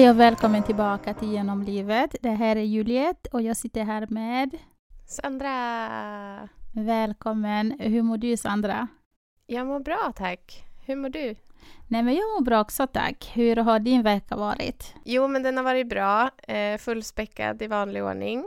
Hej 0.00 0.10
och 0.10 0.20
välkommen 0.20 0.62
tillbaka 0.62 1.14
till 1.14 1.32
Genom 1.32 1.62
livet. 1.62 2.16
Det 2.20 2.30
här 2.30 2.56
är 2.56 2.60
Juliette 2.60 3.28
och 3.32 3.42
jag 3.42 3.56
sitter 3.56 3.84
här 3.84 4.06
med 4.10 4.50
Sandra! 5.06 6.48
Välkommen. 6.72 7.76
Hur 7.80 8.02
mår 8.02 8.16
du 8.16 8.36
Sandra? 8.36 8.88
Jag 9.46 9.66
mår 9.66 9.80
bra 9.80 10.12
tack. 10.16 10.64
Hur 10.86 10.96
mår 10.96 11.08
du? 11.08 11.36
Nej 11.88 12.02
men 12.02 12.14
jag 12.14 12.22
mår 12.22 12.44
bra 12.44 12.60
också 12.60 12.86
tack. 12.86 13.30
Hur 13.34 13.56
har 13.56 13.78
din 13.78 14.02
vecka 14.02 14.36
varit? 14.36 14.94
Jo 15.04 15.28
men 15.28 15.42
den 15.42 15.56
har 15.56 15.64
varit 15.64 15.88
bra. 15.88 16.30
Eh, 16.48 16.78
fullspäckad 16.78 17.62
i 17.62 17.66
vanlig 17.66 18.04
ordning. 18.04 18.44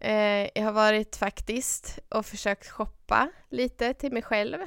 Eh, 0.00 0.48
jag 0.54 0.64
har 0.64 0.72
varit 0.72 1.16
faktiskt 1.16 1.98
och 2.08 2.26
försökt 2.26 2.70
shoppa 2.70 3.30
lite 3.50 3.94
till 3.94 4.12
mig 4.12 4.22
själv. 4.22 4.58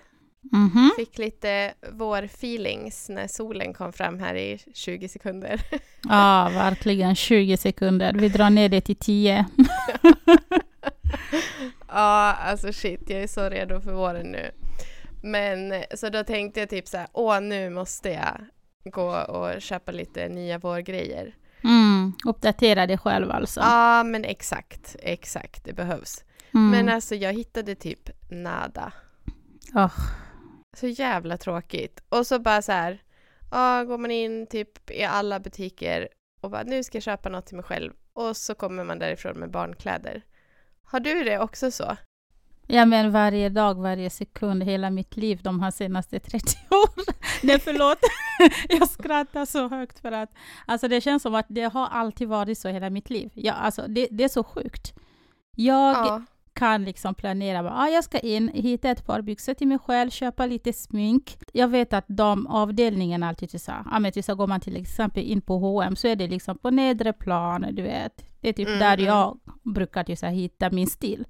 Mhm. 0.52 0.92
Fick 0.96 1.18
lite 1.18 1.74
vårfeelings 1.92 3.10
när 3.10 3.28
solen 3.28 3.74
kom 3.74 3.94
fram 3.94 4.20
här 4.20 4.36
i 4.36 4.60
20 4.74 5.08
sekunder. 5.10 5.62
Ja, 6.10 6.50
verkligen 6.54 7.16
20 7.16 7.58
sekunder. 7.58 8.14
Vi 8.14 8.30
drar 8.30 8.50
ner 8.50 8.70
det 8.70 8.82
till 8.82 8.96
10. 8.96 9.46
ja, 11.88 12.34
alltså 12.34 12.74
shit, 12.74 13.10
jag 13.10 13.24
är 13.24 13.28
så 13.28 13.50
redo 13.50 13.82
för 13.82 13.94
våren 13.94 14.28
nu. 14.28 14.52
Men 15.24 15.74
så 15.96 16.10
då 16.10 16.24
tänkte 16.24 16.60
jag 16.60 16.70
typ 16.70 16.88
så 16.88 16.98
här, 16.98 17.08
åh 17.14 17.42
nu 17.42 17.70
måste 17.70 18.10
jag 18.10 18.46
gå 18.92 19.16
och 19.16 19.62
köpa 19.62 19.92
lite 19.92 20.28
nya 20.30 20.58
vårgrejer. 20.58 21.36
Mm. 21.64 22.14
Uppdatera 22.26 22.88
dig 22.88 22.98
själv 22.98 23.32
alltså. 23.32 23.60
Ja, 23.60 24.04
men 24.04 24.26
exakt, 24.26 24.96
exakt, 25.00 25.66
det 25.66 25.74
behövs. 25.74 26.24
Mm. 26.54 26.70
Men 26.70 26.90
alltså 26.90 27.16
jag 27.16 27.34
hittade 27.34 27.76
typ 27.76 28.10
nada. 28.30 28.94
Åh. 29.76 29.92
Så 30.78 30.88
jävla 30.88 31.38
tråkigt. 31.38 32.04
Och 32.10 32.28
så 32.28 32.40
bara 32.40 32.62
så 32.62 32.72
här, 32.72 33.04
ja, 33.52 33.84
går 33.84 33.98
man 33.98 34.12
in 34.12 34.48
typ 34.48 34.92
i 34.92 35.04
alla 35.04 35.40
butiker 35.40 36.08
och 36.42 36.52
bara 36.52 36.64
nu 36.64 36.84
ska 36.84 36.96
jag 36.96 37.04
köpa 37.04 37.30
något 37.30 37.46
till 37.46 37.56
mig 37.56 37.66
själv. 37.66 37.94
Och 38.14 38.38
så 38.38 38.56
kommer 38.56 38.84
man 38.84 39.00
därifrån 39.00 39.40
med 39.40 39.52
barnkläder. 39.52 40.22
Har 40.84 41.00
du 41.00 41.24
det 41.24 41.40
också 41.40 41.72
så? 41.72 41.98
Ja 42.68 42.86
men 42.86 43.12
varje 43.12 43.50
dag, 43.50 43.82
varje 43.82 44.10
sekund, 44.10 44.64
hela 44.64 44.90
mitt 44.90 45.18
liv 45.18 45.40
de 45.44 45.60
här 45.60 45.72
senaste 45.72 46.20
30 46.20 46.58
åren. 46.72 47.06
Nej 47.44 47.60
förlåt, 47.60 47.98
jag 48.70 48.90
skrattar 48.90 49.46
så 49.46 49.68
högt 49.68 50.00
för 50.00 50.12
att 50.12 50.30
alltså 50.66 50.88
det 50.88 51.02
känns 51.02 51.24
som 51.24 51.36
att 51.36 51.46
det 51.50 51.64
har 51.74 51.88
alltid 51.88 52.28
varit 52.28 52.58
så 52.58 52.70
hela 52.70 52.90
mitt 52.90 53.10
liv. 53.10 53.32
Ja, 53.34 53.54
alltså 53.54 53.86
det, 53.88 54.08
det 54.12 54.24
är 54.24 54.30
så 54.30 54.44
sjukt. 54.44 54.94
Jag 55.56 55.96
Ja. 55.96 56.22
Kan 56.54 56.84
liksom 56.86 57.16
planera, 57.16 57.64
bara, 57.64 57.74
ah, 57.74 57.88
jag 57.88 58.04
ska 58.04 58.20
in, 58.20 58.52
hitta 58.54 58.90
ett 58.90 59.06
par 59.06 59.22
byxor 59.22 59.54
till 59.54 59.68
mig 59.68 59.80
själv, 59.80 60.10
köpa 60.10 60.46
lite 60.46 60.74
smink. 60.74 61.38
Jag 61.54 61.68
vet 61.68 61.94
att 61.94 62.06
de 62.08 62.48
avdelningarna 62.48 63.28
alltid 63.30 63.62
så, 63.62 63.72
ja, 63.92 64.00
men 64.00 64.12
till 64.12 64.24
så 64.24 64.36
går 64.36 64.48
man 64.48 64.60
till 64.60 64.76
exempel 64.76 65.24
in 65.24 65.42
på 65.42 65.58
H&M 65.58 65.96
så 65.96 66.08
är 66.08 66.16
det 66.16 66.28
liksom 66.28 66.58
på 66.58 66.70
nedre 66.70 67.14
plan, 67.14 67.66
du 67.72 67.82
vet. 67.82 68.26
Det 68.42 68.50
är 68.50 68.54
typ 68.54 68.68
Mm, 68.68 68.80
där 68.80 68.98
jag 68.98 69.40
brukar 69.64 70.04
till 70.04 70.18
så 70.18 70.26
hitta 70.26 70.70
min 70.70 70.88
stil. 70.88 71.26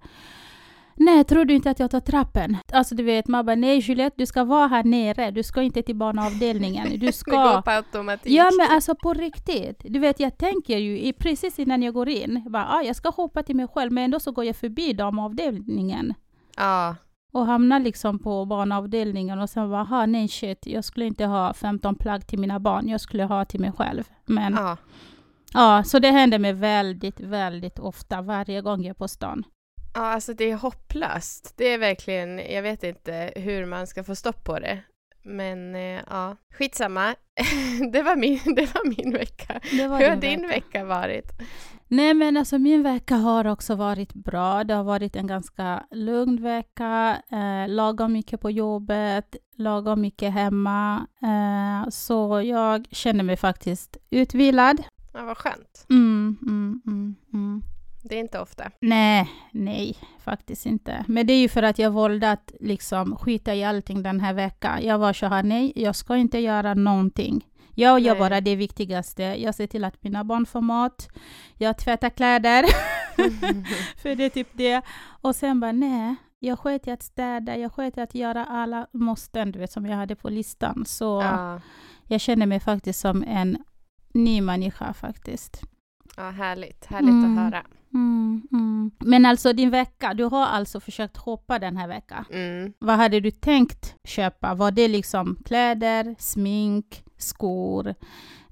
Nej, 0.96 1.24
tror 1.24 1.46
du 1.46 1.54
inte 1.54 1.70
att 1.70 1.80
jag 1.80 1.92
tar 1.92 2.00
trappen? 2.00 2.58
Alltså 2.74 2.96
du 2.96 3.04
vet, 3.04 3.28
man 3.28 3.46
bara, 3.46 3.56
nej 3.56 3.80
Juliette, 3.80 4.16
du 4.18 4.26
ska 4.26 4.44
vara 4.44 4.68
här 4.68 4.84
nere, 4.84 5.32
du 5.32 5.44
ska 5.44 5.62
inte 5.62 5.84
till 5.84 5.96
barnavdelningen. 5.96 6.90
Du 6.90 6.98
Det 6.98 7.06
går 7.06 7.12
ska... 7.12 7.62
på 7.62 7.72
automatik. 7.72 8.34
Ja 8.34 8.50
men 8.58 8.76
alltså 8.76 8.96
på 8.96 9.14
riktigt. 9.14 9.82
Du 9.84 10.00
vet 10.00 10.20
jag 10.20 10.38
tänker 10.38 10.78
ju 10.78 11.14
precis 11.14 11.60
innan 11.60 11.84
jag 11.84 11.94
går 11.94 12.10
in, 12.10 12.44
bara, 12.50 12.68
ah, 12.70 12.82
jag 12.82 12.96
ska 12.96 13.10
hoppa 13.10 13.44
till 13.44 13.56
mig 13.56 13.68
själv 13.68 13.92
men 13.92 14.04
ändå 14.04 14.20
så 14.20 14.32
går 14.32 14.46
jag 14.46 14.56
förbi 14.56 14.94
damavdelningen 14.94 16.14
ja. 16.58 16.96
och 17.32 17.46
hamnar 17.46 17.80
liksom 17.80 18.20
på 18.20 18.46
barnavdelningen 18.46 19.40
och 19.40 19.50
sen 19.50 19.70
bara, 19.70 19.82
aha, 19.82 20.06
nej 20.06 20.28
shit, 20.28 20.66
jag 20.66 20.84
skulle 20.84 21.06
inte 21.06 21.26
ha 21.26 21.54
15 21.54 21.96
plagg 21.96 22.28
till 22.28 22.40
mina 22.40 22.60
barn, 22.60 22.90
jag 22.90 23.02
skulle 23.02 23.24
ha 23.24 23.46
till 23.46 23.60
mig 23.60 23.72
själv. 23.72 24.04
Men 24.26 24.54
ja, 24.54 24.78
ja. 25.54 25.84
så 25.84 26.00
det 26.00 26.12
händer 26.12 26.40
mig 26.40 26.54
väldigt, 26.54 27.20
väldigt 27.20 27.80
ofta 27.80 28.22
varje 28.22 28.62
gång 28.62 28.82
jag 28.82 28.90
är 28.90 28.94
på 28.94 29.08
stan. 29.08 29.44
Ja, 29.94 30.02
alltså 30.02 30.34
det 30.34 30.52
är 30.52 30.56
hopplöst. 30.56 31.54
Det 31.58 31.66
är 31.74 31.78
verkligen, 31.78 32.40
jag 32.40 32.62
vet 32.62 32.84
inte 32.84 33.34
hur 33.36 33.66
man 33.66 33.88
ska 33.88 34.04
få 34.04 34.16
stopp 34.16 34.44
på 34.44 34.60
det. 34.60 34.84
Men 35.24 35.76
eh, 35.76 36.02
ja, 36.10 36.36
skitsamma. 36.54 37.16
det, 37.92 38.02
var 38.02 38.16
min, 38.16 38.40
det 38.56 38.76
var 38.76 38.98
min 38.98 39.14
vecka. 39.14 39.54
Var 39.90 40.00
Hur 40.00 40.10
har 40.10 40.16
din 40.16 40.40
din 40.40 40.48
vecka 40.48 40.86
varit? 40.86 41.32
Nej 41.88 42.14
men 42.14 42.38
alltså 42.38 42.58
min 42.58 42.84
vecka 42.84 43.16
har 43.16 43.48
också 43.48 43.76
varit 43.76 44.14
bra. 44.14 44.64
Det 44.64 44.74
har 44.74 44.84
varit 44.84 45.16
en 45.16 45.28
ganska 45.28 45.84
lugn 45.92 46.44
vecka. 46.44 47.22
Eh, 47.32 47.70
lagom 47.70 48.14
mycket 48.14 48.42
på 48.42 48.52
jobbet, 48.52 49.36
lagom 49.56 50.02
mycket 50.02 50.34
hemma. 50.34 51.08
Eh, 51.22 51.90
så 51.90 52.42
jag 52.42 52.88
känner 52.92 53.24
mig 53.24 53.38
faktiskt 53.38 53.98
utvilad. 54.10 54.84
Ja, 55.14 55.26
vad 55.26 55.38
skönt. 55.38 55.86
Mm, 55.90 56.38
mm, 56.42 56.82
mm, 56.86 57.16
mm. 57.34 57.62
Det 58.04 58.16
är 58.16 58.20
inte 58.20 58.40
ofta. 58.40 58.72
Nej, 58.82 59.30
nej, 59.52 59.96
faktiskt 60.20 60.66
inte. 60.66 61.06
Men 61.08 61.28
det 61.28 61.34
är 61.34 61.40
ju 61.42 61.50
för 61.50 61.64
att 61.64 61.80
jag 61.80 61.92
valde 61.92 62.32
att 62.32 62.52
liksom 62.60 63.16
skita 63.16 63.56
i 63.56 63.64
allting 63.64 64.04
den 64.04 64.20
här 64.20 64.34
veckan. 64.34 64.86
Jag 64.86 64.98
var 64.98 65.14
så 65.14 65.26
här, 65.26 65.44
nej, 65.44 65.74
jag 65.76 65.96
ska 65.96 66.18
inte 66.18 66.40
göra 66.40 66.74
någonting. 66.74 67.46
Jag 67.76 68.00
gör 68.00 68.20
bara 68.20 68.42
det 68.42 68.56
viktigaste. 68.56 69.24
Jag 69.24 69.56
ser 69.56 69.68
till 69.68 69.84
att 69.84 70.04
mina 70.04 70.24
barn 70.24 70.46
får 70.46 70.62
mat. 70.62 71.08
Jag 71.58 71.78
tvättar 71.78 72.10
kläder. 72.10 72.64
för 74.02 74.16
det 74.16 74.24
är 74.24 74.30
typ 74.30 74.48
det. 74.54 74.82
Och 75.22 75.36
sen 75.36 75.60
bara, 75.60 75.72
nej, 75.72 76.16
jag 76.40 76.60
sket 76.60 76.88
i 76.88 76.92
att 76.92 77.04
städa. 77.04 77.58
Jag 77.58 77.72
sket 77.74 77.98
i 77.98 78.02
att 78.02 78.16
göra 78.16 78.46
alla 78.46 78.88
måsten, 78.94 79.52
du 79.52 79.60
vet, 79.60 79.72
som 79.72 79.86
jag 79.86 79.98
hade 79.98 80.16
på 80.16 80.30
listan. 80.30 80.84
Så 80.86 81.22
ja. 81.24 81.62
jag 82.08 82.22
känner 82.22 82.46
mig 82.46 82.60
faktiskt 82.60 83.00
som 83.00 83.24
en 83.28 83.64
ny 84.14 84.42
människa 84.42 84.94
faktiskt. 84.94 85.62
ja, 86.18 86.30
härligt. 86.30 86.86
Härligt 86.86 87.10
Mm. 87.10 87.38
att 87.38 87.44
höra. 87.44 87.64
Mm, 87.94 88.42
mm. 88.52 88.92
Men 89.00 89.26
alltså 89.26 89.54
din 89.54 89.70
vecka, 89.70 90.14
du 90.14 90.24
har 90.24 90.46
alltså 90.46 90.80
försökt 90.80 91.18
hoppa 91.18 91.60
den 91.60 91.78
här 91.78 91.88
veckan. 91.88 92.26
Mm. 92.32 92.74
Vad 92.80 92.96
hade 92.96 93.20
du 93.20 93.32
tänkt 93.32 93.96
köpa? 94.04 94.54
Var 94.54 94.72
det 94.72 94.88
liksom 94.88 95.38
kläder, 95.46 96.16
smink, 96.20 97.04
skor? 97.18 97.96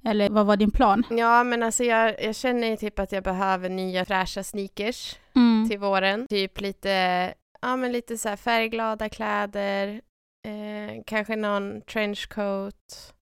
Eller 0.06 0.30
vad 0.30 0.46
var 0.46 0.58
din 0.58 0.72
plan? 0.72 1.04
Ja, 1.10 1.44
men 1.44 1.64
alltså 1.64 1.84
jag, 1.84 2.24
jag 2.24 2.36
känner 2.36 2.68
ju 2.68 2.78
typ 2.78 3.00
att 3.00 3.12
jag 3.12 3.24
behöver 3.24 3.70
nya 3.70 4.06
fräscha 4.06 4.44
sneakers 4.44 5.16
Mm. 5.36 5.70
till 5.70 5.80
våren. 5.80 6.28
Typ 6.30 6.62
lite, 6.62 6.90
ja 7.62 7.76
men 7.76 7.92
lite 7.92 8.18
så 8.18 8.38
färgglada 8.38 9.10
kläder, 9.10 10.02
eh, 10.48 11.04
kanske 11.06 11.36
någon 11.36 11.82
trenchcoat. 11.82 13.14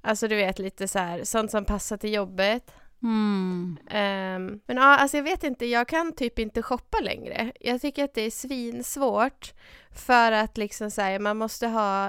Alltså 0.00 0.28
du 0.28 0.36
vet 0.36 0.58
lite 0.58 0.88
så 0.88 0.98
här, 0.98 1.24
sånt 1.24 1.50
som 1.50 1.64
passar 1.64 1.96
till 1.96 2.14
jobbet. 2.14 2.70
Mm. 3.04 3.78
Ehm, 3.90 4.60
men 4.66 4.76
ja, 4.76 4.96
alltså 4.96 5.16
jag 5.16 5.24
vet 5.24 5.44
inte, 5.44 5.66
jag 5.66 5.88
kan 5.88 6.12
typ 6.12 6.38
inte 6.38 6.62
shoppa 6.62 7.00
längre. 7.00 7.52
Jag 7.60 7.80
tycker 7.80 8.04
att 8.04 8.14
det 8.14 8.20
är 8.22 8.30
svinsvårt 8.30 9.52
för 9.90 10.32
att 10.32 10.56
liksom 10.58 10.90
säga 10.90 11.18
man 11.18 11.36
måste 11.36 11.66
ha 11.66 12.08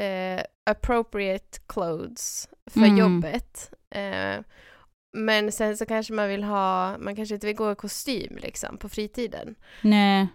eh, 0.00 0.42
appropriate 0.70 1.58
clothes 1.66 2.48
för 2.70 2.80
Mm. 2.80 2.96
jobbet. 2.96 3.72
Eh, 3.90 4.40
men 5.16 5.52
sen 5.52 5.76
så 5.76 5.86
kanske 5.86 6.12
man 6.12 6.28
vill 6.28 6.44
ha, 6.44 6.98
man 6.98 7.16
kanske 7.16 7.34
inte 7.34 7.46
vill 7.46 7.56
gå 7.56 7.72
i 7.72 7.74
kostym 7.74 8.36
liksom 8.36 8.78
på 8.78 8.88
fritiden. 8.88 9.54
Nej. 9.82 10.28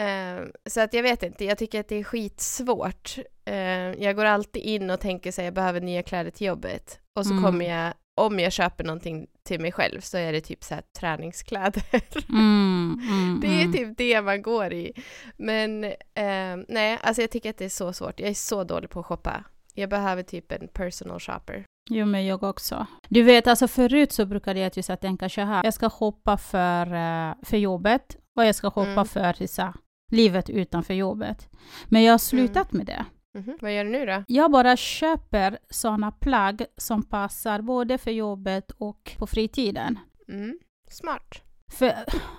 Eh, 0.00 0.44
så 0.66 0.80
att 0.80 0.94
jag 0.94 1.02
vet 1.02 1.22
inte, 1.22 1.44
jag 1.44 1.58
tycker 1.58 1.80
att 1.80 1.88
det 1.88 1.96
är 1.96 2.04
skitsvårt. 2.04 3.18
Eh, 3.44 3.56
jag 4.02 4.16
går 4.16 4.24
alltid 4.24 4.62
in 4.62 4.90
och 4.90 5.00
tänker 5.00 5.32
så 5.32 5.40
här, 5.40 5.46
jag 5.46 5.54
behöver 5.54 5.80
nya 5.80 6.02
kläder 6.02 6.30
till 6.30 6.46
jobbet. 6.46 7.00
Och 7.18 7.26
så 7.26 7.32
Mm. 7.32 7.44
kommer 7.44 7.64
jag, 7.68 7.94
om 8.16 8.38
jag 8.38 8.52
köper 8.52 8.84
någonting 8.84 9.26
till 9.42 9.60
mig 9.60 9.72
själv 9.72 10.00
så 10.00 10.18
är 10.18 10.32
det 10.32 10.40
typ 10.40 10.64
så 10.64 10.74
här 10.74 10.82
träningskläder. 11.00 11.82
Mm, 12.28 13.00
mm, 13.08 13.40
det 13.40 13.46
är 13.46 13.60
mm. 13.60 13.72
typ 13.72 13.98
det 13.98 14.22
man 14.22 14.42
går 14.42 14.72
i. 14.72 14.92
Men 15.36 15.84
eh, 15.84 16.56
nej, 16.68 16.98
alltså 17.02 17.22
jag 17.22 17.30
tycker 17.30 17.50
att 17.50 17.58
det 17.58 17.64
är 17.64 17.68
så 17.68 17.92
svårt. 17.92 18.20
Jag 18.20 18.28
är 18.30 18.34
så 18.34 18.64
dålig 18.64 18.90
på 18.90 19.00
att 19.00 19.06
shoppa. 19.06 19.44
Jag 19.74 19.90
behöver 19.90 20.22
typ 20.22 20.52
en 20.52 20.68
personal 20.68 21.20
shopper. 21.20 21.64
Jo, 21.90 22.06
men 22.06 22.26
jag 22.26 22.42
också. 22.42 22.86
Du 23.08 23.22
vet, 23.22 23.46
alltså 23.46 23.68
förut 23.68 24.12
så 24.12 24.26
brukade 24.26 24.60
jag 24.60 24.76
just 24.76 25.00
tänka 25.00 25.28
så 25.28 25.40
här. 25.40 25.64
Jag 25.64 25.74
ska 25.74 25.90
shoppa 25.90 26.36
för, 26.36 26.86
eh, 26.86 27.34
för 27.42 27.56
jobbet 27.56 28.16
och 28.36 28.44
jag 28.44 28.54
ska 28.54 28.70
shoppa 28.70 28.90
Mm. 28.90 29.04
för 29.04 29.46
så 29.46 29.62
här, 29.62 29.74
livet 30.12 30.50
utanför 30.50 30.94
jobbet. 30.94 31.48
Men 31.86 32.02
jag 32.02 32.12
har 32.12 32.18
slutat 32.18 32.72
med 32.72 32.86
det. 32.86 33.04
Mhm. 33.36 33.58
Vad 33.60 33.74
gör 33.74 33.84
du 33.84 33.90
nu 33.90 34.06
då? 34.06 34.24
Jag 34.28 34.50
bara 34.50 34.76
köper 34.76 35.58
såna 35.70 36.12
plagg 36.12 36.64
som 36.76 37.02
passar 37.02 37.60
både 37.60 37.98
för 37.98 38.10
jobbet 38.10 38.70
och 38.70 39.16
på 39.18 39.26
fritiden. 39.26 39.98
Mm. 40.28 40.58
Smart. 40.90 41.42
För 41.72 41.94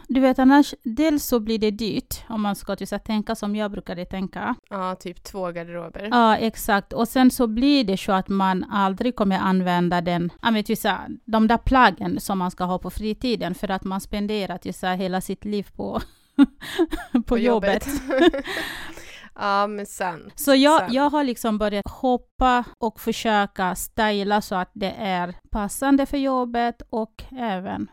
du 0.07 0.19
vet 0.19 0.39
annars, 0.39 0.73
dels 0.83 1.25
så 1.25 1.39
blir 1.39 1.59
det 1.59 1.71
dyrt 1.71 2.23
om 2.29 2.41
man 2.41 2.55
ska 2.55 2.75
här 2.75 2.99
tänka 2.99 3.35
som 3.35 3.55
jag 3.55 3.71
brukade 3.71 4.05
tänka. 4.05 4.55
Ja, 4.69 4.95
typ 4.95 5.23
två 5.23 5.51
garderober. 5.51 6.07
Ja, 6.11 6.38
exakt. 6.38 6.94
Och 6.94 7.07
sen 7.07 7.31
så 7.31 7.47
blir 7.47 7.83
det 7.83 7.97
så 7.97 8.11
att 8.11 8.29
man 8.29 8.63
aldrig 8.63 9.15
kommer 9.15 9.38
använda 9.39 10.01
den, 10.01 10.31
ja, 10.41 10.51
men 10.51 10.63
här, 10.83 11.07
de 11.25 11.47
där 11.47 11.57
plaggen 11.57 12.19
som 12.19 12.38
man 12.38 12.51
ska 12.51 12.63
ha 12.63 12.79
på 12.79 12.89
fritiden 12.89 13.55
för 13.55 13.71
att 13.71 13.83
man 13.83 14.01
spenderar 14.01 14.57
här 14.88 14.95
hela 14.95 15.21
sitt 15.21 15.45
liv 15.45 15.67
på, 15.75 16.01
på, 17.25 17.38
jobbet. 17.38 17.88
Ja, 19.39 19.68
men 19.68 19.86
sant. 19.86 20.34
Så 20.39 20.56
jag, 20.56 20.80
Sant. 20.80 20.94
jag 20.94 21.10
har 21.10 21.24
liksom 21.24 21.57
börjat 21.57 21.89
hoppa 21.92 22.63
och 22.80 23.00
försöka 23.00 23.75
styla 23.75 24.42
så 24.42 24.56
att 24.56 24.72
det 24.74 24.94
är 24.98 25.36
passande 25.51 26.06
för 26.06 26.18
jobbet 26.18 26.81
och 26.89 27.24
även 27.31 27.92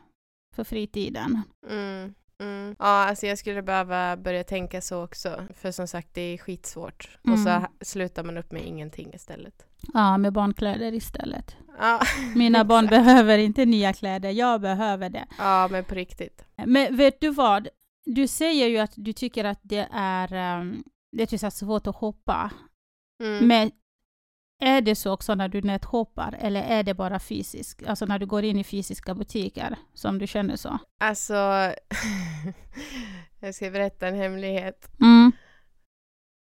för 0.57 0.65
fritiden. 0.65 1.43
Mm, 1.71 2.15
mm. 2.41 2.77
Ja, 2.79 2.85
alltså 3.09 3.27
jag 3.27 3.39
skulle 3.39 3.63
behöva 3.63 4.17
börja 4.17 4.45
tänka 4.45 4.81
så 4.81 5.05
också. 5.05 5.43
För 5.55 5.71
som 5.73 5.87
sagt, 5.89 6.09
det 6.15 6.21
är 6.21 6.39
skitsvårt. 6.39 7.19
Och 7.33 7.39
så 7.39 7.49
Mm. 7.49 7.67
slutar 7.81 8.25
man 8.25 8.39
upp 8.39 8.53
med 8.53 8.63
ingenting 8.67 9.15
istället. 9.15 9.67
Ja, 9.95 10.19
med 10.19 10.33
barnkläder 10.33 10.93
istället. 10.95 11.57
Ja, 11.81 12.01
Mina 12.35 12.65
barn 12.65 12.87
behöver 12.87 13.39
inte 13.39 13.65
nya 13.65 13.93
kläder, 13.93 14.31
jag 14.31 14.61
behöver 14.61 15.11
det. 15.11 15.27
Ja, 15.39 15.69
men 15.71 15.85
på 15.85 15.95
riktigt. 15.95 16.45
Men 16.67 16.97
vet 16.97 17.21
du 17.21 17.31
vad? 17.31 17.69
Du 18.07 18.27
säger 18.27 18.67
ju 18.69 18.79
att 18.79 18.93
du 18.97 19.13
tycker 19.13 19.45
att 19.45 19.61
det 19.63 19.89
är, 19.93 20.59
um, 20.61 20.85
det 21.17 21.33
är 21.33 21.39
så 21.39 21.51
svårt 21.51 21.87
att 21.87 21.97
hoppa. 21.97 22.51
Mm. 23.23 23.47
Men 23.47 23.71
är 24.63 24.81
det 24.81 24.95
så 24.95 25.13
också 25.13 25.35
när 25.35 25.49
du 25.49 25.63
näthoppar 25.63 26.37
eller 26.41 26.63
är 26.63 26.83
det 26.83 26.95
bara 26.95 27.21
fysiskt? 27.21 27.87
Alltså 27.87 28.07
när 28.07 28.19
du 28.19 28.27
går 28.27 28.45
in 28.45 28.59
i 28.59 28.65
fysiska 28.65 29.15
butiker 29.15 29.77
som 29.95 30.19
du 30.19 30.27
känner 30.27 30.57
så? 30.57 30.79
Alltså, 31.01 31.35
jag 33.41 33.55
ska 33.55 33.71
berätta 33.71 34.09
en 34.09 34.15
hemlighet. 34.15 34.91
Mm. 35.01 35.33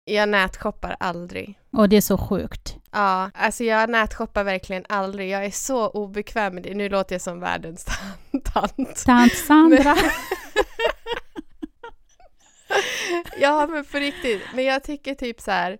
Jag 0.05 0.28
nätshoppar 0.28 0.96
aldrig. 1.00 1.58
Och 1.72 1.88
det 1.88 1.96
är 1.96 2.00
så 2.00 2.19
sjukt. 2.19 2.76
Ja, 2.90 3.31
alltså 3.34 3.64
jag 3.64 3.90
nätshoppar 3.90 4.44
verkligen 4.44 4.84
aldrig. 4.88 5.31
Jag 5.31 5.44
är 5.44 5.50
så 5.50 5.88
obekväm 5.88 6.55
med 6.55 6.62
det. 6.62 6.75
Nu 6.75 6.88
låter 6.88 7.14
jag 7.14 7.22
som 7.22 7.40
världens 7.40 7.84
tant. 8.44 9.05
Tant 9.05 9.32
Sandra. 9.32 9.96
ja, 13.38 13.66
men 13.66 13.84
på 13.84 13.98
riktigt. 13.98 14.42
Men 14.54 14.64
jag 14.64 14.82
tycker 14.84 15.14
typ 15.14 15.40
så 15.40 15.50
här. 15.50 15.78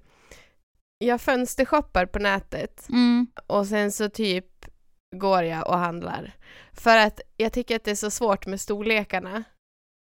Jag 0.99 1.20
fönstershoppar 1.20 2.06
på 2.06 2.19
nätet 2.19 2.88
Mm. 2.88 3.26
och 3.46 3.67
sen 3.67 3.93
så 3.93 4.08
typ 4.08 4.46
går 5.17 5.43
jag 5.43 5.69
och 5.69 5.79
handlar. 5.79 6.37
För 6.73 6.96
att 6.96 7.20
jag 7.37 7.52
tycker 7.52 7.76
att 7.76 7.85
det 7.85 7.91
är 7.91 7.94
så 7.94 8.11
svårt 8.11 8.46
med 8.46 8.61
storlekarna. 8.61 9.44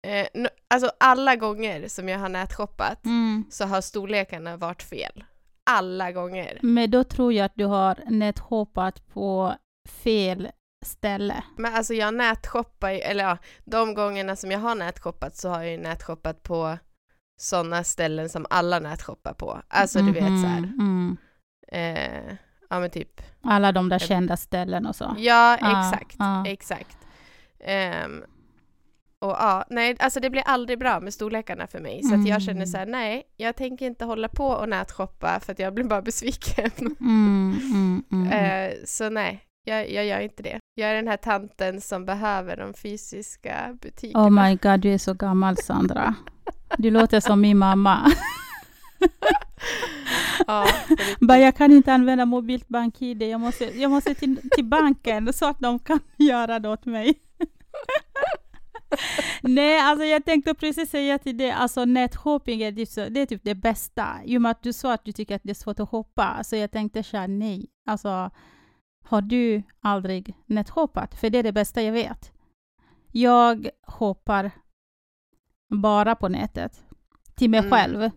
Eh, 0.07 0.27
alltså 0.73 0.91
alla 0.99 1.35
gånger 1.35 1.87
som 1.87 2.09
jag 2.09 2.19
har 2.19 2.29
nätshoppat 2.29 3.05
Mm. 3.05 3.43
så 3.49 3.65
har 3.65 3.81
storlekarna 3.81 4.57
varit 4.57 4.83
fel. 4.83 5.23
Alla 5.71 6.11
gånger. 6.11 6.59
Men 6.61 6.91
då 6.91 7.03
tror 7.03 7.33
jag 7.33 7.45
att 7.45 7.55
du 7.55 7.65
har 7.65 7.99
näthoppat 8.07 9.07
på 9.07 9.55
fel 10.03 10.49
ställe. 10.85 11.43
Men 11.57 11.75
alltså 11.75 11.93
jag 11.93 12.13
nätshoppar 12.13 12.91
ju, 12.91 12.97
eller 12.99 13.23
ja, 13.23 13.37
de 13.65 13.93
gångerna 13.93 14.35
som 14.35 14.51
jag 14.51 14.59
har 14.59 14.75
nätshoppat 14.75 15.35
så 15.35 15.49
har 15.49 15.61
jag 15.63 15.71
ju 15.71 15.77
nätshoppat 15.77 16.43
på 16.43 16.77
sådana 17.41 17.83
ställen 17.83 18.29
som 18.29 18.45
alla 18.49 18.79
nätshoppar 18.79 19.33
på. 19.33 19.61
Alltså 19.67 19.99
du 20.01 20.11
vet 20.11 20.23
så 20.23 20.47
här. 20.47 20.59
Mhm, 20.59 20.77
Mm. 20.79 21.17
Eh, 21.71 22.35
ja 22.69 22.79
men 22.79 22.89
typ. 22.89 23.21
Alla 23.43 23.71
de 23.71 23.89
där 23.89 23.99
kända 23.99 24.37
ställen 24.37 24.85
och 24.85 24.95
så. 24.95 25.15
Ja, 25.17 25.55
exakt. 25.55 26.15
ja. 26.19 26.45
Exakt. 26.47 26.97
Ehm, 27.59 28.23
och 29.19 29.29
ja, 29.31 29.65
nej, 29.69 29.95
alltså 29.99 30.19
det 30.19 30.29
blir 30.29 30.43
aldrig 30.45 30.79
bra 30.79 30.99
med 30.99 31.13
storlekarna 31.13 31.67
för 31.67 31.79
mig. 31.79 32.03
Så 32.03 32.15
att 32.15 32.27
jag 32.27 32.41
känner 32.41 32.65
så 32.65 32.77
här, 32.77 32.85
nej, 32.85 33.23
jag 33.37 33.55
tänker 33.55 33.85
inte 33.85 34.05
hålla 34.05 34.27
på 34.27 34.47
och 34.47 34.69
nätshoppa 34.69 35.39
för 35.39 35.51
att 35.51 35.59
jag 35.59 35.73
blir 35.73 35.85
bara 35.85 36.01
besviken. 36.11 36.71
Mm, 36.99 37.59
mm, 37.61 38.03
mm. 38.11 38.27
Eh, 38.31 38.73
så 38.85 39.09
nej, 39.09 39.43
jag, 39.69 39.92
jag 39.92 40.06
gör 40.06 40.19
inte 40.19 40.44
det. 40.44 40.60
Jag 40.75 40.89
är 40.89 40.95
den 40.95 41.07
här 41.07 41.18
tanten 41.18 41.81
som 41.81 42.06
behöver 42.06 42.57
de 42.57 42.74
fysiska 42.74 43.77
butikerna. 43.81 44.25
Oh 44.25 44.30
my 44.30 44.56
god, 44.56 44.80
du 44.80 44.94
är 44.94 44.98
så 44.98 45.13
gammal 45.13 45.57
Sandra. 45.57 46.16
Du 46.77 46.92
låter 46.92 47.19
som 47.19 47.42
min 47.42 47.57
mamma. 47.57 48.12
ja. 50.48 50.68
Bara, 51.19 51.38
jag 51.38 51.56
kan 51.56 51.71
inte 51.71 51.94
använda 51.94 52.25
mobilt 52.25 52.68
bank-id. 52.68 53.24
Jag 53.24 53.42
måste, 53.42 53.66
jag 53.66 53.92
måste 53.92 54.16
till, 54.16 54.50
till 54.56 54.66
banken 54.66 55.33
så 55.33 55.45
att 55.45 55.60
de 55.60 55.80
kan 55.80 56.00
göra 56.18 56.60
det 56.60 56.69
åt 56.69 56.86
mig. 56.86 57.19
Nej, 59.42 59.80
alltså 59.80 60.06
jag 60.06 60.25
tänkte 60.25 60.54
precis 60.54 60.89
säga 60.89 61.19
till 61.19 61.38
dig, 61.38 61.51
alltså 61.51 61.86
nätshopping 61.86 62.62
är, 62.62 62.72
typ 62.72 63.13
det 63.13 63.22
är 63.22 63.25
typ 63.25 63.44
det 63.44 63.56
bästa. 63.56 64.07
I 64.25 64.38
och 64.38 64.42
med 64.42 64.51
att 64.51 64.63
du 64.63 64.74
sa 64.74 64.94
att 64.94 65.06
du 65.06 65.12
tycker 65.12 65.36
att 65.36 65.44
det 65.44 65.50
är 65.50 65.54
svårt 65.54 65.80
att 65.80 65.89
hoppa, 65.89 66.44
så 66.44 66.56
jag 66.56 66.72
tänkte 66.72 67.04
säga 67.04 67.27
nej. 67.27 67.65
Alltså, 67.86 68.31
har 69.09 69.21
du 69.21 69.63
aldrig 69.81 70.35
näthoppat? 70.45 71.15
För 71.15 71.29
det 71.29 71.38
är 71.38 71.44
det 71.44 71.51
bästa 71.53 71.81
jag 71.81 71.91
vet. 71.94 72.31
Jag 73.11 73.69
hoppar 73.88 74.51
bara 75.69 76.15
på 76.15 76.27
nätet. 76.29 76.83
Till 77.35 77.50
mig 77.50 77.59
Mm. 77.59 77.71
själv. 77.71 78.09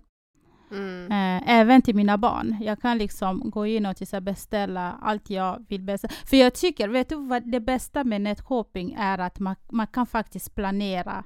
Mm. 0.71 1.13
Eh, 1.13 1.43
även 1.59 1.83
till 1.83 1.95
mina 1.97 2.19
barn. 2.19 2.57
Jag 2.61 2.81
kan 2.81 2.99
liksom 2.99 3.51
gå 3.51 3.67
in 3.67 3.87
och 3.87 3.99
så 3.99 4.21
beställa 4.21 4.93
allt 5.03 5.31
jag 5.31 5.65
vill 5.69 5.83
beställa. 5.83 6.15
För 6.27 6.37
jag 6.37 6.55
tycker, 6.55 6.89
vet 6.89 7.09
du 7.09 7.17
vad 7.17 7.51
det 7.51 7.61
bästa 7.61 8.05
med 8.05 8.21
nätshopping 8.21 8.95
är 8.99 9.19
att 9.19 9.39
man, 9.41 9.57
man 9.73 9.87
kan 9.87 10.07
faktiskt 10.07 10.55
planera 10.55 11.25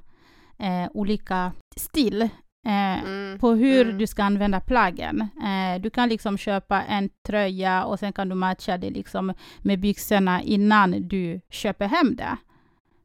eh, 0.59 0.89
olika 0.93 1.51
stil 1.75 2.29
eh, 2.65 3.03
Mm. 3.03 3.39
på 3.39 3.51
hur 3.51 3.85
Mm. 3.85 3.97
du 3.97 4.07
ska 4.07 4.23
använda 4.23 4.59
plaggen. 4.59 5.21
Eh, 5.21 5.81
du 5.81 5.89
kan 5.89 6.09
liksom 6.09 6.37
köpa 6.37 6.83
en 6.83 7.09
tröja 7.27 7.85
och 7.85 7.99
sen 7.99 8.13
kan 8.13 8.29
du 8.29 8.35
matcha 8.35 8.77
det 8.77 8.89
liksom 8.89 9.33
med 9.61 9.79
byxorna 9.79 10.41
innan 10.41 11.07
du 11.07 11.41
köper 11.49 11.87
hem 11.87 12.15
det. 12.15 12.37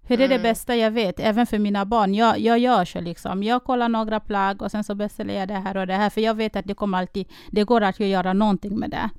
För 0.09 0.17
det 0.17 0.25
är 0.25 0.29
det 0.29 0.35
Mm. 0.35 0.43
bästa 0.43 0.77
jag 0.77 0.91
vet, 0.91 1.21
även 1.21 1.47
för 1.47 1.59
mina 1.59 1.85
barn. 1.85 2.15
Jag, 2.15 2.39
jag 2.39 2.59
gör 2.59 2.85
så 2.85 3.01
liksom. 3.01 3.43
Jag 3.43 3.65
kollar 3.65 3.89
några 3.89 4.21
plagg 4.21 4.63
och 4.63 4.71
sen 4.71 4.85
så 4.85 4.95
beställer 4.95 5.35
jag 5.35 5.49
det 5.49 5.55
här 5.59 5.77
och 5.77 5.87
det 5.87 5.95
här. 5.95 6.11
För 6.11 6.21
jag 6.21 6.35
vet 6.35 6.57
att 6.57 6.65
det 6.67 6.75
kommer 6.75 6.99
alltid, 6.99 7.27
det 7.51 7.65
går 7.65 7.81
att 7.81 8.01
göra 8.01 8.33
någonting 8.33 8.79
med 8.79 8.91
det. 8.91 9.11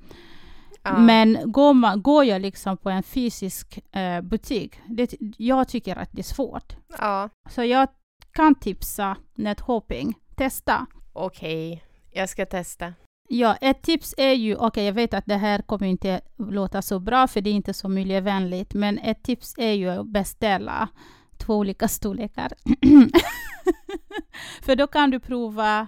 Ja. 0.82 0.98
Men 0.98 1.38
går, 1.44 1.74
man, 1.74 2.02
går 2.02 2.24
jag 2.24 2.42
liksom 2.42 2.76
på 2.76 2.90
en 2.90 3.02
fysisk 3.02 3.78
eh, 3.92 4.20
butik, 4.20 4.76
det, 4.86 5.14
jag 5.38 5.68
tycker 5.68 5.96
att 5.96 6.08
det 6.12 6.20
är 6.20 6.34
svårt. 6.34 6.76
ja, 6.98 7.28
Så 7.50 7.64
jag 7.64 7.88
kan 8.32 8.54
tipsa 8.54 9.16
nätshopping. 9.34 10.14
Testa. 10.36 10.86
okej. 11.12 11.84
Jag 12.12 12.28
ska 12.28 12.46
testa. 12.46 12.94
Ja, 13.28 13.56
ett 13.60 13.82
tips 13.82 14.14
är 14.16 14.32
ju, 14.32 14.56
okej 14.56 14.84
jag 14.84 14.92
vet 14.92 15.14
att 15.14 15.26
det 15.26 15.36
här 15.36 15.62
kommer 15.62 15.86
inte 15.86 16.20
låta 16.36 16.82
så 16.82 16.98
bra 16.98 17.26
för 17.26 17.40
det 17.40 17.50
är 17.50 17.54
inte 17.54 17.74
så 17.74 17.88
miljövänligt, 17.88 18.74
men 18.74 18.98
ett 18.98 19.22
tips 19.22 19.54
är 19.58 19.72
ju 19.72 19.88
att 19.88 20.06
beställa 20.06 20.88
två 21.38 21.56
olika 21.56 21.88
storlekar. 21.88 22.52
för 24.62 24.76
då 24.76 24.86
kan 24.86 25.10
du 25.10 25.20
prova 25.20 25.86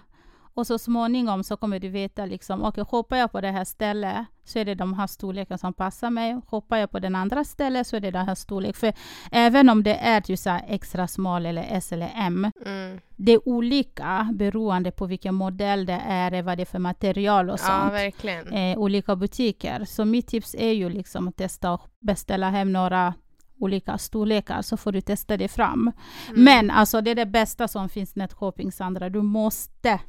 och 0.54 0.66
så 0.66 0.78
småningom 0.78 1.44
så 1.44 1.56
kommer 1.56 1.78
du 1.78 1.88
veta 1.88 2.26
liksom, 2.26 2.62
okej 2.62 2.84
hoppar 2.88 3.16
jag 3.16 3.32
på 3.32 3.40
det 3.40 3.50
här 3.50 3.64
stället 3.64 4.26
så 4.48 4.58
är 4.58 4.64
det 4.64 4.74
de 4.74 4.94
här 4.94 5.06
storlekarna 5.06 5.58
som 5.58 5.72
passar 5.72 6.10
mig. 6.10 6.40
Hoppar 6.46 6.76
jag 6.76 6.90
på 6.90 6.98
den 6.98 7.14
andra 7.16 7.44
stället 7.44 7.86
så 7.86 7.96
är 7.96 8.00
det 8.00 8.10
den 8.10 8.26
här 8.26 8.34
storleken. 8.34 8.74
För 8.80 8.92
även 9.32 9.68
om 9.68 9.82
det 9.82 9.94
är 9.94 10.36
så 10.36 10.50
här 10.50 10.64
extra 10.68 11.08
smal 11.08 11.46
eller 11.46 11.66
S 11.70 11.92
eller 11.92 12.10
M, 12.14 12.50
Mm. 12.66 13.00
det 13.16 13.32
är 13.32 13.48
olika 13.48 14.28
beroende 14.34 14.90
på 14.90 15.06
vilken 15.06 15.34
modell 15.34 15.86
det 15.86 16.02
är, 16.06 16.42
vad 16.42 16.58
det 16.58 16.62
är 16.62 16.64
för 16.64 16.78
material 16.78 17.50
och 17.50 17.58
Ja, 17.62 17.80
sånt. 17.80 17.92
verkligen. 17.92 18.52
eh, 18.52 18.78
olika 18.78 19.16
butiker. 19.16 19.84
Så 19.84 20.04
mitt 20.04 20.26
tips 20.26 20.54
är 20.58 20.72
ju 20.72 20.88
liksom 20.88 21.28
att 21.28 21.36
testa 21.36 21.72
och 21.72 21.80
beställa 22.00 22.50
hem 22.50 22.72
några 22.72 23.14
olika 23.58 23.98
storlekar 23.98 24.62
så 24.62 24.76
får 24.76 24.92
du 24.92 25.00
testa 25.00 25.36
det 25.36 25.48
fram. 25.48 25.92
Mm. 26.28 26.44
Men 26.44 26.70
alltså 26.70 27.00
det 27.00 27.10
är 27.10 27.14
det 27.14 27.26
bästa 27.26 27.68
som 27.68 27.88
finns 27.88 28.16
nätshopping 28.16 28.72
Sandra. 28.72 29.08
Du 29.10 29.22
måste 29.22 30.00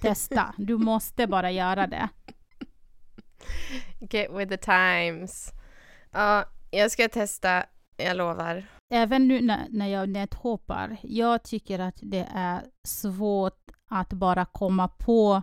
testa. 0.00 0.54
Du 0.56 0.76
måste 0.78 1.26
bara 1.26 1.50
göra 1.50 1.86
det. 1.86 2.08
Get 4.00 4.30
with 4.30 4.50
the 4.50 4.56
times. 4.56 5.52
Ja, 6.10 6.44
jag 6.70 6.90
ska 6.90 7.08
testa. 7.08 7.64
Jag 7.96 8.16
lovar. 8.16 8.66
Även 8.90 9.28
nu 9.28 9.40
när, 9.40 9.66
när 9.70 9.86
jag 9.86 10.08
näthoppar, 10.08 10.96
jag 11.02 11.42
tycker 11.42 11.78
att 11.78 11.98
det 12.02 12.28
är 12.34 12.62
svårt 12.84 13.70
att 13.88 14.12
bara 14.12 14.44
komma 14.44 14.88
på 14.88 15.42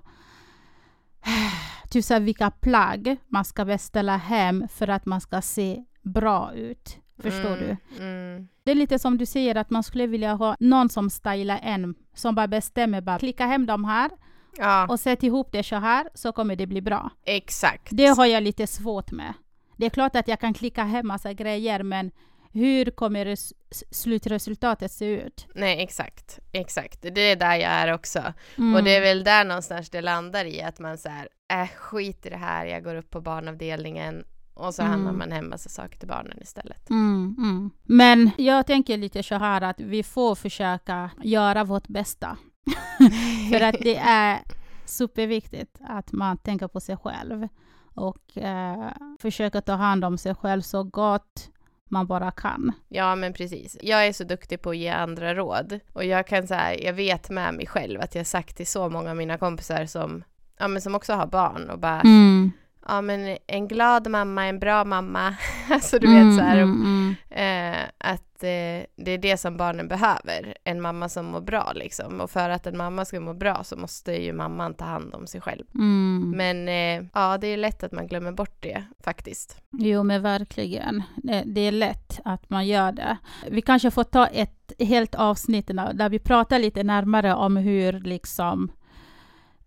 typ 1.90 2.06
så 2.06 2.14
här, 2.14 2.22
vilka 2.22 2.52
plagg 2.52 3.18
man 3.28 3.46
ska 3.46 3.66
beställa 3.66 4.18
hem 4.18 4.68
för 4.68 4.88
att 4.88 5.06
man 5.06 5.22
ska 5.22 5.42
se 5.42 5.86
bra 6.02 6.54
ut. 6.54 6.98
Förstår 7.18 7.58
mm. 7.58 7.60
du? 7.60 8.04
Mm. 8.04 8.48
Det 8.64 8.72
är 8.72 8.75
lite 8.75 9.00
som 9.00 9.18
du 9.18 9.25
säger 9.25 9.56
att 9.56 9.70
man 9.70 9.84
skulle 9.84 10.08
vilja 10.08 10.34
ha 10.34 10.56
någon 10.60 10.90
som 10.90 11.10
stylar 11.10 11.60
en, 11.64 11.96
som 12.14 12.36
bara 12.36 12.48
bestämmer 12.48 13.02
bara 13.02 13.20
klicka 13.20 13.46
hem 13.46 13.66
de 13.66 13.86
här 13.86 14.12
Ja, 14.58 14.88
och 14.88 15.00
sätt 15.00 15.24
ihop 15.24 15.52
det 15.52 15.64
så 15.64 15.76
här 15.76 16.10
så 16.14 16.32
kommer 16.32 16.56
det 16.56 16.68
bli 16.68 16.82
bra. 16.82 17.10
exakt. 17.26 17.88
Det 17.92 18.08
har 18.08 18.26
jag 18.26 18.44
lite 18.44 18.68
svårt 18.68 19.12
med. 19.12 19.34
Det 19.78 19.86
är 19.86 19.90
klart 19.90 20.16
att 20.16 20.28
jag 20.28 20.40
kan 20.40 20.54
klicka 20.54 20.84
hem 20.84 21.08
massa 21.08 21.34
grejer 21.34 21.84
men 21.84 22.12
hur 22.52 22.86
kommer 22.92 23.26
res- 23.26 23.54
slutresultatet 23.92 24.92
se 24.92 25.06
ut? 25.06 25.48
Nej, 25.56 25.84
exakt. 25.84 26.40
Exakt. 26.52 27.02
Det 27.02 27.22
är 27.22 27.36
där 27.36 27.56
jag 27.56 27.72
är 27.72 27.94
också. 27.94 28.34
Mm. 28.58 28.76
Och 28.76 28.84
det 28.84 28.96
är 28.96 29.02
väl 29.02 29.24
där 29.24 29.46
någonstans 29.46 29.90
det 29.90 30.02
landar 30.02 30.46
i 30.46 30.62
att 30.62 30.80
man 30.80 30.98
så 30.98 31.10
här, 31.10 31.30
äh, 31.52 31.68
skit 31.78 32.26
i 32.26 32.30
det 32.30 32.38
här, 32.38 32.66
jag 32.66 32.84
går 32.84 32.96
upp 32.96 33.10
på 33.10 33.22
barnavdelningen 33.22 34.24
och 34.54 34.74
så 34.74 34.82
Mm. 34.82 34.92
handlar 34.92 35.12
man 35.14 35.32
hem 35.32 35.50
massa 35.50 35.70
saker 35.70 35.98
till 36.00 36.08
barnen 36.08 36.38
istället. 36.42 36.90
Mm, 36.90 37.36
mm. 37.38 37.70
Men 37.84 38.32
jag 38.38 38.68
tänker 38.68 38.98
lite 38.98 39.24
så 39.24 39.36
här 39.36 39.62
att 39.62 39.80
vi 39.80 40.04
får 40.04 40.36
försöka 40.36 41.10
göra 41.24 41.64
vårt 41.64 41.88
bästa. 41.88 42.38
För 43.51 43.62
att 43.62 43.75
det 43.79 43.98
är, 43.98 44.39
superviktigt 44.86 45.77
att 45.88 46.12
man 46.12 46.38
tänker 46.38 46.67
på 46.67 46.79
sig 46.79 46.98
själv 46.98 47.48
och 47.93 48.38
eh, 48.38 48.91
försöker 49.19 49.62
ta 49.62 49.74
hand 49.74 50.05
om 50.05 50.17
sig 50.17 50.36
själv 50.36 50.62
så 50.62 50.84
gott 50.84 51.50
man 51.89 52.07
bara 52.07 52.31
kan. 52.31 52.72
Ja, 52.88 53.15
men 53.15 53.34
precis. 53.34 53.77
Jag 53.81 54.07
är 54.07 54.13
så 54.13 54.24
duktig 54.24 54.62
på 54.62 54.69
att 54.69 54.77
ge 54.77 54.89
andra 54.89 55.36
råd 55.36 55.79
och 55.93 56.05
jag 56.05 56.27
kan 56.27 56.48
säga, 56.48 56.79
jag 56.79 56.93
vet 56.93 57.29
med 57.29 57.53
mig 57.53 57.67
själv 57.67 58.01
att 58.01 58.15
jag 58.15 58.27
sagt 58.27 58.57
till 58.57 58.67
så 58.67 58.89
många 58.89 59.10
av 59.10 59.17
mina 59.17 59.38
kompisar 59.38 59.86
som, 59.86 60.24
ja, 60.57 60.67
men 60.67 60.81
som 60.81 60.95
också 60.95 61.13
har 61.13 61.27
barn 61.27 61.69
och 61.69 61.79
bara 61.79 62.01
Mm. 62.01 62.51
Ja 62.86 63.01
men 63.01 63.38
en 63.48 63.68
glad 63.68 64.08
mamma, 64.08 64.46
en 64.46 64.60
bra 64.60 64.86
mamma. 64.86 65.36
alltså 65.70 66.00
du 66.00 66.08
Mm, 66.08 66.30
vet 66.30 66.38
så 66.38 66.44
här, 66.46 66.58
mm, 66.58 66.82
mm. 66.82 67.15
eh, 67.30 67.84
att 67.98 68.44
eh, 68.44 68.86
det 68.96 69.12
är 69.12 69.18
det 69.18 69.38
som 69.38 69.58
barnen 69.58 69.88
behöver, 69.88 70.58
en 70.63 70.82
mamma 70.82 71.10
som 71.10 71.25
mår 71.25 71.42
bra 71.42 71.72
liksom. 71.75 72.22
Och 72.22 72.32
för 72.32 72.50
att 72.50 72.68
en 72.68 72.77
mamma 72.77 73.06
ska 73.06 73.20
må 73.20 73.34
bra 73.34 73.63
så 73.63 73.75
måste 73.75 74.12
ju 74.13 74.34
mamman 74.34 74.74
ta 74.74 74.86
hand 74.86 75.13
om 75.15 75.27
sig 75.27 75.42
själv. 75.42 75.63
Mm. 75.75 76.34
Men 76.36 76.68
eh, 76.70 77.08
ja, 77.13 77.38
det 77.38 77.48
är 77.48 77.58
lätt 77.58 77.84
att 77.84 77.92
man 77.92 78.08
glömmer 78.08 78.32
bort 78.32 78.58
det 78.60 78.84
faktiskt. 79.04 79.58
Jo, 79.72 80.04
men 80.04 80.22
verkligen. 80.22 81.04
Det, 81.15 81.44
det 81.46 81.62
är 81.62 81.72
lätt 81.72 82.20
att 82.25 82.50
man 82.50 82.68
gör 82.68 82.92
det. 82.92 83.18
Vi 83.50 83.62
kanske 83.62 83.92
får 83.92 84.04
ta 84.04 84.27
ett 84.27 84.74
helt 84.80 85.15
avsnitt 85.15 85.68
där 85.68 85.94
där 85.94 86.10
vi 86.10 86.20
pratar 86.20 86.60
lite 86.60 86.84
närmare 86.84 87.34
om 87.34 87.58
hur 87.58 88.00
liksom 88.00 88.72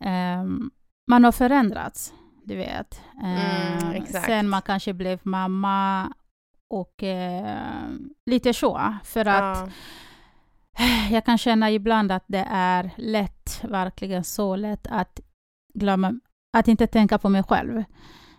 ehm, 0.00 0.70
man 1.06 1.24
har 1.24 1.32
förändrats, 1.32 2.12
du 2.48 2.56
vet. 2.56 3.00
Mm, 3.22 4.02
exakt. 4.02 4.26
sen 4.26 4.48
man 4.48 4.62
kanske 4.62 4.92
blev 4.92 5.20
mamma 5.22 6.12
och 6.68 7.02
eh, 7.02 7.88
lite 8.26 8.54
så. 8.54 8.94
För 9.04 9.24
att 9.24 9.58
Ja, 9.58 9.68
jag 11.10 11.24
kan 11.24 11.38
känna 11.38 11.70
ibland 11.70 12.12
att 12.12 12.24
det 12.26 12.46
är 12.50 12.90
lätt, 12.96 13.64
verkligen 13.64 14.24
så 14.24 14.56
lätt 14.56 14.86
att 14.86 15.20
glömma, 15.74 16.20
att 16.52 16.68
inte 16.68 16.86
tänka 16.86 17.18
på 17.18 17.28
mig 17.28 17.42
själv. 17.42 17.84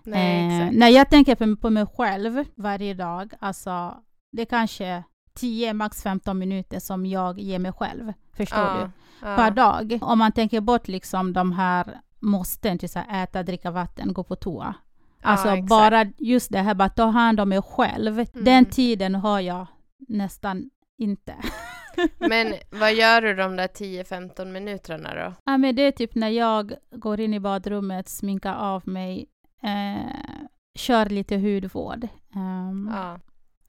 nej, 0.03 0.61
Eh, 0.61 0.71
när 0.71 0.87
jag 0.89 1.09
tänker 1.09 1.35
på, 1.35 1.55
på 1.55 1.69
mig 1.69 1.85
själv 1.85 2.45
varje 2.55 2.93
dag, 2.93 3.33
alltså 3.39 4.03
det 4.31 4.41
är 4.41 4.45
kanske 4.45 5.03
10, 5.33 5.73
max 5.73 6.03
15 6.03 6.39
minuter 6.39 6.79
som 6.79 7.05
jag 7.05 7.39
ger 7.39 7.59
mig 7.59 7.71
själv. 7.71 8.13
Förstår 8.33 8.59
ja, 8.59 8.73
du? 8.73 8.91
ja. 9.27 9.35
Per 9.35 9.51
dag. 9.51 9.99
Om 10.01 10.19
man 10.19 10.31
tänker 10.31 10.61
bort 10.61 10.87
liksom 10.87 11.33
de 11.33 11.51
här 11.51 11.99
måsten, 12.19 12.77
till 12.77 12.89
så 12.89 12.99
här, 12.99 13.23
äta, 13.23 13.43
dricka 13.43 13.71
vatten, 13.71 14.13
gå 14.13 14.23
på 14.23 14.35
toa. 14.35 14.75
Alltså 15.21 15.49
exakt. 15.49 15.69
bara 15.69 16.05
just 16.17 16.51
det 16.51 16.59
här, 16.59 16.73
bara 16.73 16.89
ta 16.89 17.05
hand 17.05 17.39
om 17.39 17.49
mig 17.49 17.61
själv. 17.61 18.13
Mm. 18.19 18.27
Den 18.33 18.65
tiden 18.65 19.15
har 19.15 19.39
jag 19.39 19.67
nästan 20.07 20.69
inte. 20.97 21.35
Men 22.17 22.53
vad 22.69 22.93
gör 22.93 23.21
du 23.21 23.35
de 23.35 23.55
där 23.55 23.67
10-15 23.67 24.45
minuterna 24.45 25.15
då? 25.15 25.33
Ja, 25.45 25.57
men 25.57 25.75
det 25.75 25.81
är 25.81 25.91
typ 25.91 26.15
när 26.15 26.29
jag 26.29 26.73
går 26.91 27.19
in 27.19 27.33
i 27.33 27.39
badrummet, 27.39 28.09
sminkar 28.09 28.55
av 28.55 28.87
mig, 28.87 29.25
eh, 29.63 30.49
kör 30.75 31.05
lite 31.05 31.37
hudvård. 31.37 32.07
Ehm, 32.35 32.91
Ja, 32.93 33.19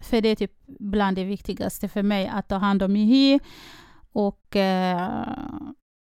För 0.00 0.21
det 0.21 0.28
är 0.28 0.37
typ 0.37 0.52
bland 0.66 1.16
det 1.16 1.25
viktigaste 1.25 1.88
för 1.88 2.02
mig, 2.02 2.28
att 2.28 2.49
ta 2.49 2.57
hand 2.57 2.83
om 2.83 2.92
min 2.92 3.09
hy. 3.09 3.38
Och 4.12 4.57
eh, 4.57 5.28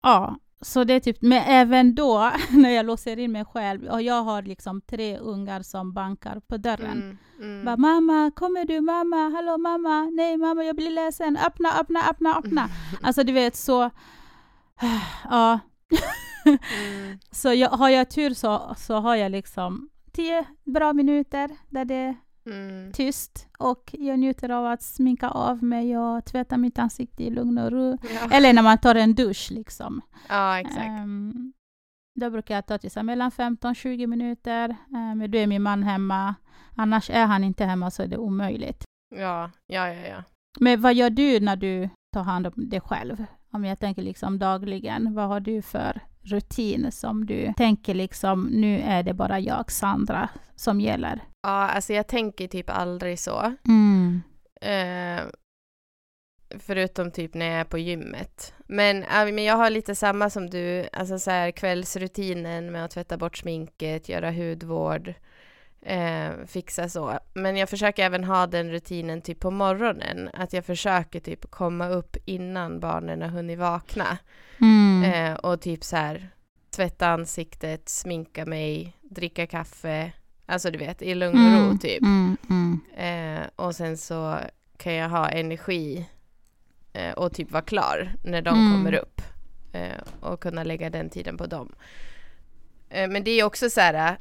ja, 0.04 0.36
så 0.66 0.84
det 0.84 0.94
är 0.94 1.00
typ, 1.00 1.22
men 1.22 1.44
även 1.48 1.96
då 1.96 2.32
när 2.52 2.70
jag 2.70 2.86
låser 2.86 3.20
in 3.20 3.32
mig 3.32 3.46
själv 3.46 3.84
och 3.84 4.02
jag 4.02 4.24
har 4.24 4.42
liksom 4.42 4.82
tre 4.82 5.18
ungar 5.18 5.62
som 5.62 5.94
bankar 5.94 6.40
på 6.48 6.58
dörren. 6.58 6.92
mm, 6.92 7.18
mm. 7.40 7.66
Bara, 7.66 7.78
mamma, 7.78 8.32
kommer 8.36 8.66
du? 8.66 8.82
Mamma, 8.82 9.30
hallå 9.30 9.58
mamma, 9.58 10.06
nej 10.06 10.38
mamma, 10.38 10.64
jag 10.64 10.76
blir 10.76 10.90
ledsen, 10.90 11.38
öppna, 11.38 11.80
öppna, 11.80 12.10
öppna, 12.10 12.38
öppna. 12.38 12.70
Alltså 13.02 13.24
du 13.24 13.34
vet 13.34 13.56
så, 13.56 13.90
ja. 15.30 15.60
Mm. 16.46 17.20
Så 17.32 17.54
jag, 17.54 17.70
har 17.70 17.90
jag 17.90 18.10
tur 18.10 18.34
så, 18.34 18.76
så 18.78 18.96
har 18.96 19.16
jag 19.16 19.32
liksom 19.32 19.90
tio 20.12 20.46
bra 20.64 20.94
minuter 20.94 21.50
där 21.70 21.86
det 21.86 22.16
Mm. 22.46 22.92
tyst 22.92 23.48
och 23.60 23.96
jag 24.00 24.20
njuter 24.20 24.50
av 24.50 24.66
att 24.66 24.82
sminka 24.82 25.30
av 25.30 25.64
mig 25.64 25.98
och 25.98 26.26
tvätta 26.26 26.58
mitt 26.58 26.80
ansikte 26.80 27.24
i 27.24 27.30
lugn 27.30 27.58
och 27.58 27.72
ro. 27.72 27.98
Ja. 28.14 28.30
Eller 28.32 28.54
när 28.54 28.62
man 28.62 28.78
tar 28.78 28.96
en 28.96 29.16
dusch 29.16 29.48
liksom. 29.52 30.02
ja, 30.30 30.60
exakt. 30.60 30.86
Ehm, 30.86 31.54
då 32.20 32.30
brukar 32.30 32.56
jag 32.56 32.66
ta 32.66 32.78
till 32.78 33.04
mellan 33.04 33.32
15-20 33.32 34.08
minuter. 34.08 34.70
Uh, 34.70 35.16
men 35.16 35.32
då 35.32 35.38
är 35.38 35.48
min 35.48 35.62
man 35.62 35.84
hemma. 35.84 36.36
Annars 36.76 37.10
är 37.10 37.26
han 37.26 37.44
inte 37.44 37.66
hemma 37.66 37.92
så 37.92 38.04
är 38.04 38.08
det 38.08 38.18
omöjligt. 38.18 38.84
Ja, 39.16 39.52
ja, 39.68 39.94
ja, 39.94 40.08
ja. 40.08 40.24
Men 40.60 40.82
vad 40.82 40.94
gör 40.94 41.10
du 41.10 41.40
när 41.40 41.56
du 41.56 41.90
tar 42.14 42.24
hand 42.24 42.48
om 42.48 42.70
dig 42.70 42.82
själv? 42.82 43.26
Om 43.52 43.66
jag 43.66 43.80
tänker 43.80 44.02
liksom 44.02 44.40
dagligen, 44.40 45.14
vad 45.14 45.28
har 45.28 45.40
du 45.40 45.62
för 45.62 46.02
rutin 46.26 46.92
som 46.92 47.26
du 47.26 47.54
tänker 47.58 47.94
liksom, 47.94 48.44
nu 48.44 48.82
är 48.82 49.04
det 49.04 49.14
bara 49.14 49.40
jag, 49.40 49.72
Sandra, 49.72 50.30
som 50.56 50.82
gäller? 50.82 51.24
Ja, 51.42 51.50
alltså 51.50 51.94
jag 51.94 52.08
tänker 52.08 52.48
typ 52.48 52.70
aldrig 52.70 53.20
så. 53.20 53.54
Mm. 53.68 54.22
Eh, 54.62 55.24
förutom 56.60 57.12
typ 57.12 57.34
när 57.34 57.46
jag 57.46 57.60
är 57.60 57.64
på 57.64 57.78
gymmet. 57.78 58.54
Men, 58.68 59.06
ja, 59.14 59.26
men 59.26 59.44
jag 59.44 59.56
har 59.56 59.70
lite 59.70 59.96
samma 59.96 60.30
som 60.30 60.50
du, 60.50 60.88
alltså 60.94 61.20
så 61.20 61.32
här 61.32 61.52
kvällsrutinen 61.52 62.72
med 62.72 62.86
att 62.86 62.92
tvätta 62.92 63.18
bort 63.18 63.38
sminket, 63.38 64.10
göra 64.10 64.32
hudvård, 64.32 65.14
eh, 65.86 66.32
fixa 66.48 66.90
så. 66.90 67.20
Men 67.34 67.58
jag 67.58 67.70
försöker 67.70 68.06
även 68.06 68.24
ha 68.24 68.48
den 68.48 68.72
rutinen 68.72 69.22
typ 69.22 69.40
på 69.40 69.52
morgonen, 69.52 70.30
att 70.34 70.54
jag 70.54 70.66
försöker 70.66 71.20
typ 71.20 71.52
komma 71.52 71.88
upp 71.90 72.18
innan 72.26 72.80
barnen 72.80 73.22
har 73.22 73.30
hunnit 73.30 73.60
vakna. 73.60 74.18
Mm. 74.62 75.04
Eh, 75.04 75.34
och 75.36 75.62
typ 75.62 75.84
så 75.84 75.96
här 75.96 76.30
tvätta 76.76 77.08
ansiktet, 77.08 77.90
sminka 77.90 78.46
mig, 78.46 78.98
dricka 79.02 79.48
kaffe, 79.48 80.12
alltså 80.46 80.72
du 80.72 80.78
vet, 80.78 81.02
i 81.02 81.16
lugn 81.16 81.56
och 81.56 81.72
ro 81.72 81.78
typ. 81.78 82.02
Mm, 82.02 82.38
mm. 82.50 82.80
Eh, 82.98 83.48
och 83.56 83.76
sen 83.76 83.98
så 83.98 84.38
kan 84.78 84.94
jag 84.94 85.10
ha 85.10 85.30
energi 85.30 86.10
eh, 86.94 87.12
och 87.12 87.34
typ 87.34 87.52
vara 87.52 87.64
klar 87.64 88.14
när 88.24 88.42
de 88.42 88.56
Mm. 88.60 88.72
kommer 88.74 88.94
upp. 88.94 89.22
Eh, 89.74 90.02
och 90.20 90.40
kunna 90.42 90.64
lägga 90.64 90.90
den 90.90 91.10
tiden 91.10 91.38
på 91.38 91.46
dem. 91.46 91.76
Eh, 92.90 93.10
men 93.10 93.24
det 93.24 93.32
är 93.32 93.44
också 93.44 93.70
så 93.70 93.82
här, 93.82 94.18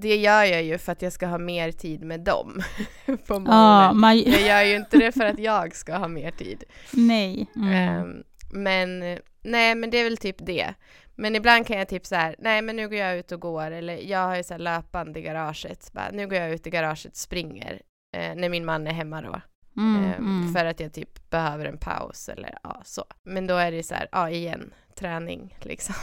det 0.00 0.16
gör 0.16 0.44
jag 0.44 0.62
ju 0.62 0.78
för 0.78 0.92
att 0.92 1.02
jag 1.02 1.12
ska 1.12 1.26
ha 1.26 1.38
mer 1.38 1.72
tid 1.72 2.02
med 2.02 2.20
dem 2.20 2.62
på 3.26 3.38
morgonen. 3.38 3.98
man, 4.00 4.18
Jag 4.18 4.40
gör 4.42 4.62
ju 4.62 4.76
inte 4.76 4.98
det 4.98 5.12
för 5.12 5.24
att 5.24 5.38
jag 5.38 5.74
ska 5.76 5.96
ha 5.96 6.08
mer 6.08 6.30
tid. 6.30 6.64
nej. 6.92 7.46
Mm. 7.56 7.72
Ehm, 7.72 8.22
men 8.52 8.98
nej, 9.42 9.74
men 9.74 9.90
det 9.90 9.98
är 9.98 10.04
väl 10.04 10.16
typ 10.16 10.36
det. 10.38 10.74
Men 11.16 11.36
ibland 11.36 11.66
kan 11.66 11.78
jag 11.78 11.88
typ 11.88 12.06
så 12.06 12.14
här, 12.14 12.36
nej 12.38 12.62
men 12.62 12.76
nu 12.76 12.88
går 12.88 12.98
jag 12.98 13.18
ut 13.18 13.32
och 13.32 13.40
går, 13.40 13.70
eller 13.70 13.96
jag 13.96 14.18
har 14.26 14.36
ju 14.36 14.42
så 14.42 14.54
här 14.54 14.58
löpande 14.58 15.18
i 15.20 15.22
garaget, 15.22 15.92
bara, 15.92 16.10
nu 16.12 16.26
går 16.26 16.38
jag 16.38 16.50
ut 16.50 16.66
i 16.66 16.70
garaget 16.70 17.12
och 17.12 17.16
springer, 17.16 17.80
eh, 18.16 18.34
när 18.34 18.48
min 18.48 18.64
man 18.64 18.86
är 18.86 18.92
hemma 18.92 19.22
då. 19.22 19.40
Mm, 19.76 20.04
Ehm, 20.04 20.12
mm. 20.12 20.52
För 20.54 20.64
att 20.64 20.80
jag 20.80 20.92
typ 20.92 21.30
behöver 21.30 21.64
en 21.64 21.78
paus 21.78 22.28
eller 22.28 22.58
ja, 22.62 22.82
så. 22.84 23.04
Men 23.24 23.46
då 23.46 23.54
är 23.56 23.72
det 23.72 23.82
så 23.82 23.94
här, 23.94 24.08
ja 24.12 24.30
igen, 24.30 24.70
träning 24.98 25.56
liksom. 25.60 25.94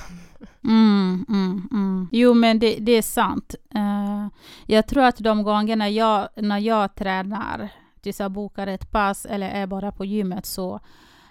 Mm, 0.64 1.26
mm, 1.30 1.70
mm. 1.72 2.10
Jo, 2.12 2.34
men 2.34 2.60
det, 2.60 2.78
det 2.80 2.92
är 2.92 3.02
sant. 3.02 3.56
Eh, 3.76 4.28
jag 4.66 4.88
tror 4.88 5.04
att 5.04 5.18
de 5.18 5.44
gångerna 5.44 5.90
jag, 5.90 6.28
när 6.36 6.60
jag 6.60 6.96
tränar, 6.96 7.70
tills 8.02 8.20
jag 8.20 8.32
bokar 8.32 8.68
ett 8.68 8.92
pass 8.92 9.26
eller 9.26 9.50
är 9.50 9.68
bara 9.68 9.92
på 9.92 10.06
gymmet, 10.06 10.46
så 10.46 10.80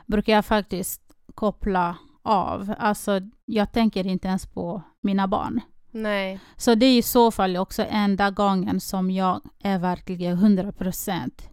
brukar 0.06 0.32
jag 0.32 0.44
faktiskt 0.44 1.00
koppla 1.34 1.96
av. 2.22 2.74
Alltså, 2.78 3.20
jag 3.44 3.72
tänker 3.72 4.06
inte 4.06 4.28
ens 4.28 4.46
på 4.46 4.82
mina 5.00 5.28
barn. 5.28 5.60
Nej, 5.90 6.40
Så 6.56 6.74
det 6.74 6.86
är 6.86 6.98
i 6.98 7.02
så 7.02 7.30
fall 7.30 7.56
också 7.56 7.84
enda 7.90 8.30
gången 8.30 8.80
som 8.80 9.10
jag 9.10 9.40
är 9.62 9.78
verkligen 9.78 10.32
100 10.32 10.72
procent 10.72 11.48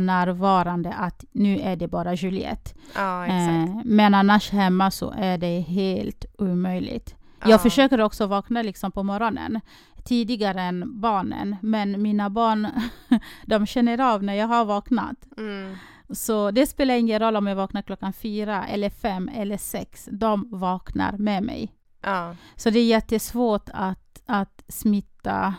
närvarande 0.00 0.92
att 0.92 1.24
nu 1.32 1.58
är 1.60 1.76
det 1.76 1.88
bara 1.88 2.14
Juliette. 2.14 2.70
ja. 2.94 3.26
Eh, 3.26 3.68
men 3.84 4.14
annars 4.14 4.50
hemma 4.50 4.90
så 4.90 5.10
är 5.16 5.38
det 5.38 5.60
helt 5.60 6.24
omöjligt. 6.38 7.14
Ja. 7.40 7.50
Jag 7.50 7.62
försöker 7.62 8.00
också 8.00 8.26
vakna 8.26 8.62
liksom 8.62 8.92
på 8.92 9.02
morgonen 9.02 9.60
tidigare 10.04 10.60
än 10.62 11.00
barnen, 11.00 11.56
men 11.62 12.02
mina 12.02 12.30
barn 12.30 12.68
de 13.46 13.66
känner 13.66 14.00
av 14.00 14.22
när 14.22 14.34
jag 14.34 14.46
har 14.48 14.64
vaknat. 14.64 15.16
Mm, 15.38 15.74
Så 16.10 16.50
det 16.50 16.66
spelar 16.66 16.94
ingen 16.94 17.18
roll 17.20 17.36
om 17.36 17.46
jag 17.46 17.56
vaknar 17.56 17.82
klockan 17.82 18.12
fyra, 18.12 18.66
eller 18.66 18.90
fem 18.90 19.28
eller 19.34 19.56
sex. 19.56 20.08
De 20.12 20.48
vaknar 20.50 21.12
med 21.18 21.42
mig. 21.42 21.72
ja, 22.02 22.36
Så 22.56 22.70
det 22.70 22.78
är 22.78 22.84
jättesvårt 22.86 23.68
att, 23.74 24.22
att 24.26 24.62
smitta 24.68 25.54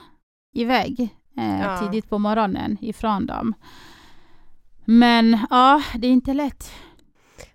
iväg 0.54 1.10
eh, 1.38 1.60
Ja. 1.62 1.78
tidigt 1.80 2.10
på 2.10 2.20
morgonen 2.20 2.78
ifrån 2.82 3.26
dem. 3.26 3.54
Men 4.86 5.40
ja, 5.50 5.84
det 5.98 6.08
är 6.08 6.12
inte 6.12 6.34
lätt. 6.34 6.72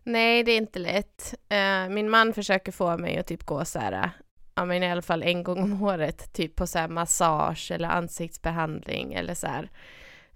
Nej, 0.03 0.43
det 0.43 0.53
är 0.53 0.57
inte 0.57 0.79
lätt. 0.79 1.35
Eh, 1.49 1.89
min 1.89 2.11
man 2.11 2.33
försöker 2.33 2.73
få 2.73 2.97
mig 2.97 3.19
att 3.19 3.27
typ 3.27 3.45
gå 3.45 3.65
så 3.65 3.79
här, 3.79 4.11
ja 4.55 4.65
men 4.65 4.83
i 4.83 4.91
alla 4.91 5.03
fall 5.03 5.23
en 5.23 5.43
gång 5.43 5.63
om 5.63 5.83
året, 5.83 6.33
typ 6.33 6.57
på 6.57 6.67
så 6.67 6.79
här 6.79 6.89
massage 6.89 7.71
eller 7.71 7.89
ansiktsbehandling 7.89 9.15
eller 9.15 9.35
så 9.35 9.47
här. 9.47 9.71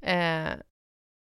Eh, 0.01 0.51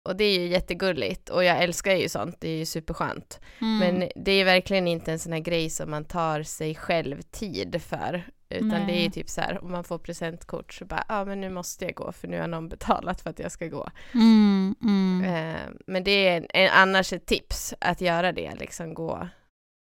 och 0.09 0.15
det 0.15 0.23
är 0.23 0.39
ju 0.39 0.47
jättegulligt 0.47 1.29
och 1.29 1.43
jag 1.43 1.63
älskar 1.63 1.95
ju 1.95 2.09
sånt, 2.09 2.37
det 2.41 2.49
är 2.49 2.57
ju 2.57 2.65
superskönt. 2.65 3.39
Mm. 3.61 3.77
Men 3.77 4.09
det 4.15 4.31
är 4.31 4.45
verkligen 4.45 4.87
inte 4.87 5.11
en 5.11 5.19
sån 5.19 5.33
här 5.33 5.39
grej 5.39 5.69
som 5.69 5.91
man 5.91 6.05
tar 6.05 6.43
sig 6.43 6.75
själv 6.75 7.21
tid 7.21 7.81
för. 7.81 8.23
Utan 8.49 8.67
Nej. 8.67 8.85
det 8.85 8.93
är 8.93 9.03
ju 9.03 9.09
typ 9.09 9.29
så 9.29 9.41
här, 9.41 9.63
om 9.63 9.71
man 9.71 9.83
får 9.83 9.97
presentkort 9.97 10.73
så 10.73 10.85
bara, 10.85 11.03
ja 11.07 11.21
ah, 11.21 11.25
men 11.25 11.41
nu 11.41 11.49
måste 11.49 11.85
jag 11.85 11.95
gå 11.95 12.11
för 12.11 12.27
nu 12.27 12.39
har 12.39 12.47
någon 12.47 12.69
betalat 12.69 13.21
för 13.21 13.29
att 13.29 13.39
jag 13.39 13.51
ska 13.51 13.67
gå. 13.67 13.89
Mm, 14.13 14.75
mm. 14.83 15.23
Eh, 15.23 15.61
men 15.87 16.03
det 16.03 16.11
är 16.27 16.37
en, 16.37 16.47
en, 16.53 16.69
annars 16.73 17.13
ett 17.13 17.25
tips 17.25 17.73
att 17.81 18.01
göra 18.01 18.31
det, 18.31 18.55
liksom 18.55 18.93
gå 18.93 19.27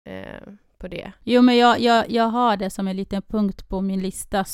eh, 0.08 0.52
på 0.78 0.88
det. 0.88 1.12
Jo, 1.24 1.42
men 1.42 1.56
jag, 1.56 1.80
jag, 1.80 2.10
jag 2.10 2.24
har 2.28 2.56
det 2.56 2.70
som 2.70 2.88
en 2.88 2.96
liten 2.96 3.22
punkt 3.22 3.68
på 3.68 3.80
min 3.80 4.00
lista 4.00 4.44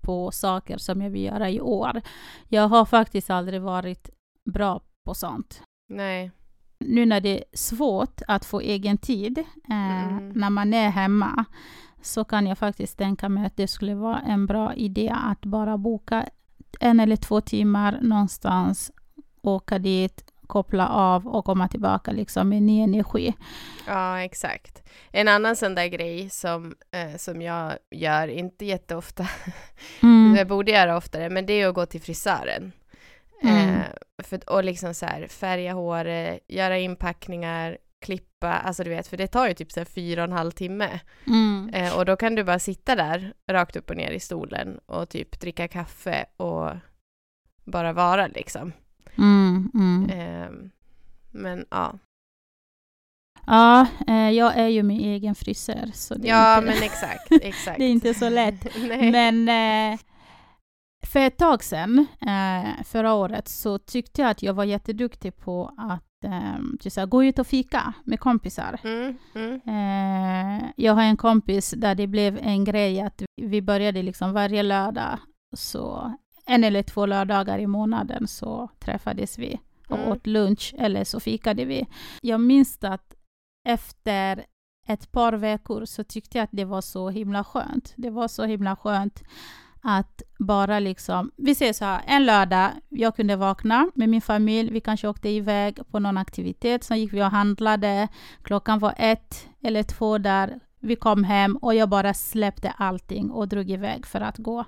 på 0.00 0.30
saker 0.30 0.78
som 0.78 1.02
jag 1.02 1.10
vill 1.10 1.24
göra 1.24 1.50
i 1.50 1.60
år. 1.60 2.02
Jag 2.48 2.68
har 2.68 2.84
faktiskt 2.84 3.30
aldrig 3.30 3.60
varit 3.62 4.10
bra 4.50 4.80
på 5.04 5.14
sånt. 5.14 5.62
Nej. 5.88 6.30
Nu 6.78 7.06
när 7.06 7.20
det 7.20 7.38
är 7.38 7.44
svårt 7.52 8.20
att 8.28 8.44
få 8.44 8.60
egen 8.60 8.98
tid 8.98 9.38
eh, 9.38 9.44
Mm. 10.04 10.28
när 10.28 10.50
man 10.50 10.74
är 10.74 10.90
hemma 10.90 11.44
så 12.04 12.24
kan 12.24 12.46
jag 12.46 12.58
faktiskt 12.58 12.98
tänka 12.98 13.28
mig 13.28 13.46
att 13.46 13.56
det 13.56 13.68
skulle 13.68 13.94
vara 13.94 14.20
en 14.20 14.46
bra 14.46 14.74
idé 14.74 15.14
att 15.24 15.40
bara 15.40 15.78
boka 15.78 16.28
en 16.80 17.00
eller 17.00 17.16
två 17.16 17.40
timmar 17.40 17.98
någonstans, 18.02 18.92
åka 19.42 19.78
dit, 19.78 20.24
koppla 20.46 20.88
av 20.88 21.26
och 21.26 21.44
komma 21.44 21.68
tillbaka 21.68 22.12
liksom 22.12 22.48
med 22.48 22.62
ny 22.62 22.80
energi. 22.80 23.34
Ja, 23.86 24.20
exakt. 24.20 24.82
En 25.10 25.28
annan 25.28 25.56
sån 25.56 25.74
där 25.74 25.86
grej 25.86 26.30
som, 26.30 26.74
eh, 26.90 27.16
som 27.16 27.42
jag 27.42 27.72
gör, 27.90 28.28
inte 28.28 28.64
jätteofta, 28.64 29.28
Mm. 30.02 30.34
jag 30.38 30.46
borde 30.46 30.72
göra 30.72 30.96
oftare, 30.96 31.30
men 31.30 31.46
det 31.46 31.52
är 31.52 31.68
att 31.68 31.74
gå 31.74 31.86
till 31.86 32.00
frisören. 32.00 32.72
Mm. 33.42 33.68
Eh, 33.68 33.84
för, 34.24 34.50
och 34.50 34.64
liksom 34.64 34.94
så 34.94 35.06
här, 35.06 35.26
färga 35.28 35.72
håret, 35.72 36.40
göra 36.48 36.78
inpackningar, 36.78 37.78
klippa, 38.04 38.52
alltså 38.52 38.84
du 38.84 38.90
vet, 38.90 39.06
för 39.06 39.16
det 39.16 39.26
tar 39.26 39.48
ju 39.48 39.54
typ 39.54 39.72
så 39.72 39.80
här 39.80 39.84
fyra 39.84 40.22
och 40.22 40.28
en 40.28 40.36
halv 40.36 40.50
timme. 40.50 41.00
Mm. 41.26 41.70
Eh, 41.74 41.98
och 41.98 42.04
då 42.04 42.16
kan 42.16 42.34
du 42.34 42.44
bara 42.44 42.58
sitta 42.58 42.94
där, 42.94 43.34
rakt 43.50 43.76
upp 43.76 43.90
och 43.90 43.96
ner 43.96 44.10
i 44.10 44.20
stolen 44.20 44.78
och 44.86 45.08
typ 45.08 45.40
dricka 45.40 45.68
kaffe 45.68 46.26
och 46.36 46.70
bara 47.64 47.92
vara 47.92 48.26
liksom. 48.26 48.72
Mm, 49.18 49.70
mm. 49.74 50.10
Eh, 50.10 50.70
men 51.30 51.66
ja. 51.70 51.98
Ja, 53.46 53.86
eh, 54.06 54.30
jag 54.30 54.56
är 54.56 54.68
ju 54.68 54.82
min 54.82 55.00
egen 55.00 55.34
frisör. 55.34 55.90
Så 55.94 56.14
Ja, 56.22 56.58
inte, 56.58 56.70
men 56.70 56.82
exakt, 56.82 57.28
exakt. 57.42 57.78
det 57.78 57.84
är 57.84 57.90
inte 57.90 58.14
så 58.14 58.28
lätt. 58.28 58.76
Men 59.12 59.48
eh, 59.48 60.00
för 61.06 61.20
ett 61.20 61.38
tag 61.38 61.64
sedan, 61.64 62.06
eh, 62.20 62.84
förra 62.84 63.14
året, 63.14 63.48
så 63.48 63.78
tyckte 63.78 64.22
jag 64.22 64.30
att 64.30 64.42
jag 64.42 64.54
var 64.54 64.64
jätteduktig 64.64 65.36
på 65.36 65.74
att 65.78 66.13
eh, 66.24 66.90
så 66.90 67.00
här, 67.00 67.06
gå 67.06 67.24
ut 67.24 67.38
och 67.38 67.46
fika 67.46 67.92
med 68.04 68.20
kompisar. 68.20 68.80
Mm, 68.84 69.14
mm, 69.34 69.60
Eh, 69.66 70.64
jag 70.76 70.92
har 70.94 71.02
en 71.02 71.16
kompis 71.16 71.70
där 71.76 71.94
det 71.94 72.06
blev 72.06 72.38
en 72.42 72.64
grej 72.64 73.00
att 73.00 73.22
vi 73.36 73.62
började 73.62 74.02
liksom 74.02 74.32
varje 74.32 74.62
lördag, 74.62 75.18
så 75.56 76.12
en 76.46 76.64
eller 76.64 76.82
två 76.82 77.06
lördagar 77.06 77.58
i 77.58 77.66
månaden 77.66 78.26
så 78.28 78.68
träffades 78.78 79.38
vi 79.38 79.60
och 79.88 79.98
Mm. 79.98 80.08
åt 80.12 80.26
lunch 80.26 80.74
eller 80.78 81.04
så 81.04 81.20
fikade 81.20 81.64
vi. 81.64 81.86
Jag 82.22 82.40
minns 82.40 82.78
att 82.84 83.14
efter 83.68 84.44
ett 84.88 85.12
par 85.12 85.32
veckor 85.32 85.84
så 85.84 86.04
tyckte 86.04 86.38
jag 86.38 86.44
att 86.44 86.50
det 86.52 86.64
var 86.64 86.80
så 86.80 87.10
himla 87.10 87.44
skönt. 87.44 87.92
Det 87.96 88.10
var 88.10 88.28
så 88.28 88.44
himla 88.44 88.76
skönt 88.76 89.22
att 89.84 90.22
bara 90.38 90.78
liksom, 90.78 91.30
vi 91.36 91.54
säger 91.54 91.72
så 91.72 91.84
här, 91.84 92.00
en 92.06 92.26
lördag, 92.26 92.70
jag 92.88 93.16
kunde 93.16 93.36
vakna 93.36 93.90
med 93.94 94.08
min 94.08 94.20
familj, 94.20 94.70
vi 94.70 94.80
kanske 94.80 95.08
åkte 95.08 95.28
iväg 95.28 95.78
på 95.90 95.98
någon 95.98 96.16
aktivitet, 96.18 96.84
sen 96.84 96.98
gick 97.00 97.12
vi 97.12 97.22
och 97.22 97.26
handlade, 97.30 98.08
klockan 98.42 98.78
var 98.78 98.94
ett 98.96 99.46
eller 99.62 99.82
två 99.82 100.18
där, 100.18 100.60
vi 100.80 100.96
kom 100.96 101.24
hem 101.24 101.56
och 101.56 101.74
jag 101.74 101.88
bara 101.88 102.14
släppte 102.14 102.70
allting 102.76 103.30
och 103.30 103.48
drog 103.48 103.70
iväg 103.70 104.06
för 104.06 104.20
att 104.20 104.38
gå 104.38 104.64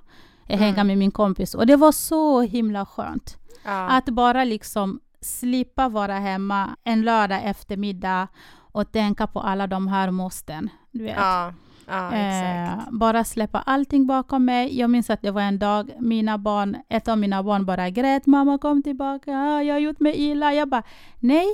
eh, 0.47 0.59
hänga 0.59 0.73
Mm. 0.73 0.87
med 0.87 0.97
min 0.97 1.11
kompis. 1.11 1.55
Och 1.55 1.65
det 1.67 1.75
var 1.75 1.91
så 1.91 2.41
himla 2.41 2.85
skönt. 2.85 3.37
ja. 3.65 3.89
Att 3.89 4.05
bara 4.05 4.43
liksom 4.43 4.99
slippa 5.21 5.89
vara 5.89 6.13
hemma 6.19 6.69
en 6.83 7.01
lördag 7.01 7.41
eftermiddag 7.43 8.27
och 8.71 8.91
tänka 8.91 9.27
på 9.27 9.39
alla 9.39 9.67
de 9.67 9.87
här 9.87 10.11
måsten. 10.11 10.69
Du 10.91 11.03
vet. 11.03 11.15
ja, 11.17 11.53
ja. 11.87 12.13
Eh, 12.13 12.77
bara 12.91 13.23
släppa 13.23 13.59
allting 13.59 14.07
bakom 14.07 14.45
mig. 14.45 14.79
Jag 14.79 14.89
minns 14.89 15.09
att 15.09 15.21
det 15.21 15.31
var 15.31 15.41
en 15.41 15.59
dag, 15.59 15.91
mina 15.99 16.37
barn, 16.37 16.77
ett 16.89 17.07
av 17.07 17.17
mina 17.17 17.43
barn 17.43 17.65
bara 17.65 17.89
grät. 17.89 18.25
Mamma 18.25 18.57
kom 18.57 18.83
tillbaka, 18.83 19.31
ah, 19.37 19.61
jag 19.61 19.75
har 19.75 19.79
gjort 19.79 19.99
mig 19.99 20.15
illa. 20.15 20.53
Jag 20.53 20.69
bara, 20.69 20.83
nej, 21.19 21.45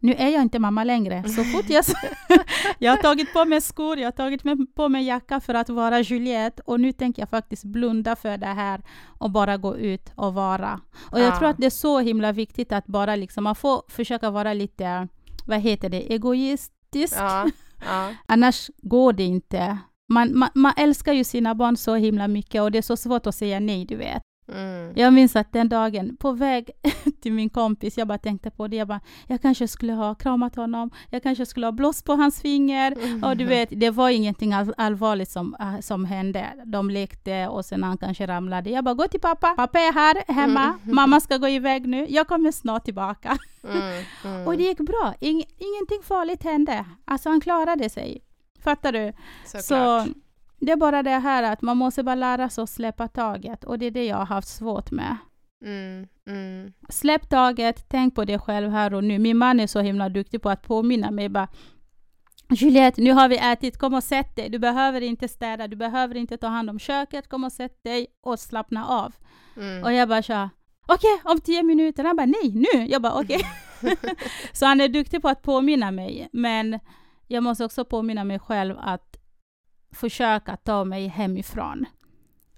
nu 0.00 0.14
är 0.14 0.28
jag 0.28 0.42
inte 0.42 0.58
mamma 0.58 0.84
längre. 0.84 1.24
Så 1.28 1.44
fort 1.52 1.64
jag... 1.68 1.84
jag 2.78 2.92
har 2.92 2.96
tagit 2.96 3.32
på 3.32 3.44
mig 3.44 3.60
skor, 3.60 3.98
jag 3.98 4.06
har 4.06 4.12
tagit 4.12 4.42
på 4.74 4.88
mig 4.88 5.04
jacka 5.04 5.40
för 5.40 5.54
att 5.54 5.68
vara 5.68 6.00
Juliette. 6.00 6.62
Och 6.66 6.80
nu 6.80 6.92
tänker 6.92 7.22
jag 7.22 7.28
faktiskt 7.30 7.64
blunda 7.64 8.16
för 8.16 8.36
det 8.36 8.46
här 8.46 8.80
och 9.18 9.30
bara 9.30 9.56
gå 9.56 9.76
ut 9.76 10.12
och 10.14 10.34
vara. 10.34 10.80
Och 11.12 11.20
jag 11.20 11.26
Ja. 11.26 11.38
tror 11.38 11.48
att 11.48 11.56
det 11.58 11.66
är 11.66 11.70
så 11.70 12.00
himla 12.00 12.32
viktigt 12.32 12.72
att 12.72 12.86
bara 12.86 13.16
liksom, 13.16 13.44
man 13.44 13.54
får 13.54 13.82
försöka 13.88 14.30
vara 14.30 14.52
lite, 14.52 15.08
vad 15.46 15.60
heter 15.60 15.88
det, 15.88 16.12
egoistisk. 16.14 17.14
Ja, 17.18 17.46
ja, 17.80 18.14
Annars 18.26 18.70
går 18.82 19.12
det 19.12 19.22
inte. 19.22 19.78
Man, 20.08 20.38
man, 20.38 20.48
man 20.54 20.72
älskar 20.76 21.12
ju 21.12 21.24
sina 21.24 21.54
barn 21.54 21.76
så 21.76 21.94
himla 21.94 22.28
mycket 22.28 22.62
och 22.62 22.70
det 22.72 22.78
är 22.78 22.82
så 22.82 22.96
svårt 22.96 23.26
att 23.26 23.34
säga 23.34 23.60
nej, 23.60 23.84
du 23.84 23.96
vet 23.96 24.22
mm. 24.52 24.92
Jag 24.96 25.12
minns 25.12 25.36
att 25.36 25.52
den 25.52 25.68
dagen, 25.68 26.16
på 26.16 26.32
väg 26.32 26.70
till 27.22 27.32
min 27.32 27.50
kompis, 27.50 27.98
jag 27.98 28.08
bara 28.08 28.18
tänkte 28.18 28.50
på 28.50 28.68
det. 28.68 28.76
Jag 28.76 28.88
bara, 28.88 29.00
jag 29.26 29.42
kanske 29.42 29.68
skulle 29.68 29.92
ha 29.92 30.14
kramat 30.14 30.56
honom, 30.56 30.90
jag 31.10 31.22
kanske 31.22 31.46
skulle 31.46 31.66
ha 31.66 31.72
blåst 31.72 32.04
på 32.04 32.12
hans 32.12 32.40
finger. 32.40 32.94
Och 33.24 33.36
du 33.36 33.44
vet, 33.44 33.68
det 33.72 33.90
var 33.90 34.10
ingenting 34.10 34.52
all, 34.52 34.74
allvarligt 34.76 35.30
som, 35.30 35.56
äh, 35.60 35.80
som 35.80 36.04
hände. 36.04 36.46
De 36.64 36.90
lekte 36.90 37.48
och 37.48 37.64
sen 37.64 37.82
han 37.82 37.98
kanske 37.98 38.26
ramlade. 38.26 38.70
Jag 38.70 38.84
bara, 38.84 38.94
gå 38.94 39.08
till 39.08 39.20
pappa, 39.20 39.54
pappa 39.56 39.78
är 39.78 39.92
här 39.92 40.32
hemma, 40.32 40.64
Mm. 40.64 40.78
mamma 40.96 41.20
ska 41.20 41.36
gå 41.36 41.48
iväg 41.48 41.86
nu, 41.86 42.06
jag 42.08 42.26
kommer 42.28 42.52
snart 42.52 42.84
tillbaka. 42.84 43.38
Mm, 43.68 44.04
mm. 44.24 44.46
Och 44.46 44.56
det 44.56 44.62
gick 44.62 44.78
bra, 44.80 45.14
Ing, 45.20 45.44
ingenting 45.58 46.02
farligt 46.02 46.42
hände. 46.44 46.84
Alltså 47.04 47.28
han 47.28 47.40
klarade 47.40 47.90
sig. 47.90 48.22
Fattar 48.64 48.92
du? 48.92 49.12
Såklart. 49.44 49.64
Så 49.64 50.06
det 50.60 50.72
är 50.72 50.76
bara 50.76 51.02
det 51.02 51.18
här 51.18 51.42
att 51.42 51.62
man 51.62 51.76
måste 51.76 52.02
bara 52.02 52.14
lära 52.14 52.50
sig 52.50 52.62
att 52.62 52.70
släppa 52.70 53.08
taget 53.08 53.64
och 53.64 53.78
det 53.78 53.86
är 53.86 53.90
det 53.90 54.04
jag 54.04 54.16
har 54.16 54.26
haft 54.26 54.48
svårt 54.48 54.90
med. 54.90 55.16
Mm, 55.64 56.06
mm. 56.26 56.72
Släpp 56.88 57.28
taget, 57.28 57.88
tänk 57.88 58.14
på 58.14 58.24
det 58.24 58.38
själv 58.38 58.70
här 58.70 58.94
och 58.94 59.04
nu. 59.04 59.18
Min 59.18 59.36
man 59.36 59.60
är 59.60 59.66
så 59.66 59.80
himla 59.80 60.08
duktig 60.08 60.42
på 60.42 60.50
att 60.50 60.62
påminna 60.62 61.10
mig 61.10 61.28
bara 61.28 61.48
Juliette, 62.50 63.00
nu 63.02 63.12
har 63.12 63.28
vi 63.28 63.38
ätit, 63.38 63.78
kom 63.78 63.94
och 63.94 64.04
sätt 64.04 64.36
dig. 64.36 64.48
Du 64.48 64.58
behöver 64.58 65.00
inte 65.00 65.28
städa, 65.28 65.68
du 65.68 65.76
behöver 65.76 66.14
inte 66.14 66.36
ta 66.36 66.46
hand 66.46 66.70
om 66.70 66.78
köket, 66.78 67.28
kom 67.28 67.44
och 67.44 67.52
sätt 67.52 67.84
dig 67.84 68.06
och 68.20 68.38
slappna 68.38 68.86
av. 68.86 69.14
Mm. 69.56 69.84
Och 69.84 69.92
jag 69.92 70.08
bara 70.08 70.22
så 70.22 70.50
okej, 70.86 71.20
om 71.24 71.40
tio 71.40 71.62
minuter. 71.62 72.04
Han 72.04 72.16
bara 72.16 72.26
nej, 72.26 72.52
nu. 72.54 72.86
Jag 72.86 73.02
bara 73.02 73.14
okej. 73.20 73.40
så 74.52 74.66
han 74.66 74.80
är 74.80 74.88
duktig 74.88 75.22
på 75.22 75.28
att 75.28 75.42
påminna 75.42 75.90
mig, 75.90 76.28
men 76.32 76.80
jag 77.26 77.42
måste 77.42 77.64
också 77.64 77.84
påminna 77.84 78.24
mig 78.24 78.38
själv 78.38 78.76
att 78.80 79.16
försöka 79.94 80.56
ta 80.56 80.84
mig 80.84 81.06
hemifrån 81.08 81.86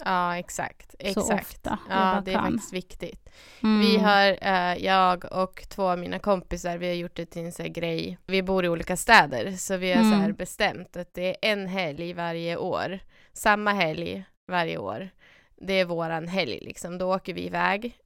Ja, 0.04 0.36
exakt. 0.36 0.94
exakt. 0.98 1.60
Ja, 1.88 2.22
det 2.24 2.30
är 2.30 2.34
kan. 2.34 2.44
faktiskt 2.52 2.72
viktigt. 2.72 3.28
Mm. 3.62 3.80
Vi 3.80 3.96
har, 3.98 4.36
eh, 4.40 4.84
jag 4.84 5.24
och 5.32 5.66
två 5.68 5.82
av 5.88 5.98
mina 5.98 6.18
kompisar, 6.18 6.78
vi 6.78 6.86
har 6.88 6.94
gjort 6.94 7.16
det 7.16 7.26
till 7.26 7.44
en 7.44 7.52
sån 7.52 7.66
här 7.66 7.72
grej. 7.72 8.18
Vi 8.26 8.42
bor 8.42 8.64
i 8.64 8.68
olika 8.68 8.96
städer, 8.96 9.52
så 9.52 9.76
vi 9.76 9.92
har 9.92 10.02
så 10.02 10.08
här 10.16 10.24
Mm. 10.24 10.36
bestämt 10.36 10.96
att 10.96 11.14
det 11.14 11.28
är 11.46 11.52
en 11.52 11.66
helg 11.66 12.12
varje 12.12 12.56
år. 12.56 12.98
Samma 13.32 13.72
helg 13.72 14.24
varje 14.52 14.78
år. 14.78 15.08
Det 15.56 15.72
är 15.80 15.84
våran 15.84 16.28
helg 16.28 16.58
liksom. 16.62 16.98
Då 16.98 17.14
åker 17.14 17.34
vi 17.34 17.46
iväg 17.46 17.96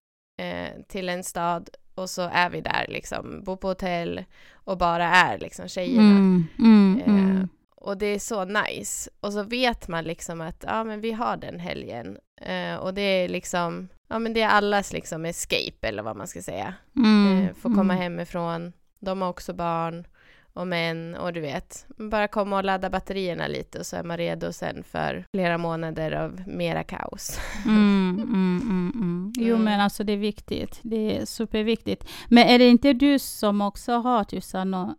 eh, 0.43 0.69
till 0.89 1.09
en 1.09 1.25
stad 1.25 1.71
och 1.95 2.11
så 2.11 2.23
är 2.33 2.51
vi 2.51 2.61
där 2.61 2.87
liksom, 2.89 3.43
bor 3.45 3.57
på 3.57 3.69
hotell 3.69 4.25
och 4.55 4.79
bara 4.79 5.05
är 5.09 5.39
liksom 5.39 5.69
tjejerna. 5.69 6.03
Mm, 6.11 6.47
mm, 6.59 7.01
Eh, 7.07 7.09
mm. 7.09 7.49
Och 7.81 7.99
det 7.99 8.07
är 8.07 8.19
så 8.19 8.45
nice. 8.45 9.11
Och 9.21 9.33
så 9.33 9.43
vet 9.43 9.89
man 9.89 10.05
liksom 10.05 10.41
att 10.41 10.65
ja, 10.67 10.85
men 10.85 11.01
vi 11.01 11.13
har 11.13 11.37
den 11.37 11.61
helgen. 11.61 12.19
Eh, 12.41 12.77
och 12.77 12.95
det 12.95 13.03
är 13.03 13.29
liksom, 13.29 13.89
ja 14.09 14.19
men 14.19 14.33
det 14.33 14.41
är 14.43 14.49
allas 14.49 14.93
liksom 14.93 15.25
escape 15.25 15.89
eller 15.89 16.03
vad 16.03 16.17
man 16.17 16.27
ska 16.27 16.43
säga. 16.43 16.75
Mm, 16.97 17.43
Eh, 17.47 17.55
få 17.55 17.69
komma 17.69 17.81
mm. 17.95 17.97
hemifrån. 17.99 18.73
De 19.01 19.23
har 19.23 19.29
också 19.29 19.53
barn 19.53 20.07
och 20.53 20.67
män 20.67 21.15
och 21.15 21.33
du 21.33 21.41
vet, 21.41 21.87
bara 21.97 22.29
komma 22.29 22.57
och 22.57 22.65
ladda 22.65 22.91
batterierna 22.91 23.47
lite 23.47 23.79
och 23.79 23.87
så 23.87 23.97
är 23.97 24.03
man 24.03 24.17
redo 24.17 24.53
sen 24.53 24.85
för 24.85 25.25
flera 25.35 25.59
månader 25.59 26.13
av 26.13 26.43
mera 26.47 26.83
kaos. 26.85 27.39
Mm, 27.67 28.19
mm, 28.19 28.61
mm, 28.63 28.93
mm. 28.95 29.33
Jo 29.37 29.55
Mm. 29.55 29.65
men 29.65 29.81
alltså 29.81 30.05
det 30.05 30.13
är 30.13 30.17
viktigt. 30.17 30.79
Det 30.83 31.17
är 31.19 31.25
superviktigt. 31.27 32.09
Men 32.29 32.49
är 32.49 32.59
det 32.59 32.69
inte 32.69 32.93
du 32.93 33.19
som 33.19 33.61
också 33.61 33.93
har 33.93 34.25
typ 34.25 34.45
här 34.53 34.65
nå- 34.65 34.95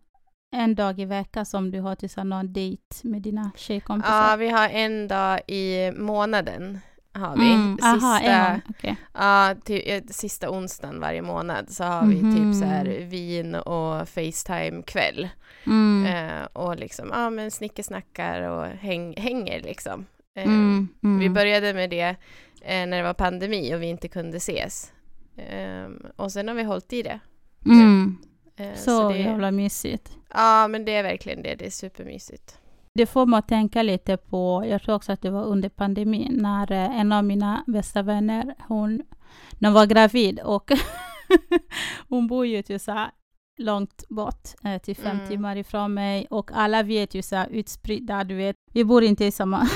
en 0.52 0.74
dag 0.74 1.00
i 1.00 1.04
veckan 1.04 1.46
som 1.46 1.70
du 1.70 1.80
har 1.80 1.96
här 2.16 2.24
någon 2.24 2.52
dejt 2.52 2.82
med 3.02 3.22
dina 3.22 3.50
tjejkompisar? 3.56 4.30
Ja, 4.30 4.36
vi 4.36 4.48
har 4.48 4.68
en 4.68 5.08
dag 5.08 5.40
i 5.46 5.90
månaden 5.96 6.78
har 7.14 7.36
vi. 7.36 7.52
Mm, 7.52 7.78
aha, 7.82 7.94
Sista, 7.94 8.20
en 8.20 8.50
gång. 8.52 8.60
Okej. 8.70 8.96
ja, 9.14 9.54
till, 9.64 9.82
eh, 9.86 10.02
sista 10.10 10.50
onsdagen 10.50 11.00
varje 11.00 11.22
månad 11.22 11.70
så 11.70 11.84
har 11.84 12.06
vi 12.06 12.14
typ 12.20 12.54
så 12.60 12.64
här 12.64 12.84
Mhm. 12.84 13.08
vin 13.08 13.54
och 13.54 14.08
Facetime-kväll. 14.08 15.28
Mm. 15.66 16.06
Eh, 16.06 16.44
och 16.52 16.76
liksom, 16.76 17.08
ja 17.12 17.30
men 17.30 17.50
snickesnackar 17.50 18.42
och 18.42 18.66
häng, 18.66 19.14
hänger 19.16 19.60
liksom. 19.62 20.06
Eh, 20.36 20.44
Mm, 20.44 20.88
mm. 21.02 21.18
Vi 21.18 21.28
började 21.30 21.74
med 21.74 21.90
det 21.90 22.16
eh, 22.62 22.86
när 22.86 22.96
det 22.96 23.02
var 23.02 23.14
pandemi 23.14 23.74
och 23.74 23.82
vi 23.82 23.86
inte 23.86 24.08
kunde 24.08 24.36
ses. 24.36 24.92
Ehm, 25.36 26.06
och 26.16 26.32
sen 26.32 26.48
har 26.48 26.54
vi 26.54 26.62
hållit 26.62 26.92
i 26.92 27.02
det. 27.02 27.20
Eh, 28.56 28.74
Så, 28.74 29.08
det, 29.08 29.18
jävla 29.18 29.50
mysigt. 29.50 30.16
Ja, 30.34 30.68
men 30.68 30.84
det 30.84 30.94
är 30.94 31.02
verkligen 31.02 31.42
det. 31.42 31.54
Det 31.54 31.66
är 31.66 31.70
supermysigt. 31.70 32.58
Det 32.94 33.06
får 33.06 33.26
mig 33.26 33.38
att 33.38 33.48
tänka 33.48 33.82
lite 33.82 34.16
på, 34.16 34.64
jag 34.66 34.82
tror 34.82 34.94
också 34.94 35.12
att 35.12 35.22
det 35.22 35.30
var 35.30 35.44
under 35.44 35.68
pandemin, 35.68 36.32
när 36.42 36.72
eh, 36.72 37.00
en 37.00 37.12
av 37.12 37.24
mina 37.24 37.64
bästa 37.66 38.02
vänner, 38.02 38.54
hon, 38.68 39.02
när 39.58 39.68
hon 39.68 39.74
var 39.74 39.86
gravid 39.86 40.40
och 40.40 40.72
hon 42.08 42.26
bor 42.26 42.46
ju 42.46 42.62
till 42.62 42.80
så 42.80 42.92
här 42.92 43.10
långt 43.58 44.04
bort, 44.08 44.48
eh, 44.64 44.78
till 44.78 44.96
fem 44.96 45.16
Mm. 45.16 45.28
timmar 45.28 45.56
ifrån 45.56 45.94
mig 45.94 46.26
och 46.30 46.50
alla 46.54 46.82
vet 46.82 47.14
ju 47.14 47.22
så 47.22 47.36
här 47.36 47.48
utspridda, 47.50 48.24
du 48.24 48.34
vet, 48.34 48.56
vi 48.72 48.84
bor 48.84 49.02
inte 49.02 49.24
i 49.24 49.30
samma 49.30 49.68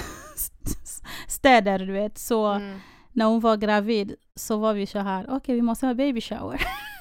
städer, 1.29 1.79
du 1.79 1.93
vet, 1.93 2.19
så 2.19 2.47
Mm. 2.47 2.79
när 3.13 3.25
hon 3.25 3.41
var 3.41 3.57
gravid 3.57 4.15
så 4.35 4.57
var 4.57 4.75
vi 4.75 4.87
så 4.87 4.99
här, 4.99 5.27
okej 5.31 5.55
vi 5.55 5.63
måste 5.63 5.87
ha 5.87 5.95
baby 5.95 6.21
shower 6.21 6.61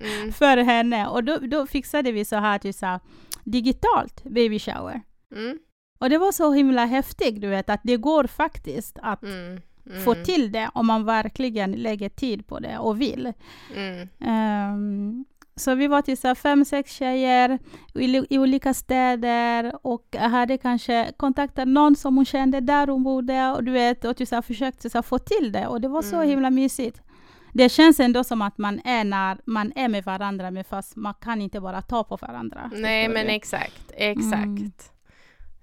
Mm. 0.00 0.32
för 0.38 0.56
henne 0.56 1.06
och 1.08 1.24
då, 1.24 1.36
då 1.38 1.66
fixade 1.66 2.12
vi 2.12 2.24
så 2.24 2.36
här 2.36 2.58
till 2.58 2.74
så 2.74 2.86
här, 2.86 3.00
digitalt 3.44 4.24
baby 4.24 4.58
shower. 4.58 5.00
Mm. 5.36 5.58
Och 5.98 6.10
det 6.10 6.18
var 6.18 6.32
så 6.32 6.52
himla 6.52 6.84
häftigt, 6.84 7.40
du 7.40 7.48
vet, 7.48 7.70
att 7.70 7.80
det 7.84 7.96
går 7.96 8.24
faktiskt 8.26 8.98
att 9.02 9.22
Mm. 9.22 9.60
Mm. 9.90 10.02
få 10.04 10.14
till 10.14 10.52
det 10.52 10.70
om 10.74 10.86
man 10.86 11.04
verkligen 11.04 11.72
lägger 11.72 12.08
tid 12.08 12.46
på 12.46 12.58
det 12.58 12.78
och 12.78 13.00
vill. 13.00 13.32
Mm. 13.76 14.08
Ehm, 14.20 15.24
så 15.56 15.74
vi 15.74 15.86
var 15.86 16.02
till 16.02 16.18
så 16.18 16.34
fem, 16.34 16.64
sex 16.64 16.92
tjejer 16.92 17.58
i, 17.94 18.22
i 18.30 18.38
olika 18.38 18.74
städer 18.74 19.72
och 19.82 20.16
hade 20.16 20.58
kanske 20.58 21.12
kontaktat 21.16 21.68
någon 21.68 21.96
som 21.96 22.16
hon 22.16 22.24
kände 22.24 22.60
där 22.60 22.86
hon 22.86 23.02
bodde 23.02 23.46
och 23.50 23.64
du 23.64 23.72
vet, 23.72 24.04
och 24.04 24.28
så 24.28 24.42
försökte 24.42 24.90
så 24.90 25.02
få 25.02 25.18
till 25.18 25.52
det 25.52 25.66
och 25.66 25.80
det 25.80 25.88
var 25.88 26.02
så 26.02 26.16
Mm. 26.16 26.28
himla 26.28 26.50
mysigt. 26.50 27.00
Det 27.52 27.68
känns 27.68 28.00
ändå 28.00 28.24
som 28.24 28.42
att 28.42 28.58
man 28.58 28.80
är 28.84 29.04
när 29.04 29.38
man 29.44 29.72
är 29.76 29.88
med 29.88 30.04
varandra, 30.04 30.50
men 30.50 30.64
fast 30.64 30.96
man 30.96 31.14
kan 31.14 31.40
inte 31.42 31.60
bara 31.60 31.82
ta 31.82 32.04
på 32.04 32.16
varandra. 32.16 32.70
Nej, 32.74 33.08
men 33.08 33.26
du? 33.26 33.32
exakt. 33.32 33.90
Exakt. 33.96 34.92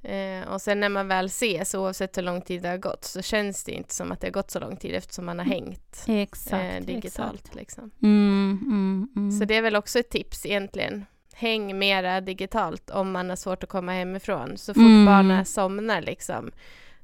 Eh, 0.03 0.47
och 0.53 0.61
sen 0.61 0.79
när 0.79 0.89
man 0.89 1.07
väl 1.07 1.25
ses, 1.25 1.75
oavsett 1.75 2.17
hur 2.17 2.21
lång 2.23 2.41
tid 2.41 2.61
det 2.61 2.69
har 2.69 2.77
gått, 2.77 3.03
så 3.03 3.21
känns 3.21 3.63
det 3.63 3.71
inte 3.71 3.93
som 3.93 4.11
att 4.11 4.21
det 4.21 4.27
har 4.27 4.31
gått 4.31 4.51
så 4.51 4.59
lång 4.59 4.77
tid 4.77 4.95
eftersom 4.95 5.25
man 5.25 5.39
har 5.39 5.45
hängt 5.45 6.03
Exakt, 6.07 6.53
eh, 6.53 6.85
digitalt. 6.85 7.33
exakt. 7.35 7.55
Liksom. 7.55 7.91
Mm, 8.03 8.59
mm, 8.65 9.07
mm. 9.15 9.31
Så 9.31 9.45
det 9.45 9.55
är 9.55 9.61
väl 9.61 9.75
också 9.75 9.99
ett 9.99 10.09
tips 10.09 10.45
egentligen. 10.45 11.05
Häng 11.33 11.79
mera 11.79 12.21
digitalt 12.21 12.89
om 12.89 13.11
man 13.11 13.29
har 13.29 13.35
svårt 13.35 13.63
att 13.63 13.69
komma 13.69 13.91
hemifrån. 13.91 14.57
Så 14.57 14.73
fort 14.73 14.81
Mm. 14.81 15.05
barnen 15.05 15.45
somnar 15.45 16.01
liksom. 16.01 16.51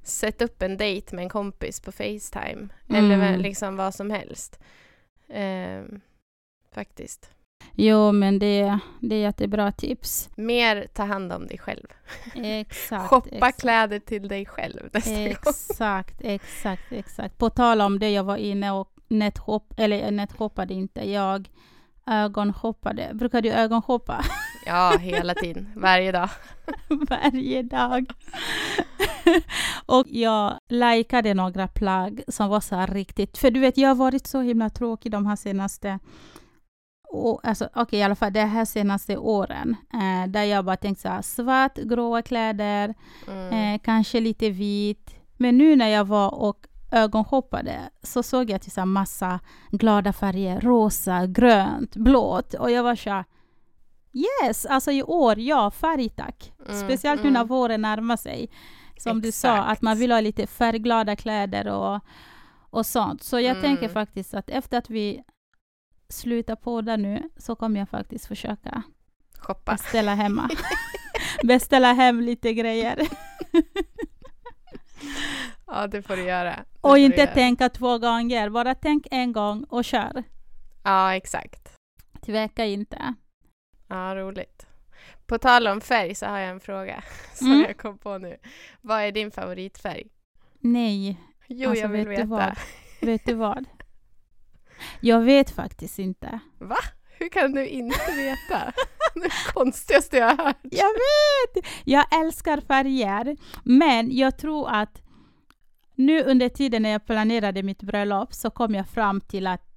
Sätt 0.04 0.42
upp 0.42 0.62
en 0.62 0.78
dejt 0.78 1.16
med 1.16 1.24
en 1.24 1.30
kompis 1.30 1.80
på 1.80 1.92
Facetime. 1.92 2.68
Eller 2.90 3.00
Mm. 3.16 3.20
väl 3.20 3.42
liksom 3.42 3.76
vad 3.78 3.96
som 3.96 4.10
helst. 4.12 4.60
Eh, 5.30 5.84
faktiskt. 6.74 7.30
Jo, 7.76 8.12
men 8.12 8.40
det, 8.40 8.80
det 9.00 9.16
är 9.16 9.20
jättebra 9.20 9.72
tips. 9.72 10.30
Mer 10.36 10.88
ta 10.94 11.04
hand 11.04 11.34
om 11.34 11.48
dig 11.48 11.58
själv. 11.58 11.88
Exakt. 12.36 13.10
Shoppa 13.10 13.30
exakt. 13.36 13.62
kläder 13.62 14.00
till 14.00 14.28
dig 14.28 14.46
själv 14.46 14.90
nästa 14.94 15.12
gång. 15.16 15.28
Exakt, 15.28 16.22
exakt, 16.22 16.92
exakt. 16.92 17.38
På 17.38 17.50
tal 17.50 17.82
om 17.82 18.00
det, 18.00 18.10
jag 18.10 18.24
var 18.24 18.38
inne 18.38 18.72
och 18.72 18.92
netshop, 19.08 19.74
eller 19.78 20.12
netshoppade 20.12 20.74
inte, 20.74 21.10
jag 21.12 21.50
ögonshoppade. 22.08 23.10
Brukar 23.14 23.42
du 23.42 23.52
ögonshoppa 23.52 24.24
Ja, 24.66 24.98
hela 24.98 25.34
tiden. 25.34 25.74
Varje 25.76 26.12
dag. 26.12 26.30
varje 27.10 27.64
dag? 27.64 28.14
och 29.86 30.06
jag 30.08 30.58
likade 30.70 31.34
några 31.34 31.68
plagg 31.68 32.22
som 32.28 32.50
var 32.50 32.60
så 32.60 32.76
här 32.76 32.88
riktigt, 32.88 33.38
för 33.38 33.52
du 33.52 33.60
vet, 33.60 33.78
jag 33.78 33.90
har 33.90 33.96
varit 33.96 34.28
så 34.28 34.42
himla 34.42 34.70
tråkig 34.70 35.12
de 35.12 35.26
här 35.26 35.36
senaste 35.36 36.00
och, 37.14 37.40
alltså, 37.48 37.70
okej, 37.76 38.00
i 38.00 38.04
alla 38.04 38.16
fall 38.16 38.34
de 38.34 38.40
här 38.46 38.66
senaste 38.66 39.18
åren, 39.18 39.76
eh, 39.94 40.30
där 40.30 40.44
jag 40.44 40.66
bara 40.66 40.78
tänkte 40.78 41.02
så 41.02 41.10
här, 41.10 41.22
svart, 41.22 41.78
gråa 41.78 42.22
kläder, 42.22 42.96
Mm. 43.28 43.74
Eh, 43.76 43.82
kanske 43.84 44.20
lite 44.20 44.50
vit. 44.50 45.16
Men 45.38 45.58
nu 45.58 45.76
när 45.76 45.88
jag 45.88 46.06
var 46.06 46.34
och 46.34 46.68
ögonshoppade 46.92 47.80
så 48.04 48.24
såg 48.24 48.50
jag 48.50 48.62
till 48.62 48.72
så 48.72 48.86
massa 48.86 49.40
glada 49.72 50.14
färger. 50.14 50.62
Rosa, 50.62 51.28
grönt, 51.28 51.96
blått. 51.96 52.54
Och 52.54 52.72
jag 52.72 52.84
var 52.84 52.96
så 52.96 53.10
här, 53.10 53.26
yes, 54.14 54.66
alltså 54.66 54.92
i 54.92 55.04
år, 55.04 55.40
ja, 55.40 55.72
färg 55.72 56.10
tack. 56.10 56.54
Mm, 56.68 56.80
Speciellt 56.82 57.24
nu 57.24 57.30
när 57.32 57.40
mm. 57.40 57.48
våren 57.48 57.82
närmar 57.82 58.18
sig. 58.18 58.50
Som 58.98 59.22
du 59.22 59.32
sa, 59.32 59.54
Exakt. 59.58 59.72
att 59.72 59.82
man 59.82 59.98
vill 59.98 60.12
ha 60.12 60.20
lite 60.22 60.48
färgglada 60.48 61.16
kläder 61.16 61.68
och, 61.68 62.00
och 62.70 62.86
sånt. 62.86 63.24
Så 63.24 63.40
jag 63.40 63.58
Mm. 63.58 63.62
tänker 63.62 63.90
faktiskt 63.90 64.34
att 64.34 64.50
efter 64.50 64.78
att 64.78 64.90
vi 64.90 65.24
slutar 66.10 66.56
podda 66.56 66.96
nu 66.98 67.30
så 67.38 67.56
kommer 67.56 67.80
jag 67.80 67.90
faktiskt 67.90 68.26
försöka 68.26 68.82
Shoppa. 69.40 69.72
beställa 69.72 70.16
hemma. 70.16 70.50
beställa 71.44 71.94
hem 71.94 72.22
lite 72.22 72.54
grejer. 72.54 73.08
Ja, 75.68 75.88
det 75.88 76.02
får 76.02 76.16
du 76.16 76.24
göra. 76.24 76.50
Det 76.56 76.66
Och 76.82 76.98
inte 76.98 77.18
göra. 77.22 77.34
tänka 77.34 77.70
två 77.70 77.98
gånger, 77.98 78.50
bara 78.50 78.76
tänk 78.76 79.08
en 79.12 79.32
gång 79.34 79.64
och 79.64 79.86
kör. 79.86 80.24
Ja, 80.84 81.16
exakt. 81.16 81.70
Tveka 82.26 82.66
inte. 82.66 83.14
Ja, 83.92 84.16
roligt. 84.16 84.68
På 85.26 85.38
tal 85.38 85.68
om 85.68 85.82
färg 85.82 86.16
så 86.16 86.26
har 86.26 86.40
jag 86.40 86.50
en 86.50 86.60
fråga 86.60 87.04
som 87.34 87.48
Mm. 87.48 87.62
jag 87.62 87.78
kom 87.78 87.98
på 87.98 88.18
nu. 88.18 88.38
Vad 88.82 89.02
är 89.02 89.12
din 89.12 89.32
favoritfärg? 89.32 90.08
Nej, 90.60 91.18
Jo, 91.48 91.70
Alltså, 91.70 91.82
jag 91.84 91.90
vill 91.90 92.08
vet 92.08 92.18
du 92.18 92.24
veta. 92.24 92.26
vad? 92.36 92.56
vet 93.10 93.26
du 93.26 93.34
vad? 93.34 93.66
Jag 95.00 95.22
vet 95.22 95.50
faktiskt 95.52 96.00
inte. 96.00 96.40
Hur 97.20 97.30
kan 97.30 97.52
du 97.52 97.68
inte 97.68 98.12
veta? 98.16 98.74
det 99.14 99.32
konstigaste 99.54 100.18
jag 100.18 100.26
har 100.36 100.46
hört. 100.46 100.58
Jag 100.62 100.88
vet! 100.94 101.66
Jag 101.84 102.22
älskar 102.22 102.62
färger, 102.62 103.38
men 103.64 104.18
jag 104.18 104.38
tror 104.38 104.70
att 104.70 105.02
nu 105.96 106.24
under 106.24 106.50
tiden 106.50 106.82
när 106.82 106.90
jag 106.90 107.06
planerade 107.06 107.64
mitt 107.64 107.82
bröllop 107.84 108.34
så 108.34 108.50
kom 108.50 108.76
jag 108.76 108.90
fram 108.90 109.22
till 109.22 109.48
att 109.48 109.71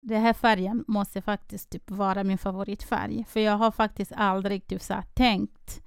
den 0.00 0.22
här 0.22 0.32
färgen 0.32 0.84
måste 0.88 1.22
faktiskt 1.22 1.70
typ 1.70 1.90
vara 1.90 2.24
min 2.24 2.38
favoritfärg. 2.38 3.24
För 3.28 3.40
jag 3.40 3.56
har 3.56 3.70
faktiskt 3.70 4.12
aldrig 4.16 4.66
typ 4.66 4.82
så 4.82 4.94
tänkt 5.14 5.80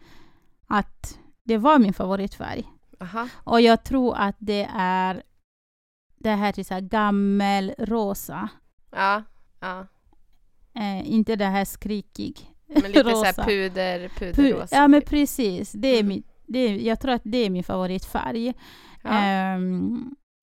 att 0.68 1.20
det 1.44 1.58
var 1.58 1.80
min 1.80 1.94
favoritfärg. 1.94 2.64
Aha. 3.00 3.28
Och 3.34 3.62
jag 3.62 3.84
tror 3.84 4.16
att 4.18 4.36
det 4.40 4.70
är 4.76 5.24
det 6.18 6.30
här 6.32 6.52
till 6.52 6.66
så 6.66 6.74
här 6.74 6.82
gammelrosa. 6.82 8.50
Ja, 8.92 9.24
ja. 9.60 9.88
Eh, 10.76 11.12
inte 11.14 11.36
det 11.36 11.46
här 11.46 11.66
skrikig. 11.66 12.52
Men 12.68 12.82
lite 12.92 13.04
Rosa. 13.04 13.34
så 13.34 13.42
här 13.42 13.48
puder, 13.50 14.08
Pu- 14.08 14.34
puderrosa. 14.36 14.76
ja 14.76 14.88
men 14.88 15.02
typ. 15.02 15.10
precis. 15.10 15.72
Det 15.72 15.88
är 15.88 16.00
Mm. 16.00 16.08
min, 16.08 16.24
det 16.48 16.60
är, 16.60 16.76
jag 16.76 17.00
tror 17.00 17.12
att 17.14 17.22
det 17.26 17.38
är 17.38 17.50
min 17.50 17.64
favoritfärg. 17.64 18.54
ja. 19.04 19.10
Ehm, 19.10 20.01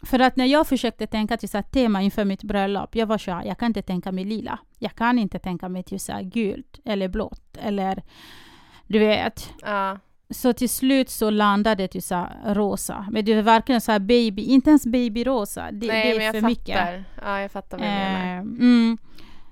för 0.09 0.19
att 0.19 0.37
när 0.37 0.45
jag 0.47 0.67
försökte 0.67 1.07
tänka 1.07 1.37
till 1.37 1.49
så 1.49 1.63
tema 1.63 2.03
inför 2.03 2.25
mitt 2.25 2.43
bröllop, 2.43 2.97
jag 2.97 3.07
var 3.07 3.19
så 3.19 3.31
här, 3.31 3.45
jag 3.45 3.59
kan 3.59 3.67
inte 3.67 3.83
tänka 3.83 4.13
mig 4.13 4.25
lila. 4.25 4.59
Jag 4.79 4.95
kan 4.95 5.19
inte 5.19 5.39
tänka 5.39 5.69
mig 5.69 5.83
till 5.83 6.01
så 6.01 6.21
gult 6.23 6.81
eller 6.85 7.09
blått 7.09 7.57
eller 7.57 8.03
du 8.87 8.99
vet. 8.99 9.51
ja. 9.63 9.99
Så 10.31 10.53
till 10.53 10.69
slut 10.69 11.11
så 11.11 11.31
landade 11.31 11.83
det 11.83 11.89
till 11.89 12.03
så 12.03 12.27
rosa. 12.47 13.07
Men 13.11 13.25
det 13.25 13.33
är 13.33 13.43
verkligen 13.43 13.81
så 13.81 13.93
här 13.93 13.99
baby, 13.99 14.43
inte 14.43 14.71
ens 14.71 14.87
babyrosa. 14.87 15.69
Det, 15.73 15.87
Nej, 15.87 16.09
det 16.09 16.19
men 16.19 16.21
är 16.21 16.25
jag 16.25 16.35
för 16.35 16.41
fattar. 16.41 16.49
mycket. 16.49 17.05
Ja, 17.23 17.41
jag 17.41 17.51
fattar 17.53 17.79
vad 17.79 17.87
du 17.87 17.91
menar. 17.91 18.27
Ehm, 18.27 18.57
mm. 18.61 18.99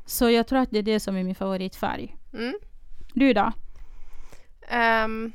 Så 0.06 0.30
jag 0.30 0.46
tror 0.46 0.58
att 0.58 0.70
det 0.70 0.78
är 0.78 0.82
det 0.82 1.00
som 1.00 1.16
är 1.16 1.22
min 1.22 1.34
favoritfärg. 1.34 2.16
Mm. 2.34 2.54
Du 3.14 3.32
då? 3.32 3.52
Ehm, 4.68 5.32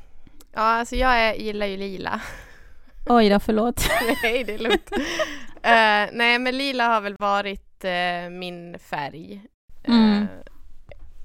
ja, 0.52 0.60
alltså 0.60 0.96
jag 0.96 1.20
är, 1.20 1.34
gillar 1.34 1.66
ju 1.66 1.76
lila. 1.76 2.20
Oj 3.06 3.28
då, 3.28 3.40
förlåt. 3.40 3.88
nej, 4.22 4.44
det 4.44 4.54
är 4.54 4.58
lugnt. 4.58 4.90
Eh, 5.62 6.16
nej, 6.18 6.38
men 6.38 6.56
lila 6.58 6.86
har 6.88 7.00
väl 7.00 7.16
varit 7.18 7.84
eh, 7.84 8.30
min 8.30 8.78
färg 8.78 9.42
eh, 9.84 9.94
Mm. 9.94 10.26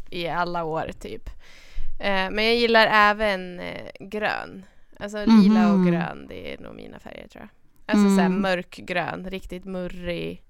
i 0.09 0.27
alla 0.27 0.63
år 0.63 0.91
typ. 0.99 1.29
Men 2.31 2.45
jag 2.45 2.55
gillar 2.55 2.87
även 2.91 3.61
grön. 3.99 4.65
Alltså 4.99 5.17
lila 5.25 5.71
och 5.71 5.79
Mhm. 5.79 5.91
grön, 5.91 6.25
det 6.29 6.53
är 6.53 6.57
nog 6.59 6.75
mina 6.75 6.99
färger 6.99 7.27
tror 7.27 7.41
jag. 7.41 7.49
Alltså 7.95 8.09
såhär 8.15 8.25
Mm. 8.25 8.41
mörkgrön, 8.41 9.29
riktigt 9.29 9.65
murrig 9.65 10.43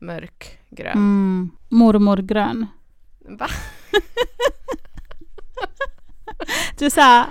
mörkgrön. 0.00 0.92
Mm. 0.92 1.50
Mormorgrön. 1.68 2.66
Va? 3.18 3.48
Du 6.78 6.90
sa 6.90 7.26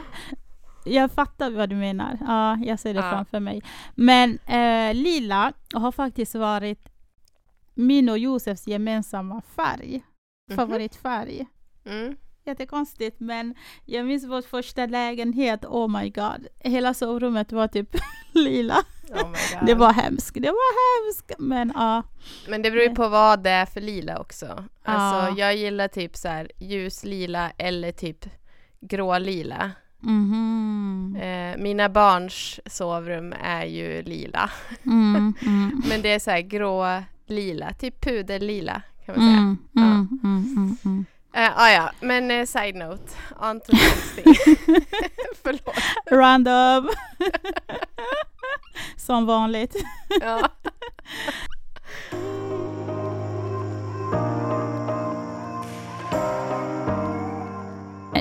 jag 0.88 1.12
fattar 1.12 1.52
vad 1.52 1.70
du 1.70 1.76
menar. 1.76 2.18
Ja, 2.28 2.58
jag 2.66 2.80
ser 2.80 2.94
det 2.94 3.00
Ja. 3.00 3.10
framför 3.12 3.40
mig. 3.40 3.62
Men 3.96 4.40
eh, 4.46 4.94
lila 4.94 5.54
har 5.74 5.92
faktiskt 5.92 6.36
varit 6.36 6.90
min 7.74 8.10
och 8.10 8.18
Josefs 8.18 8.68
gemensamma 8.68 9.42
färg. 9.56 10.04
Mhm. 10.50 10.56
Favoritfärg. 10.58 11.46
Mm. 11.86 12.16
Jättekonstigt, 12.46 13.20
men 13.20 13.56
jag 13.86 14.06
minns 14.06 14.26
vår 14.26 14.42
första 14.42 14.86
lägenhet. 14.86 15.66
Oh 15.66 16.00
my 16.02 16.10
god. 16.10 16.48
Hela 16.60 16.94
sovrummet 16.94 17.52
var 17.52 17.68
typ 17.68 17.96
lila. 18.34 18.84
Oh. 19.10 19.66
Det 19.66 19.74
var 19.76 19.94
hemskt. 19.94 20.34
Det 20.34 20.50
var 20.50 21.06
hemskt. 21.06 21.32
Men 21.40 21.72
ja. 21.76 22.04
Men 22.50 22.62
det 22.62 22.72
beror 22.72 22.84
ju 22.84 22.96
på 22.96 23.08
vad 23.10 23.44
det 23.44 23.50
är 23.50 23.66
för 23.66 23.82
lila 23.82 24.20
också. 24.20 24.46
Alltså, 24.84 25.30
Ja. 25.30 25.34
jag 25.38 25.56
gillar 25.56 25.88
typ 25.88 26.16
så 26.16 26.28
här 26.28 26.52
ljuslila 26.60 27.52
eller 27.58 27.92
typ 27.92 28.26
grålila. 28.80 29.72
Mhm. 30.08 31.18
Eh, 31.22 31.58
mina 31.58 31.90
barns 31.90 32.60
sovrum 32.66 33.34
är 33.44 33.66
ju 33.66 34.02
lila. 34.02 34.50
Mm, 34.86 35.34
mm. 35.46 35.82
Men 35.90 36.02
det 36.02 36.10
är 36.10 36.20
så 36.20 36.32
här 36.32 36.42
grå 36.42 37.04
lila, 37.28 37.74
typ 37.74 38.02
puderlila 38.02 38.82
kan 39.06 39.16
man 39.16 39.26
säga. 39.26 39.38
Mm, 39.38 39.58
mm, 39.76 40.20
mm, 40.24 40.56
mm, 40.58 40.78
mm. 40.86 41.06
Eh, 41.34 41.52
ah, 41.56 41.70
ja, 41.70 41.92
men 42.02 42.32
eh, 42.32 42.46
side 42.46 42.76
note, 42.76 43.14
on 43.40 43.60
to. 43.60 43.72
Förlåt. 45.44 45.76
Random. 46.12 46.90
Som 48.98 49.26
vanligt. 49.26 49.76
Ja. 50.22 50.50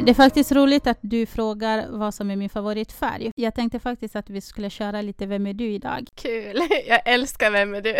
Det 0.06 0.12
är 0.12 0.14
faktiskt 0.14 0.52
roligt 0.52 0.86
att 0.86 0.98
du 1.00 1.26
frågar 1.26 1.86
vad 1.90 2.14
som 2.14 2.30
är 2.30 2.36
min 2.36 2.48
favoritfärg. 2.48 3.30
Jag 3.36 3.54
tänkte 3.54 3.78
faktiskt 3.78 4.16
att 4.16 4.30
vi 4.30 4.40
skulle 4.40 4.70
köra 4.70 5.02
lite 5.02 5.26
Vem 5.26 5.46
är 5.46 5.54
du 5.54 5.64
idag? 5.64 6.08
Kul, 6.14 6.60
jag 6.88 7.00
älskar 7.04 7.50
Vem 7.50 7.74
är 7.74 7.82
du? 7.82 7.96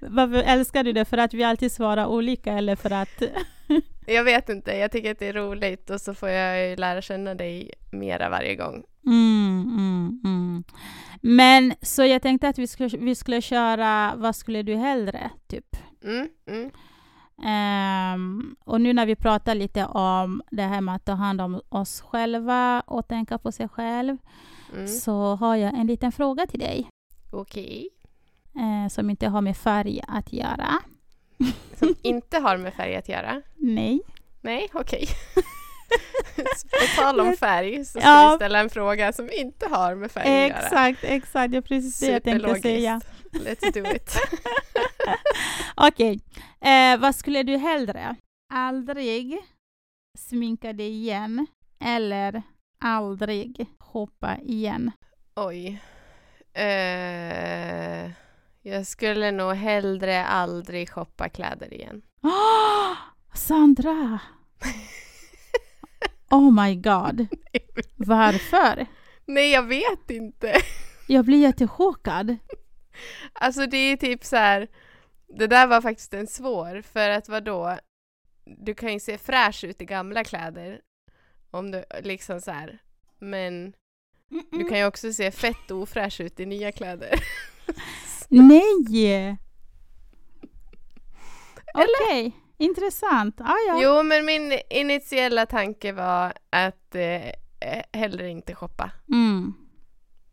Varför 0.00 0.42
älskar 0.42 0.84
du 0.84 0.92
det? 0.92 1.04
För 1.04 1.18
att 1.18 1.34
vi 1.34 1.44
alltid 1.44 1.72
svarar 1.72 2.06
olika 2.06 2.52
eller 2.52 2.76
för 2.76 2.90
att... 2.90 3.22
Jag 4.06 4.24
vet 4.24 4.48
inte, 4.48 4.72
jag 4.72 4.92
tycker 4.92 5.10
att 5.10 5.18
det 5.18 5.26
är 5.26 5.32
roligt 5.32 5.90
och 5.90 6.00
så 6.00 6.14
får 6.14 6.28
jag 6.28 6.68
ju 6.68 6.76
lära 6.76 7.02
känna 7.02 7.34
dig 7.34 7.70
mera 7.92 8.28
varje 8.28 8.54
gång. 8.54 8.84
Mm, 9.06 9.62
mm, 9.78 10.20
mm. 10.24 10.64
Men 11.22 11.74
så 11.82 12.04
jag 12.04 12.22
tänkte 12.22 12.48
att 12.48 12.58
vi 12.58 12.66
skulle, 12.66 12.98
vi 12.98 13.14
skulle 13.14 13.42
köra 13.42 14.14
Vad 14.16 14.36
skulle 14.36 14.62
du 14.62 14.74
hellre? 14.74 15.30
Typ. 15.48 15.76
Ehm, 17.42 18.56
och 18.64 18.80
nu 18.80 18.92
när 18.92 19.06
vi 19.06 19.16
pratar 19.16 19.54
lite 19.54 19.86
om 19.86 20.42
det 20.50 20.62
här 20.62 20.80
med 20.80 20.94
att 20.94 21.04
ta 21.04 21.12
hand 21.12 21.40
om 21.40 21.60
oss 21.68 22.00
själva 22.00 22.80
och 22.86 23.08
tänka 23.08 23.38
på 23.38 23.52
sig 23.52 23.68
själv 23.68 24.16
mm. 24.74 24.88
så 24.88 25.34
har 25.34 25.56
jag 25.56 25.74
en 25.74 25.86
liten 25.86 26.12
fråga 26.12 26.46
till 26.46 26.60
dig 26.60 26.90
Okej. 27.30 27.88
eh, 28.54 28.88
som 28.90 29.10
inte 29.10 29.28
har 29.28 29.40
med 29.40 29.56
färg 29.56 30.00
att 30.08 30.32
göra. 30.32 30.68
Som 31.78 31.94
inte 32.02 32.38
har 32.38 32.56
med 32.56 32.74
färg 32.74 32.96
att 32.96 33.08
göra? 33.08 33.42
Nej. 33.56 34.00
Nej, 34.40 34.68
okej. 34.72 35.08
Så 36.56 36.68
På 36.68 37.02
tal 37.02 37.20
om 37.20 37.36
färg 37.36 37.84
så 37.84 38.00
ska 38.00 38.08
Ja. 38.08 38.30
vi 38.30 38.36
ställa 38.36 38.58
en 38.60 38.70
fråga 38.70 39.12
som 39.12 39.30
inte 39.32 39.68
har 39.68 39.94
med 39.94 40.10
färg 40.10 40.22
att 40.22 40.50
göra. 40.50 40.58
Exakt, 40.64 41.04
exakt. 41.04 41.52
Det 41.52 41.56
är 41.56 41.62
precis 41.62 42.00
det 42.00 42.06
jag 42.06 42.22
tänkte 42.22 42.60
säga. 42.60 43.00
Let's 43.32 43.72
do 43.72 43.94
it. 43.94 44.16
Okej, 45.80 46.20
eh, 46.60 47.00
vad 47.00 47.14
skulle 47.14 47.42
du 47.42 47.56
hellre? 47.56 48.16
Aldrig 48.54 49.38
sminka 50.18 50.72
dig 50.72 50.88
igen 50.90 51.46
eller 51.80 52.42
aldrig 52.80 53.66
hoppa 53.78 54.36
igen? 54.42 54.92
Oj. 55.34 55.82
Eh, 56.52 58.10
jag 58.62 58.86
skulle 58.86 59.30
nog 59.30 59.54
hellre 59.54 60.24
aldrig 60.24 60.90
shoppa 60.90 61.28
kläder 61.28 61.74
igen. 61.74 62.02
Åh, 62.22 62.96
Sandra! 63.34 64.18
Oh 66.30 66.64
my 66.64 66.74
god. 66.74 67.26
Varför? 67.96 68.86
Nej, 69.26 69.50
jag 69.52 69.62
vet 69.62 70.10
inte. 70.10 70.52
Jag 71.06 71.24
blir 71.24 71.38
jättechockad. 71.38 72.36
Alltså 73.32 73.66
det 73.66 73.76
är 73.76 73.96
typ 73.96 74.24
så 74.24 74.36
här. 74.36 74.68
Det 75.28 75.46
där 75.46 75.66
var 75.66 75.80
faktiskt 75.80 76.14
en 76.14 76.26
svår, 76.26 76.82
för 76.82 77.10
att 77.10 77.28
vadå? 77.28 77.78
Du 78.44 78.74
kan 78.74 78.92
ju 78.92 79.00
se 79.00 79.18
fräsch 79.18 79.64
ut 79.64 79.82
i 79.82 79.84
gamla 79.84 80.24
kläder. 80.24 80.80
Om 81.50 81.70
du 81.70 81.84
liksom 82.02 82.40
så 82.40 82.50
här. 82.50 82.78
Men 83.18 83.72
du 84.50 84.64
kan 84.64 84.78
ju 84.78 84.86
också 84.86 85.12
se 85.12 85.30
fett 85.30 85.70
ofräsch 85.70 86.20
ut 86.20 86.40
i 86.40 86.46
nya 86.46 86.72
kläder. 86.72 87.20
Nej! 88.28 89.36
Okej, 91.74 92.32
intressant. 92.58 93.40
Ah, 93.40 93.56
ja. 93.68 93.80
Jo, 93.82 94.02
men 94.02 94.24
min 94.24 94.60
initiala 94.70 95.46
tanke 95.46 95.92
var 95.92 96.32
att 96.50 96.94
eh, 96.94 97.26
eh, 97.60 97.82
hellre 97.92 98.30
inte 98.30 98.54
shoppa. 98.54 98.90
Mm. 99.08 99.54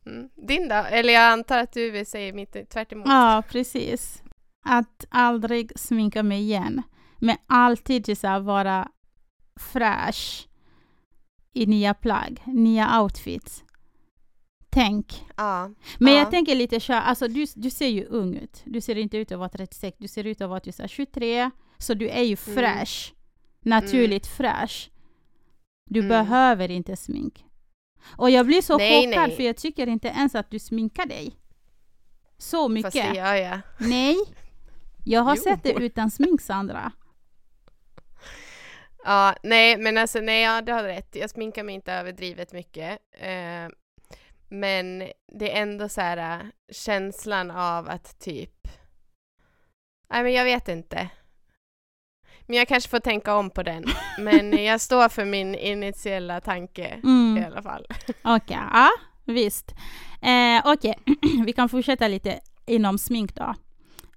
Mm. 0.05 0.29
Din 0.35 0.67
då? 0.67 0.75
Eller 0.75 1.13
jag 1.13 1.31
antar 1.31 1.57
att 1.57 1.73
du 1.73 1.91
vill 1.91 2.05
säga 2.05 2.33
mitt 2.33 2.69
tvärt. 2.69 2.91
Ja, 2.91 3.43
precis. 3.49 4.22
Att 4.63 5.05
aldrig 5.09 5.79
sminka 5.79 6.23
mig 6.23 6.41
igen. 6.41 6.81
Men 7.19 7.37
alltid 7.47 8.17
så 8.17 8.39
vara 8.39 8.89
fräsch 9.55 10.47
i 11.53 11.65
nya 11.65 11.93
plagg, 11.93 12.41
nya 12.45 13.01
outfits. 13.01 13.63
Tänk. 14.69 15.23
Ja. 15.37 15.69
Men 15.99 16.13
Ja. 16.13 16.19
jag 16.19 16.31
tänker 16.31 16.55
lite 16.55 16.79
så 16.79 16.93
alltså 16.93 17.27
du, 17.27 17.45
du 17.55 17.69
ser 17.69 17.87
ju 17.87 18.05
ung 18.05 18.35
ut. 18.35 18.61
Du 18.65 18.81
ser 18.81 18.95
inte 18.97 19.17
ut 19.17 19.31
att 19.31 19.39
vara 19.39 19.49
36, 19.49 19.97
du 19.99 20.07
ser 20.07 20.23
ut 20.23 20.41
att 20.41 20.49
vara 20.49 20.59
typ 20.59 20.79
här 20.79 20.87
23. 20.87 21.51
Så 21.77 21.93
du 21.93 22.09
är 22.09 22.21
ju 22.23 22.37
Mm. 22.47 22.55
fräsch. 22.55 23.13
Naturligt 23.61 24.27
fräsch. 24.27 24.89
Du 25.89 25.99
Mm. 25.99 26.09
behöver 26.09 26.71
inte 26.71 26.95
smink. 26.97 27.45
Och 28.17 28.29
jag 28.29 28.45
blir 28.45 28.61
så 28.61 28.77
Nej, 28.77 29.05
chockad 29.07 29.27
nej. 29.27 29.35
för 29.35 29.43
jag 29.43 29.57
tycker 29.57 29.87
inte 29.87 30.07
ens 30.07 30.35
att 30.35 30.51
du 30.51 30.59
sminkar 30.59 31.05
dig. 31.05 31.35
Så 32.37 32.69
mycket. 32.69 32.93
Fast 32.93 33.11
det 33.13 33.17
gör 33.17 33.35
jag. 33.35 33.59
Nej, 33.79 34.15
jag 35.03 35.21
har 35.21 35.35
Jo. 35.35 35.41
sett 35.41 35.63
det 35.63 35.71
utan 35.73 36.11
smink, 36.11 36.41
Sandra. 36.41 36.91
Ja, 39.05 39.35
nej, 39.43 39.77
men 39.77 39.97
alltså 39.97 40.19
nej, 40.19 40.41
ja, 40.43 40.61
du 40.61 40.71
har 40.71 40.83
rätt. 40.83 41.15
Jag 41.15 41.29
sminkar 41.29 41.63
mig 41.63 41.75
inte 41.75 41.93
överdrivet 41.93 42.53
mycket. 42.53 42.99
Eh, 43.11 43.67
men 44.49 44.99
det 45.39 45.57
är 45.57 45.61
ändå 45.61 45.89
så 45.89 46.01
här 46.01 46.17
äh, 46.17 46.45
känslan 46.71 47.51
av 47.51 47.89
att 47.89 48.19
typ... 48.19 48.67
Nej, 50.09 50.23
men 50.23 50.33
jag 50.33 50.43
vet 50.43 50.67
inte. 50.67 51.09
Men 52.41 52.57
jag 52.57 52.67
kanske 52.67 52.89
får 52.89 52.99
tänka 52.99 53.35
om 53.35 53.49
på 53.49 53.63
den. 53.63 53.85
Men 54.19 54.63
jag 54.65 54.81
står 54.81 55.09
för 55.09 55.25
min 55.25 55.55
initiala 55.55 56.41
tanke 56.41 56.87
i 56.87 57.07
Mm. 57.07 57.43
alla 57.45 57.61
fall. 57.61 57.85
Okej, 58.23 58.57
ja, 58.73 58.89
visst. 59.25 59.71
Eh, 60.21 60.61
Okej, 60.73 60.95
vi 61.45 61.53
kan 61.53 61.69
fortsätta 61.69 62.07
lite 62.07 62.39
inom 62.65 62.97
smink 62.97 63.35
då. 63.35 63.55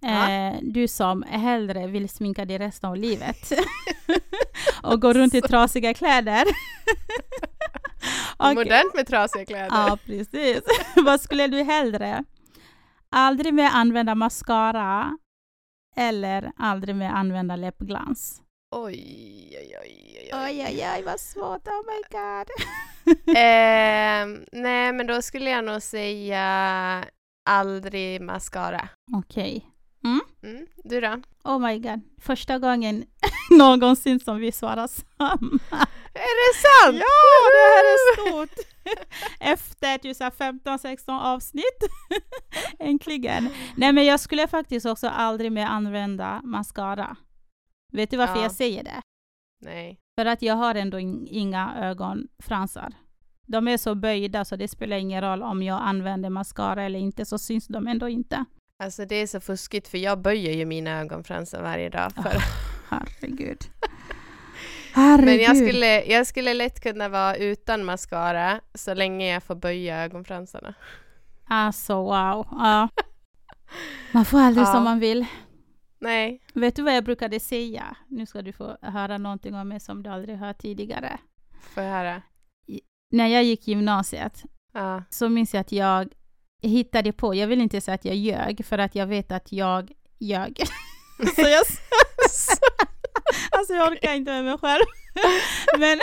Eh, 0.02 0.58
Du 0.62 0.88
som 0.88 1.22
hellre 1.22 1.86
vill 1.86 2.08
sminka 2.08 2.44
dig 2.44 2.58
resten 2.58 2.90
av 2.90 2.96
livet 2.96 3.52
och 4.82 5.00
gå 5.02 5.12
runt 5.12 5.34
i 5.34 5.40
trasiga 5.40 5.94
kläder. 5.94 6.44
Okej. 8.36 8.54
Modernt 8.54 8.94
med 8.94 9.06
trasiga 9.06 9.44
kläder. 9.44 9.68
Ja, 9.70 9.98
precis. 10.06 10.60
Vad 10.96 11.20
skulle 11.20 11.46
du 11.46 11.62
hellre? 11.62 12.24
Aldrig 13.10 13.54
mer 13.54 13.70
använda 13.72 14.14
mascara 14.14 15.18
eller 15.96 16.52
aldrig 16.56 16.96
mer 16.96 17.10
använda 17.10 17.56
läppglans? 17.56 18.42
Oj, 18.76 18.98
oj, 19.60 19.76
oj, 19.82 20.18
oj, 20.20 20.30
oj. 20.32 20.64
Oj, 20.68 20.88
oj, 20.96 21.02
vad 21.02 21.20
svårt. 21.20 21.68
Oh 21.68 21.82
my 21.86 22.02
god. 22.10 22.50
Eh, 23.36 24.44
nej, 24.62 24.92
men 24.92 25.06
då 25.06 25.22
skulle 25.22 25.50
jag 25.50 25.64
nog 25.64 25.82
säga 25.82 27.04
aldrig 27.50 28.20
mascara. 28.20 28.88
Okej. 29.16 29.70
Mm. 30.42 30.66
Du 30.84 31.00
då? 31.00 31.20
Oh 31.44 31.58
my 31.58 31.78
god. 31.78 32.00
Första 32.20 32.58
gången 32.58 33.04
någonsin 33.58 34.20
som 34.20 34.36
vi 34.38 34.52
svarar 34.52 34.86
samma. 34.86 35.58
Är 36.14 36.36
det 36.48 36.58
sant? 36.68 36.96
Ja, 36.96 37.50
det 37.52 37.66
här 37.74 37.84
är 37.84 38.30
stort! 38.30 38.66
Efter 39.40 39.98
typ 39.98 40.16
så 40.16 40.24
här 40.24 40.30
15-16 40.30 41.20
avsnitt. 41.20 41.78
Äntligen. 42.78 43.48
Nej, 43.76 43.92
men 43.92 44.04
jag 44.04 44.20
skulle 44.20 44.48
faktiskt 44.48 44.86
också 44.86 45.08
aldrig 45.08 45.52
mer 45.52 45.66
använda 45.66 46.40
mascara. 46.44 47.16
Vet 47.92 48.10
du 48.10 48.16
varför 48.16 48.36
Ja. 48.36 48.42
jag 48.42 48.52
säger 48.52 48.84
det? 48.84 49.00
Nej. 49.64 49.98
För 50.18 50.26
att 50.26 50.42
jag 50.42 50.54
har 50.54 50.74
ändå 50.74 50.98
in- 50.98 51.26
inga 51.30 51.74
ögonfransar. 51.78 52.92
De 53.46 53.68
är 53.68 53.76
så 53.76 53.94
böjda 53.94 54.44
så 54.44 54.56
det 54.56 54.68
spelar 54.68 54.96
ingen 54.96 55.20
roll 55.22 55.42
om 55.42 55.62
jag 55.62 55.80
använder 55.82 56.30
mascara 56.30 56.82
eller 56.84 56.98
inte 56.98 57.24
så 57.24 57.38
syns 57.38 57.66
de 57.66 57.86
ändå 57.86 58.08
inte. 58.08 58.44
Alltså 58.78 59.04
det 59.04 59.14
är 59.16 59.26
så 59.26 59.40
fuskigt 59.40 59.88
för 59.88 59.98
jag 59.98 60.18
böjer 60.20 60.52
ju 60.52 60.64
mina 60.66 61.00
ögonfransar 61.00 61.62
varje 61.62 61.88
dag 61.88 62.12
för 62.12 62.36
Herregud. 62.88 63.58
Herregud. 64.94 65.24
Men 65.26 65.38
jag 65.38 65.56
skulle, 65.56 66.04
jag 66.04 66.26
skulle 66.26 66.54
lätt 66.54 66.80
kunna 66.82 67.08
vara 67.08 67.36
utan 67.36 67.84
mascara 67.84 68.60
så 68.74 68.94
länge 68.94 69.32
jag 69.32 69.42
får 69.42 69.54
böja 69.54 70.04
ögonfransarna. 70.04 70.74
Alltså 71.48 71.94
wow. 71.94 72.46
Ja. 72.50 72.88
Man 74.12 74.24
får 74.24 74.38
aldrig 74.40 74.66
Ja. 74.66 74.72
som 74.72 74.84
man 74.84 75.00
vill. 75.00 75.26
Nej. 75.98 76.42
Vet 76.54 76.76
du 76.76 76.82
vad 76.82 76.96
jag 76.96 77.04
brukade 77.04 77.40
säga? 77.40 77.96
Nu 78.08 78.26
ska 78.26 78.42
du 78.42 78.52
få 78.52 78.76
höra 78.82 79.18
någonting 79.18 79.54
om 79.54 79.68
mig 79.68 79.80
som 79.80 80.02
du 80.02 80.10
aldrig 80.10 80.36
hört 80.36 80.58
tidigare. 80.58 81.18
Får 81.60 81.82
jag 81.82 81.90
höra? 81.92 82.22
När 83.10 83.26
jag 83.26 83.44
gick 83.44 83.68
gymnasiet 83.68 84.42
Ja. 84.72 85.02
så 85.10 85.28
minns 85.28 85.54
jag 85.54 85.60
att 85.60 85.72
jag 85.72 86.08
hittade 86.66 87.12
på, 87.12 87.34
jag 87.34 87.46
vill 87.46 87.60
inte 87.60 87.80
säga 87.80 87.94
att 87.94 88.04
jag 88.04 88.16
ljög, 88.16 88.66
för 88.66 88.78
att 88.78 88.94
jag 88.94 89.06
vet 89.06 89.32
att 89.32 89.52
jag 89.52 89.92
ljög. 90.18 90.58
så 91.34 91.40
jag, 91.40 91.64
alltså 93.50 93.74
jag 93.74 93.92
orkar 93.92 94.14
inte 94.14 94.32
med 94.32 94.44
mig 94.44 94.58
själv. 94.58 94.84
men 95.78 95.98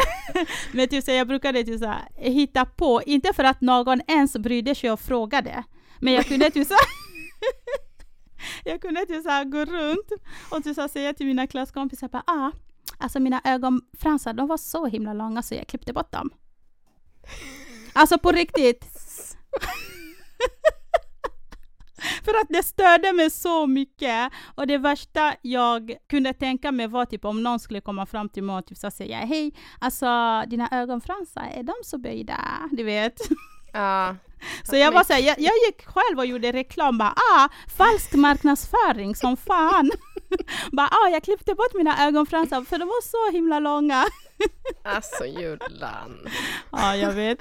men 0.72 0.88
typ 0.88 1.04
så 1.04 1.12
jag 1.12 1.28
brukade 1.28 1.64
typ 1.64 1.80
så 1.80 1.86
här, 1.86 2.08
hitta 2.16 2.66
på, 2.66 3.02
inte 3.06 3.34
för 3.34 3.44
att 3.44 3.62
någon 3.62 4.02
ens 4.08 4.34
brydde 4.34 4.76
sig 4.76 4.92
och 4.92 5.00
frågade, 5.00 5.64
men 6.00 6.14
jag 6.14 6.26
kunde 6.26 6.52
typ 6.52 6.68
så 6.68 6.76
jag 8.64 8.82
kunde 8.82 9.06
typ 9.06 9.24
så 9.24 9.30
här 9.30 9.44
gå 9.44 9.66
runt 9.66 10.12
och 10.50 10.64
typ 10.64 10.76
så 10.76 10.82
här 10.82 10.88
säga 10.88 11.14
till 11.14 11.26
mina 11.26 11.48
klasskompisar 11.48 12.08
bara, 12.08 12.24
ah, 12.28 12.52
alltså 12.98 13.20
mina 13.20 13.42
ögonfransar 13.44 14.34
de 14.34 14.48
var 14.48 14.58
så 14.58 14.86
himla 14.86 15.14
långa 15.14 15.42
så 15.42 15.56
jag 15.56 15.68
klippte 15.68 15.94
bort 15.94 16.12
dem. 16.12 16.30
Alltså 17.94 18.18
på 18.18 18.32
riktigt. 18.32 18.86
För 22.26 22.32
att 22.32 22.48
det 22.50 22.64
störde 22.64 23.14
mig 23.14 23.30
så 23.30 23.68
mycket. 23.68 24.32
Och 24.56 24.68
det 24.68 24.78
värsta 24.78 25.36
jag 25.42 25.96
kunde 26.10 26.34
tänka 26.34 26.72
mig 26.72 26.88
var 26.88 27.06
typ 27.06 27.26
om 27.26 27.44
någon 27.44 27.60
skulle 27.60 27.82
komma 27.82 28.06
fram 28.06 28.30
till 28.30 28.44
mig 28.44 28.56
och 28.56 28.66
typ 28.66 28.78
så 28.78 28.92
säga 28.92 29.18
hej, 29.18 29.54
alltså 29.80 30.06
dina 30.48 30.70
ögonfransar, 30.72 31.52
är 31.56 31.64
de 31.64 31.74
så 31.84 31.98
böjda? 31.98 32.70
Du 32.72 32.84
vet. 32.84 33.22
Ja. 33.74 34.16
Så 34.64 34.76
jag 34.76 34.92
var 34.92 35.04
så 35.04 35.14
här, 35.14 35.20
jag, 35.20 35.40
jag 35.40 35.54
gick 35.68 35.86
själv 35.86 36.20
och 36.20 36.26
gjorde 36.26 36.52
reklam, 36.52 36.98
bara 36.98 37.16
ah, 37.34 37.50
falsk 37.78 38.14
marknadsföring 38.14 39.16
som 39.16 39.38
fan. 39.38 39.92
bara 40.72 40.88
ah, 40.88 41.10
jag 41.10 41.24
klippte 41.24 41.56
bort 41.56 41.74
mina 41.74 42.08
ögonfransar 42.08 42.62
för 42.62 42.78
de 42.78 42.86
var 42.86 43.02
så 43.02 43.32
himla 43.32 43.60
långa. 43.60 44.06
Alltså 44.84 45.26
Julan. 45.26 46.28
Ja, 46.72 46.96
jag 46.96 47.12
vet. 47.12 47.40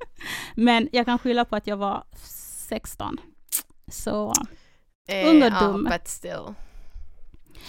Men 0.54 0.88
jag 0.92 1.06
kan 1.06 1.18
skylla 1.18 1.44
på 1.44 1.56
att 1.56 1.66
jag 1.66 1.76
var 1.76 2.04
16. 2.68 3.16
Så. 3.90 4.32
Eh, 5.08 5.28
Ung 5.28 5.42
och 5.42 5.84
but 5.84 6.08
still. 6.08 6.54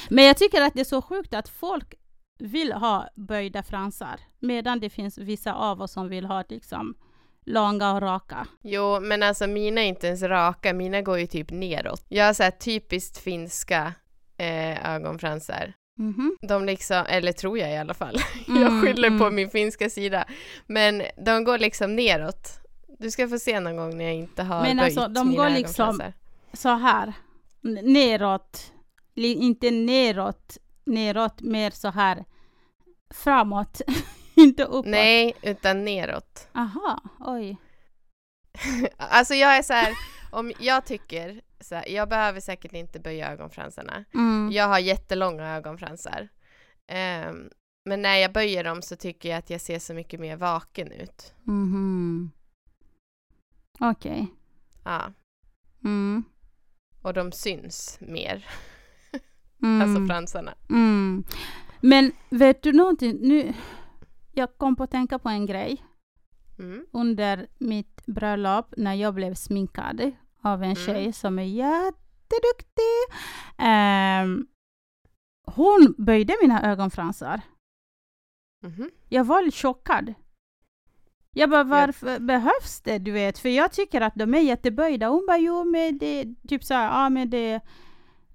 Men 0.10 0.26
jag 0.26 0.38
tycker 0.38 0.62
att 0.62 0.74
det 0.74 0.80
är 0.80 0.86
så 0.86 1.02
sjukt 1.02 1.34
att 1.34 1.50
folk 1.50 1.94
vill 2.40 2.72
ha 2.72 3.10
böjda 3.16 3.64
fransar, 3.64 4.20
medan 4.40 4.80
det 4.80 4.90
finns 4.90 5.18
vissa 5.18 5.54
av 5.54 5.82
oss 5.82 5.92
som 5.92 6.10
vill 6.10 6.26
ha 6.26 6.44
liksom 6.50 6.96
långa 7.46 7.94
och 7.94 8.02
raka. 8.02 8.48
Jo, 8.62 9.00
men 9.00 9.24
alltså 9.24 9.48
mina 9.48 9.82
är 9.82 9.86
inte 9.86 10.08
ens 10.08 10.22
raka, 10.22 10.74
mina 10.74 11.02
går 11.02 11.20
ju 11.20 11.28
typ 11.28 11.52
neråt. 11.52 12.06
Jag 12.08 12.26
har 12.26 12.34
så 12.34 12.44
här 12.44 12.52
typiskt 12.52 13.18
finska 13.18 13.94
eh, 14.38 14.96
ögonfransar. 14.96 15.74
Mhm. 16.00 16.38
De 16.42 16.66
liksom, 16.66 17.06
eller 17.10 17.32
tror 17.32 17.58
jag 17.58 17.72
i 17.72 17.78
alla 17.78 17.94
fall. 17.94 18.18
Mm, 18.48 18.62
jag 18.62 18.84
skyller 18.84 19.10
på 19.10 19.24
mm. 19.24 19.36
min 19.36 19.50
finska 19.50 19.90
sida. 19.90 20.26
Men 20.68 21.04
de 21.26 21.44
går 21.44 21.58
liksom 21.58 21.96
neråt. 21.96 22.60
Du 23.00 23.12
ska 23.12 23.28
få 23.28 23.40
se 23.40 23.60
någon 23.60 23.78
gång 23.78 23.98
när 23.98 24.06
jag 24.06 24.14
inte 24.14 24.44
har 24.44 24.62
Men 24.62 24.78
böjt 24.78 24.98
alltså, 24.98 25.14
de 25.14 25.36
går 25.36 25.50
liksom-. 25.50 26.02
Så 26.54 26.70
här, 26.70 27.14
neråt, 27.84 28.72
inte 29.16 29.72
neråt, 29.72 30.58
neråt, 30.86 31.42
mer 31.42 31.72
så 31.72 31.88
här 31.88 32.26
framåt, 33.14 33.82
inte 34.36 34.64
uppåt. 34.64 34.86
Nej, 34.86 35.34
utan 35.42 35.86
neråt. 35.86 36.48
Aha, 36.56 37.00
oj. 37.20 37.58
Alltså 38.98 39.34
jag 39.34 39.58
är 39.58 39.62
så 39.62 39.74
här, 39.74 39.94
om 40.32 40.54
jag 40.60 40.86
tycker, 40.86 41.42
så 41.60 41.76
här, 41.76 41.88
jag 41.90 42.10
behöver 42.10 42.40
säkert 42.40 42.74
inte 42.74 43.00
böja 43.00 43.32
ögonfransarna. 43.32 44.06
Mm. 44.14 44.50
Jag 44.52 44.68
har 44.68 44.80
jättelånga 44.80 45.56
ögonfransar. 45.56 46.28
Ehm, 46.88 47.50
men 47.86 48.02
när 48.02 48.16
jag 48.16 48.34
böjer 48.34 48.64
dem 48.64 48.82
så 48.82 48.96
tycker 48.96 49.30
jag 49.30 49.38
att 49.38 49.50
jag 49.50 49.62
ser 49.62 49.80
så 49.80 49.94
mycket 49.94 50.20
mer 50.20 50.36
vaken 50.36 50.92
ut. 50.92 51.34
Mhm. 51.44 52.32
Okej. 53.80 54.28
Ja, 54.84 55.14
Mm. 55.84 56.24
och 57.02 57.14
de 57.14 57.32
syns 57.32 57.98
mer, 58.02 58.46
Mm. 59.64 59.82
alltså 59.82 60.06
fransarna. 60.14 60.54
Mm. 60.70 61.24
Men 61.82 62.12
vet 62.30 62.62
du 62.64 62.74
någonting? 62.74 63.18
Nu, 63.22 63.54
jag 64.34 64.58
kom 64.58 64.76
på 64.76 64.84
att 64.84 64.92
tänka 64.92 65.20
på 65.20 65.30
en 65.30 65.46
grej. 65.46 65.86
Mm. 66.60 66.86
Under 66.92 67.48
mitt 67.58 68.06
bröllop 68.06 68.74
när 68.78 68.94
jag 68.94 69.14
blev 69.14 69.34
sminkad 69.34 70.12
av 70.42 70.64
en 70.64 70.72
Mm. 70.72 70.76
tjej 70.76 71.14
som 71.14 71.40
är 71.40 71.44
jätteduktig. 71.44 73.16
Ehm, 73.58 74.48
hon 75.46 75.96
böjde 75.98 76.36
mina 76.42 76.72
ögonfransar. 76.72 77.42
Mhm. 78.64 78.92
Jag 79.10 79.24
var 79.24 79.42
lite 79.42 79.58
chockad. 79.58 80.14
Jag 81.36 81.50
bara, 81.50 81.64
varför 81.64 82.20
behövs 82.20 82.82
det? 82.82 82.98
Du 82.98 83.12
vet, 83.12 83.40
för 83.40 83.50
jag 83.50 83.72
tycker 83.72 84.02
att 84.02 84.16
de 84.16 84.34
är 84.34 84.40
jätteböjda. 84.40 85.08
Hon 85.08 85.26
bara, 85.28 85.38
jo 85.38 85.64
men 85.64 85.98
det, 85.98 86.26
typ 86.48 86.64
så 86.64 86.74
här, 86.74 86.86
ja 87.04 87.10
men 87.10 87.30
det, 87.30 87.62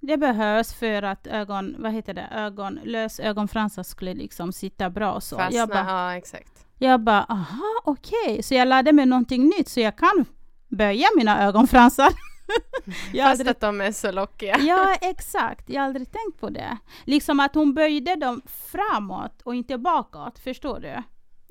det 0.00 0.16
behövs 0.16 0.74
för 0.74 1.02
att 1.02 1.26
ögon, 1.26 1.76
vad 1.78 1.92
heter 1.92 2.14
det, 2.14 2.28
ögon, 2.32 2.80
lös 2.84 3.20
ögonfransar 3.20 3.82
skulle 3.82 4.14
liksom 4.14 4.52
sitta 4.52 4.90
bra 4.90 5.20
så. 5.20 5.36
Fastna, 5.36 5.58
Jag 5.58 5.68
bara, 5.68 5.84
ja 5.84 6.16
exakt. 6.16 6.63
Jag 6.84 7.00
bara, 7.00 7.22
aha, 7.22 7.82
okej. 7.84 8.42
Så 8.42 8.54
jag 8.54 8.68
lärde 8.68 8.92
mig 8.92 9.06
någonting 9.06 9.44
nytt 9.44 9.68
så 9.68 9.80
jag 9.80 9.96
kan 9.96 10.24
böja 10.68 11.06
mina 11.16 11.44
ögonfransar. 11.44 12.08
jag 13.12 13.26
Fast 13.26 13.40
aldrig 13.40 13.48
att 13.48 13.60
de 13.60 13.80
är 13.80 13.92
så 13.92 14.12
lockiga. 14.12 14.58
Ja, 14.58 14.94
exakt. 15.00 15.70
Jag 15.70 15.80
har 15.80 15.86
aldrig 15.86 16.12
tänkt 16.12 16.40
på 16.40 16.50
det. 16.50 16.78
Liksom 17.04 17.40
att 17.40 17.54
hon 17.54 17.74
böjde 17.74 18.16
dem 18.16 18.42
framåt 18.46 19.42
och 19.44 19.54
inte 19.54 19.78
bakåt, 19.78 20.38
förstår 20.38 20.80
du? 20.80 21.02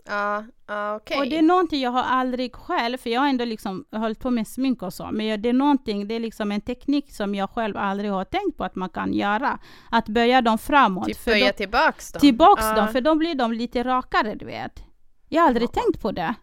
Ja, 0.05 0.45
ja 0.67 0.95
okej. 0.95 1.19
Och 1.19 1.27
det 1.27 1.37
är 1.37 1.41
någonting 1.41 1.81
jag 1.81 1.91
har 1.91 2.03
aldrig 2.03 2.55
själv, 2.55 2.97
för 2.97 3.09
jag 3.09 3.21
har 3.21 3.27
ändå 3.27 3.45
liksom 3.45 3.85
hållit 3.91 4.19
på 4.19 4.31
med 4.31 4.47
smink 4.47 4.81
och 4.81 4.93
så, 4.93 5.09
men 5.11 5.41
det 5.41 5.49
är 5.49 5.53
någonting, 5.53 6.07
det 6.07 6.15
är 6.15 6.19
liksom 6.19 6.51
en 6.51 6.61
teknik 6.61 7.13
som 7.13 7.35
jag 7.35 7.49
själv 7.49 7.77
aldrig 7.77 8.11
har 8.11 8.25
tänkt 8.25 8.57
på 8.57 8.63
att 8.63 8.75
man 8.75 8.89
kan 8.89 9.13
göra. 9.13 9.59
Att 9.91 10.09
böja 10.09 10.41
dem 10.41 10.57
framåt. 10.57 11.05
Typ 11.05 11.25
böja 11.25 11.47
då, 11.47 11.53
tillbaks 11.53 12.11
dem. 12.11 12.19
tillbaks 12.19 12.63
ja, 12.63 12.75
dem, 12.75 12.87
för 12.87 13.01
då 13.01 13.15
blir 13.15 13.35
de 13.35 13.53
lite 13.53 13.83
rakare, 13.83 14.35
du 14.35 14.45
vet. 14.45 14.83
Jag 15.33 15.41
har 15.41 15.47
aldrig 15.47 15.69
Ja. 15.73 15.81
tänkt 15.81 16.01
på 16.01 16.11
det. 16.11 16.35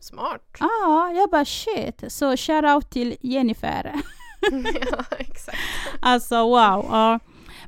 Smart. 0.00 0.56
Ja, 0.60 1.12
jag 1.12 1.30
bara 1.30 1.44
shit. 1.44 2.04
Så 2.12 2.36
shout 2.36 2.64
out 2.64 2.90
till 2.90 3.16
Jennifer. 3.20 3.92
ja, 4.90 5.04
exakt. 5.18 5.58
alltså 6.00 6.36
wow. 6.36 6.86
Ja. 6.90 7.18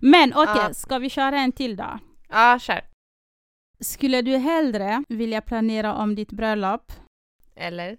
Men 0.01 0.33
okej, 0.37 0.55
Ja. 0.69 0.75
ska 0.75 0.99
vi 0.99 1.11
köra 1.11 1.39
en 1.41 1.53
till 1.53 1.77
då? 1.77 1.99
Ja, 2.29 2.59
kör. 2.61 2.81
Skulle 3.81 4.23
du 4.23 4.37
hellre 4.37 5.05
vilja 5.09 5.41
planera 5.41 5.95
om 5.95 6.15
ditt 6.15 6.33
bröllop 6.33 6.93
Eller? 7.55 7.99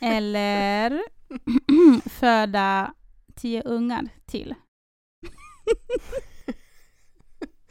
eller 0.00 1.02
föda 2.10 2.94
tio 3.34 3.62
ungar 3.62 4.08
till? 4.26 4.54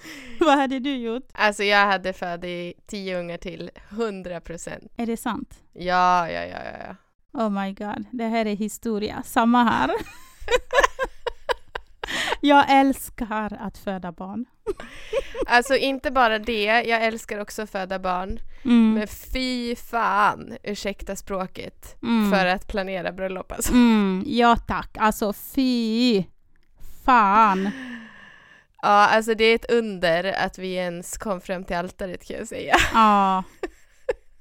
Vad 0.39 0.57
hade 0.57 0.79
du 0.79 0.95
gjort? 0.97 1.27
Alltså 1.33 1.63
jag 1.63 1.85
hade 1.85 2.13
födit 2.13 2.88
tio 2.88 3.19
ungar 3.19 3.38
till, 3.38 3.71
100 3.89 4.41
procent. 4.41 4.91
Är 4.97 5.05
det 5.05 5.17
sant? 5.17 5.59
Ja, 5.73 6.29
ja, 6.29 6.41
ja, 6.45 6.57
ja, 6.65 6.77
ja. 6.88 6.95
Oh 7.43 7.49
my 7.49 7.73
god, 7.73 8.05
det 8.12 8.25
här 8.25 8.45
är 8.45 8.55
historia. 8.55 9.23
Samma 9.25 9.63
här. 9.63 9.91
Jag 12.41 12.65
älskar 12.69 13.57
att 13.62 13.77
föda 13.77 14.12
barn. 14.12 14.45
Alltså 15.47 15.75
inte 15.75 16.12
bara 16.12 16.39
det, 16.39 16.63
jag 16.63 17.03
älskar 17.05 17.39
också 17.39 17.62
att 17.62 17.69
föda 17.69 17.99
barn. 17.99 18.39
Mm. 18.65 18.93
Men 18.93 19.07
fy 19.07 19.75
fan, 19.75 20.57
ursäkta 20.63 21.15
språket, 21.15 21.95
Mm. 22.03 22.31
för 22.31 22.45
att 22.45 22.67
planera 22.67 23.12
bröllop 23.12 23.51
alltså. 23.51 23.73
Mm, 23.73 24.23
ja 24.27 24.55
tack, 24.55 24.97
alltså 24.99 25.33
fy 25.33 26.23
fan. 27.05 27.69
Ja, 28.82 29.08
alltså 29.08 29.34
det 29.36 29.44
är 29.44 29.56
ett 29.56 29.71
under 29.71 30.23
att 30.23 30.58
vi 30.58 30.73
ens 30.73 31.17
kom 31.17 31.42
fram 31.42 31.63
till 31.63 31.75
altaret 31.75 32.27
kan 32.27 32.38
jag 32.38 32.48
säga. 32.48 32.75
Ja. 32.94 33.44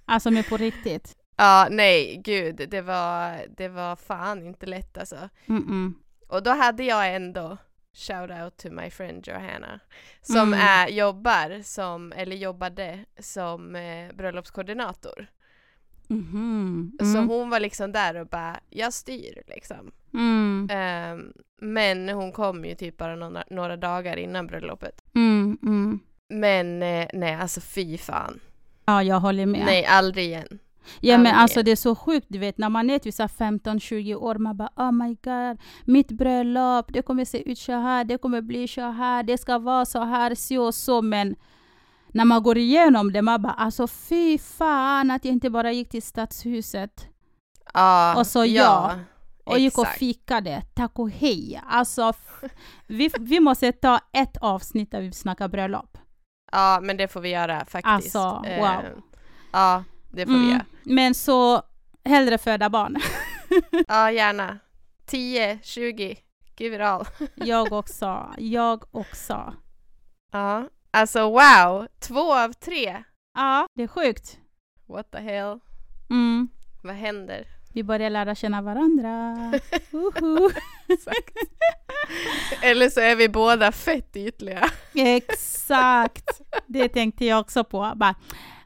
Alltså 0.05 0.31
med 0.31 0.49
på 0.49 0.57
riktigt. 0.57 1.17
Ja, 1.37 1.69
nej, 1.71 2.21
gud, 2.25 2.69
det 2.71 2.81
var, 2.81 3.41
det 3.57 3.69
var 3.69 3.97
fan 3.97 4.47
inte 4.47 4.67
lätt 4.67 4.99
alltså. 4.99 5.29
Mm-mm. 5.47 5.93
Och 6.29 6.43
då 6.43 6.51
hade 6.51 6.85
jag 6.85 7.15
ändå 7.15 7.57
shout 7.95 8.31
out 8.31 8.57
to 8.57 8.71
my 8.71 8.91
friend 8.91 9.29
Johanna 9.29 9.81
som 10.23 10.53
Mm. 10.53 10.61
är, 10.61 10.89
jobbar 10.89 11.63
som, 11.63 12.13
eller 12.13 12.37
jobbade 12.37 13.05
som 13.21 13.77
eh, 13.77 14.13
bröllopskoordinator. 14.15 15.27
Mhm. 16.09 16.93
Så 17.01 17.05
Mm. 17.19 17.29
hon 17.29 17.51
var 17.51 17.61
liksom 17.61 17.93
där 17.93 18.15
och 18.21 18.27
bara, 18.27 18.61
jag 18.71 18.93
styr 18.93 19.43
liksom. 19.47 19.91
Mm. 20.15 20.69
Ehm, 20.73 21.33
men 21.61 22.09
hon 22.09 22.33
kom 22.33 22.65
ju 22.65 22.75
typ 22.75 22.97
bara 22.97 23.17
några, 23.17 23.45
några 23.51 23.77
dagar 23.77 24.17
innan 24.17 24.47
bröllopet. 24.47 25.03
Mm. 25.15 25.59
Mm. 25.63 25.99
Men 26.29 26.83
eh, 26.83 27.07
nej, 27.13 27.35
alltså 27.35 27.61
fy 27.61 27.99
fan. 27.99 28.41
Ja, 28.87 29.03
jag 29.03 29.21
håller 29.21 29.47
med. 29.47 29.65
Nej, 29.67 29.85
aldrig 29.87 30.25
igen. 30.25 30.59
Ja 31.01 31.19
men 31.19 31.35
alltså 31.35 31.63
det 31.63 31.71
är 31.71 31.77
så 31.77 31.95
sjukt, 31.95 32.27
du 32.31 32.39
vet 32.39 32.59
när 32.59 32.69
man 32.69 32.91
är 32.91 32.99
typ 32.99 33.15
så 33.15 33.23
här 33.23 33.29
15-20 33.29 34.15
år, 34.15 34.35
man 34.35 34.57
bara 34.57 34.71
oh 34.77 34.93
my 34.93 35.17
god, 35.23 35.59
mitt 35.85 36.09
bröllop, 36.13 36.93
det 36.93 37.03
kommer 37.03 37.25
se 37.25 37.51
ut 37.51 37.59
så 37.59 37.73
här, 37.73 38.05
det 38.05 38.19
kommer 38.19 38.41
bli 38.43 38.69
så 38.69 38.81
här, 38.81 39.23
det 39.23 39.39
ska 39.39 39.59
vara 39.59 39.85
så 39.85 40.05
här, 40.05 40.35
så 40.35 40.63
och 40.67 40.75
så, 40.75 41.03
men 41.03 41.37
när 42.09 42.25
man 42.25 42.43
går 42.43 42.59
igenom 42.59 43.13
det, 43.13 43.23
man 43.23 43.43
bara 43.43 43.53
alltså 43.53 43.87
fy 43.87 44.39
fan 44.39 45.11
att 45.11 45.25
jag 45.25 45.33
inte 45.33 45.51
bara 45.51 45.73
gick 45.73 45.89
till 45.91 46.03
stadshuset 46.03 47.09
Ja, 47.75 48.17
Och 48.19 48.27
så 48.27 48.45
ja, 48.45 48.95
och 49.45 49.59
gick 49.59 49.79
och 49.79 49.87
fikade, 49.87 50.63
tack 50.75 50.99
och 50.99 51.11
hej. 51.11 51.61
Alltså, 51.69 52.13
vi, 52.87 53.11
vi 53.21 53.41
måste 53.41 53.73
ta 53.73 54.01
ett 54.13 54.37
avsnitt 54.37 54.91
där 54.91 55.01
vi 55.01 55.13
snackar 55.13 55.49
bröllop. 55.49 55.99
Ja, 56.53 56.81
men 56.83 56.97
det 56.97 57.09
får 57.09 57.21
vi 57.21 57.29
göra 57.29 57.65
faktiskt. 57.65 58.17
Alltså, 58.17 58.43
Eh, 58.49 58.61
wow. 58.61 59.03
Ja, 59.53 59.85
det 60.11 60.27
får 60.27 60.33
vi 60.33 60.39
Mm, 60.39 60.51
göra. 60.51 60.65
men 60.83 61.15
så, 61.15 61.63
hellre 62.05 62.39
föda 62.39 62.71
barn. 62.71 62.97
Ja, 63.89 64.11
gärna. 64.13 64.59
10, 65.07 65.59
20, 65.63 66.17
give 66.59 66.77
it 66.77 66.83
all. 66.83 67.05
jag 67.35 67.73
också, 67.73 68.35
jag 68.39 68.85
också. 68.91 69.55
Ja, 70.33 70.69
alltså 70.91 71.31
wow! 71.31 71.87
Två 72.01 72.35
av 72.35 72.53
tre! 72.53 73.03
Ja, 73.35 73.67
det 73.75 73.83
är 73.83 73.89
sjukt. 73.89 74.39
What 74.87 75.11
the 75.11 75.19
hell? 75.19 75.59
Mm. 76.11 76.49
Vad 76.83 76.95
händer? 76.95 77.45
Vi 77.73 77.83
börjar 77.83 78.11
lära 78.11 78.35
känna 78.35 78.63
varandra. 78.63 79.37
Exakt. 80.89 81.37
Eller 82.63 82.91
så 82.91 83.01
är 83.01 83.17
vi 83.17 83.29
båda 83.29 83.73
fett 83.73 84.17
ytliga. 84.17 84.71
Exakt. 84.95 86.41
Det 86.67 86.89
tänkte 86.89 87.25
jag 87.25 87.41
också 87.41 87.65
på. 87.65 87.93
Bara, 87.97 88.15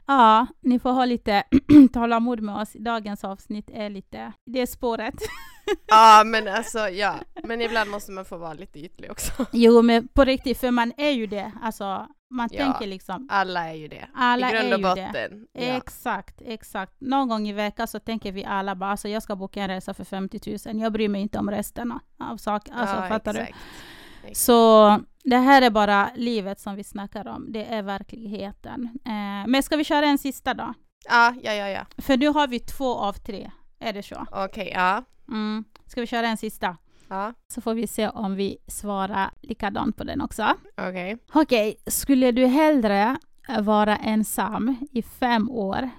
ja, 0.05 0.47
ni 0.61 0.79
får 0.79 0.91
ha 0.91 1.05
lite 1.05 1.43
tålamod 1.93 2.41
med 2.41 2.55
oss. 2.55 2.73
Dagens 2.73 3.23
avsnitt 3.23 3.69
är 3.73 3.89
lite, 3.89 4.31
det 4.45 4.59
är 4.59 4.65
spåret. 4.65 5.15
Ja, 5.87 6.23
men 6.25 6.47
alltså 6.47 6.79
ja. 6.89 7.15
Men 7.43 7.61
ibland 7.61 7.89
måste 7.91 8.11
man 8.11 8.25
få 8.25 8.37
vara 8.37 8.53
lite 8.53 8.79
ytlig 8.79 9.11
också. 9.11 9.45
Jo, 9.51 9.81
men 9.81 10.07
på 10.07 10.23
riktigt, 10.23 10.59
för 10.59 10.71
man 10.71 10.93
är 10.97 11.09
ju 11.09 11.27
det. 11.27 11.51
Alltså, 11.61 12.07
man 12.29 12.49
Ja. 12.51 12.63
tänker 12.63 12.87
liksom, 12.87 13.27
Alla 13.31 13.69
är 13.69 13.73
ju 13.73 13.87
det. 13.87 14.07
alla 14.15 14.49
I 14.49 14.51
grund 14.53 14.67
är 14.67 14.73
och 14.75 14.81
botten. 14.81 15.47
Ja. 15.53 15.61
Exakt, 15.61 16.41
exakt. 16.45 16.93
Någon 17.01 17.27
gång 17.29 17.47
i 17.47 17.53
veckan 17.53 17.87
så 17.87 17.99
tänker 17.99 18.31
vi 18.31 18.45
alla 18.45 18.75
bara, 18.75 18.91
alltså 18.91 19.07
jag 19.09 19.23
ska 19.23 19.35
boka 19.35 19.61
en 19.61 19.67
resa 19.67 19.93
för 19.93 20.03
50 20.03 20.57
000. 20.69 20.81
Jag 20.81 20.93
bryr 20.93 21.09
mig 21.09 21.21
inte 21.21 21.39
om 21.39 21.51
resten 21.51 21.99
av 22.19 22.37
saker. 22.37 22.73
Alltså, 22.73 22.95
ja, 22.95 23.07
fattar 23.07 23.33
du? 23.33 23.39
exakt. 23.39 23.59
Exakt. 24.23 24.37
Så 24.37 24.99
det 25.23 25.37
här 25.37 25.61
är 25.61 25.69
bara 25.69 26.09
livet 26.15 26.59
som 26.59 26.75
vi 26.75 26.83
snackar 26.83 27.27
om. 27.27 27.51
Det 27.51 27.65
är 27.65 27.81
verkligheten. 27.81 28.89
Eh, 29.05 29.47
men 29.47 29.63
ska 29.63 29.75
vi 29.75 29.83
köra 29.83 30.05
en 30.05 30.17
sista 30.17 30.53
då? 30.53 30.73
Ja, 31.09 31.33
ja, 31.43 31.53
ja, 31.53 31.67
ja. 31.69 31.85
För 31.97 32.17
nu 32.17 32.27
har 32.27 32.47
vi 32.47 32.59
två 32.59 32.95
av 32.95 33.13
tre. 33.13 33.51
Är 33.79 33.93
det 33.93 34.03
så? 34.03 34.25
Okej, 34.31 34.71
ja. 34.75 35.03
Mm. 35.27 35.63
Ska 35.87 36.01
vi 36.01 36.07
köra 36.07 36.27
en 36.27 36.37
sista? 36.37 36.77
Ja, 37.07 37.33
Så 37.47 37.61
får 37.61 37.73
vi 37.73 37.87
se 37.87 38.09
om 38.09 38.35
vi 38.35 38.57
svarar 38.67 39.31
likadant 39.41 39.97
på 39.97 40.03
den 40.03 40.21
också. 40.21 40.47
okej. 40.77 41.17
Okej, 41.33 41.75
skulle 41.87 42.31
du 42.31 42.45
hellre 42.45 43.17
vara 43.59 43.97
ensam 43.97 44.75
i 44.91 45.01
fem 45.01 45.49
år 45.49 45.89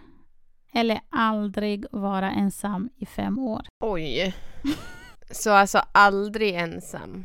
eller 0.72 1.00
aldrig 1.10 1.86
vara 1.90 2.30
ensam 2.30 2.88
i 2.96 3.06
fem 3.06 3.38
år? 3.38 3.62
Oj. 3.84 4.34
Så 5.30 5.50
alltså 5.50 5.78
aldrig 5.92 6.54
ensam. 6.54 7.24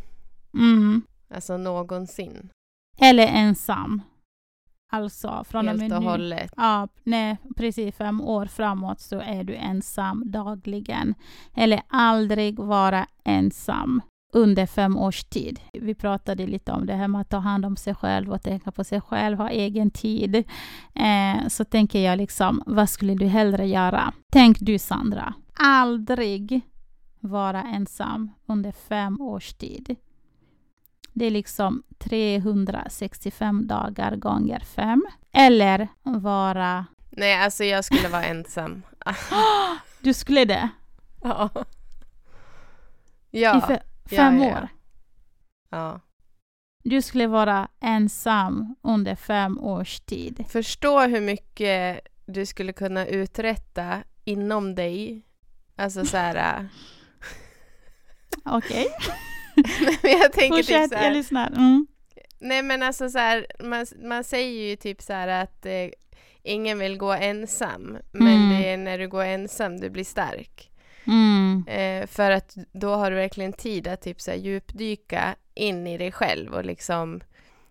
Mm. 0.54 1.02
Alltså 1.34 1.58
någonsin. 1.58 2.50
Eller 3.02 3.28
ensam. 3.28 4.02
Alltså 4.92 5.44
från 5.50 5.68
och 5.68 5.76
med 5.78 5.82
Helt 5.82 5.94
och 5.94 6.02
nu. 6.02 6.08
hållet. 6.10 6.54
Ja, 6.58 6.88
nej, 7.04 7.38
precis 7.58 7.96
fem 7.96 8.22
år 8.22 8.46
framåt 8.46 9.00
så 9.00 9.20
är 9.20 9.44
du 9.44 9.56
ensam 9.56 10.24
dagligen. 10.32 11.16
Eller 11.56 11.82
aldrig 11.90 12.60
vara 12.60 13.06
ensam 13.24 14.02
under 14.34 14.66
fem 14.66 14.98
års 14.98 15.24
tid. 15.24 15.60
Vi 15.74 15.96
pratade 15.96 16.48
lite 16.48 16.72
om 16.72 16.86
det 16.86 16.94
här 16.94 17.08
med 17.08 17.22
att 17.22 17.30
ta 17.30 17.38
hand 17.38 17.66
om 17.66 17.76
sig 17.76 17.96
själv 17.96 18.32
och 18.34 18.42
tänka 18.42 18.72
på 18.72 18.84
sig 18.84 19.02
själv, 19.02 19.38
ha 19.38 19.50
egen 19.50 19.92
tid. 19.92 20.36
Eh, 20.96 21.48
så 21.48 21.66
tänker 21.66 22.00
jag 22.00 22.18
liksom, 22.18 22.64
vad 22.66 22.90
skulle 22.90 23.16
du 23.16 23.26
hellre 23.26 23.68
göra? 23.68 24.14
Tänk 24.32 24.60
du 24.60 24.80
Sandra, 24.80 25.34
aldrig 25.60 26.62
vara 27.20 27.64
ensam 27.64 28.32
under 28.46 28.72
fem 28.72 29.22
års 29.22 29.54
tid. 29.54 29.96
Det 31.20 31.26
är 31.26 31.32
liksom 31.32 31.84
365 31.98 33.68
dagar 33.68 34.16
gånger 34.16 34.60
fem. 34.60 35.06
Eller 35.32 35.88
vara... 36.04 36.86
Nej, 37.10 37.44
alltså 37.44 37.64
jag 37.64 37.86
skulle 37.86 38.08
vara 38.08 38.24
ensam. 38.26 38.82
Du 40.02 40.14
skulle 40.14 40.46
det? 40.46 40.70
Ja. 41.22 41.50
I 43.32 43.42
Ja. 43.42 43.80
fem 44.10 44.38
ja, 44.38 44.46
ja. 44.46 44.52
år? 44.58 44.68
ja. 45.70 46.00
Du 46.84 47.02
skulle 47.02 47.28
vara 47.28 47.68
ensam 47.80 48.76
under 48.82 49.16
fem 49.16 49.60
års 49.60 50.00
tid. 50.00 50.46
Förstå 50.50 51.00
hur 51.02 51.22
mycket 51.22 52.00
du 52.26 52.46
skulle 52.46 52.74
kunna 52.74 53.06
uträtta 53.06 54.04
inom 54.26 54.76
dig. 54.76 55.26
Alltså 55.76 56.06
så 56.06 56.18
här... 56.18 56.36
äh, 56.60 56.66
Okej, 58.56 58.88
men 60.04 60.12
jag 60.12 60.32
tänker 60.34 60.58
typ 60.58 60.66
fortsätt. 60.66 60.90
så 60.92 60.98
Jag 61.06 61.14
lyssnar. 61.14 61.48
Mm. 61.48 61.88
Nej 62.40 62.64
men 62.64 62.84
alltså 62.84 63.10
så 63.10 63.18
här, 63.20 63.46
man, 63.60 63.86
man 64.04 64.24
säger 64.24 64.70
ju 64.70 64.76
typ 64.76 65.02
så 65.02 65.14
här 65.14 65.28
att 65.28 65.66
eh, 65.66 65.90
ingen 66.44 66.80
vill 66.80 66.98
gå 66.98 67.12
ensam. 67.14 67.98
Men 68.12 68.28
Mm. 68.28 68.50
det 68.50 68.70
är 68.70 68.78
när 68.78 68.98
du 68.98 69.08
går 69.08 69.24
ensam 69.24 69.80
du 69.80 69.90
blir 69.90 70.04
stark. 70.04 70.72
Mm. 71.08 71.66
Eh, 71.68 72.08
för 72.08 72.32
att 72.32 72.56
då 72.72 72.96
har 72.96 73.12
du 73.12 73.18
verkligen 73.18 73.54
tid 73.54 73.88
att 73.88 74.02
typ 74.02 74.22
så 74.22 74.32
här 74.32 74.38
djupdyka 74.38 75.36
in 75.56 75.88
i 75.88 75.98
dig 75.98 76.12
själv 76.12 76.54
och 76.54 76.66
liksom 76.66 77.22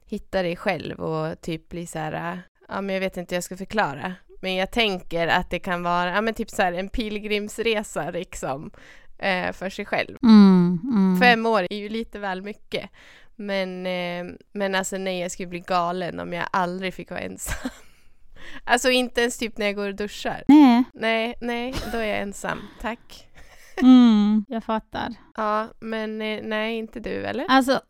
hitta 0.06 0.42
dig 0.42 0.56
själv 0.56 1.00
och 1.00 1.40
typ 1.40 1.68
bli 1.68 1.86
så 1.86 1.98
här, 1.98 2.32
äh, 2.32 2.38
ja 2.68 2.80
men 2.80 2.94
jag 2.94 3.00
vet 3.00 3.16
inte 3.16 3.34
hur 3.34 3.36
jag 3.36 3.44
ska 3.44 3.56
förklara. 3.56 4.14
Men 4.40 4.54
jag 4.54 4.70
tänker 4.70 5.28
att 5.28 5.50
det 5.50 5.58
kan 5.58 5.82
vara, 5.82 6.10
ja 6.10 6.20
men 6.20 6.34
typ 6.34 6.50
så 6.50 6.62
här 6.62 6.72
en 6.72 6.88
pilgrimsresa 6.88 8.10
liksom 8.10 8.70
eh, 9.18 9.52
för 9.52 9.70
sig 9.70 9.84
själv. 9.84 10.16
Mm. 10.22 10.80
Mm. 10.84 11.20
Fem 11.20 11.46
år 11.46 11.66
är 11.70 11.76
ju 11.76 11.88
lite 11.88 12.18
väl 12.18 12.42
mycket. 12.42 12.90
Men, 13.36 13.86
eh, 13.86 14.34
men 14.52 14.74
alltså 14.74 14.98
nej, 14.98 15.20
jag 15.20 15.30
skulle 15.30 15.48
bli 15.48 15.60
galen 15.60 16.20
om 16.20 16.32
jag 16.32 16.46
aldrig 16.52 16.94
fick 16.94 17.10
vara 17.10 17.20
ensam. 17.20 17.70
Alltså 18.64 18.90
inte 18.90 19.20
ens 19.20 19.38
typ 19.38 19.58
när 19.58 19.66
jag 19.66 19.74
går 19.74 19.88
och 19.88 19.94
duschar. 19.94 20.44
Nej, 20.48 20.84
Nej, 20.94 21.34
nej, 21.40 21.74
då 21.92 21.98
är 21.98 22.04
jag 22.04 22.18
ensam. 22.18 22.58
Tack. 22.80 23.28
mm. 23.76 24.44
jag 24.48 24.64
fattar. 24.64 25.14
Ja, 25.36 25.68
men 25.80 26.22
eh, 26.22 26.40
nej, 26.42 26.76
inte 26.78 27.00
du 27.00 27.10
eller? 27.10 27.46
Alltså, 27.48 27.80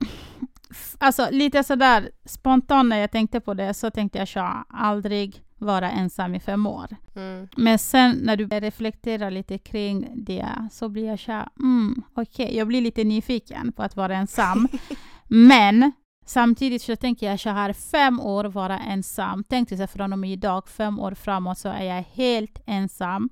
alltså 0.98 1.28
lite 1.30 1.64
sådär 1.64 2.10
spontant 2.24 2.88
när 2.88 2.98
jag 2.98 3.10
tänkte 3.10 3.40
på 3.40 3.54
det 3.54 3.74
så 3.74 3.90
tänkte 3.90 4.18
jag 4.18 4.28
så 4.28 4.64
aldrig 4.68 5.42
vara 5.58 5.90
ensam 5.90 6.34
i 6.34 6.40
fem 6.40 6.66
år. 6.66 6.96
Mm. 7.14 7.48
Men 7.56 7.78
sen 7.78 8.16
när 8.22 8.36
du 8.36 8.46
reflekterar 8.46 9.30
lite 9.30 9.58
kring 9.58 10.08
det 10.14 10.68
så 10.70 10.88
blir 10.88 11.06
jag 11.06 11.18
så 11.20 11.32
här, 11.32 11.48
mm, 11.60 12.02
okej, 12.14 12.56
jag 12.56 12.68
blir 12.68 12.80
lite 12.80 13.04
nyfiken 13.04 13.72
på 13.72 13.82
att 13.82 13.96
vara 13.96 14.16
ensam. 14.16 14.68
Men 15.28 15.92
samtidigt 16.26 16.82
så 16.82 16.96
tänker 16.96 17.26
jag 17.30 17.40
så 17.40 17.50
här, 17.50 17.72
fem 17.72 18.20
år 18.20 18.44
vara 18.44 18.78
ensam. 18.78 19.44
Tänk 19.48 19.68
dig 19.68 19.78
så 19.78 19.86
från 19.86 20.12
och 20.12 20.18
med 20.18 20.30
idag, 20.30 20.68
fem 20.68 20.98
år 21.00 21.12
framåt 21.14 21.58
så 21.58 21.68
är 21.68 21.82
jag 21.82 22.02
helt 22.02 22.58
ensam. 22.66 23.28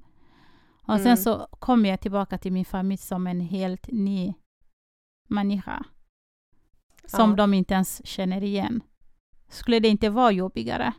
Och 0.88 0.96
sen 0.96 1.06
Mm. 1.06 1.16
så 1.16 1.46
kommer 1.50 1.88
jag 1.88 2.00
tillbaka 2.00 2.38
till 2.38 2.52
min 2.52 2.64
familj 2.64 2.98
som 2.98 3.26
en 3.26 3.40
helt 3.40 3.86
ny 3.92 4.34
människa. 5.28 5.84
Som 7.04 7.30
Ja. 7.30 7.36
de 7.36 7.54
inte 7.54 7.74
ens 7.74 8.06
känner 8.06 8.44
igen. 8.44 8.80
Skulle 9.48 9.80
det 9.80 9.88
inte 9.88 10.10
vara 10.10 10.30
jobbigare 10.32 10.92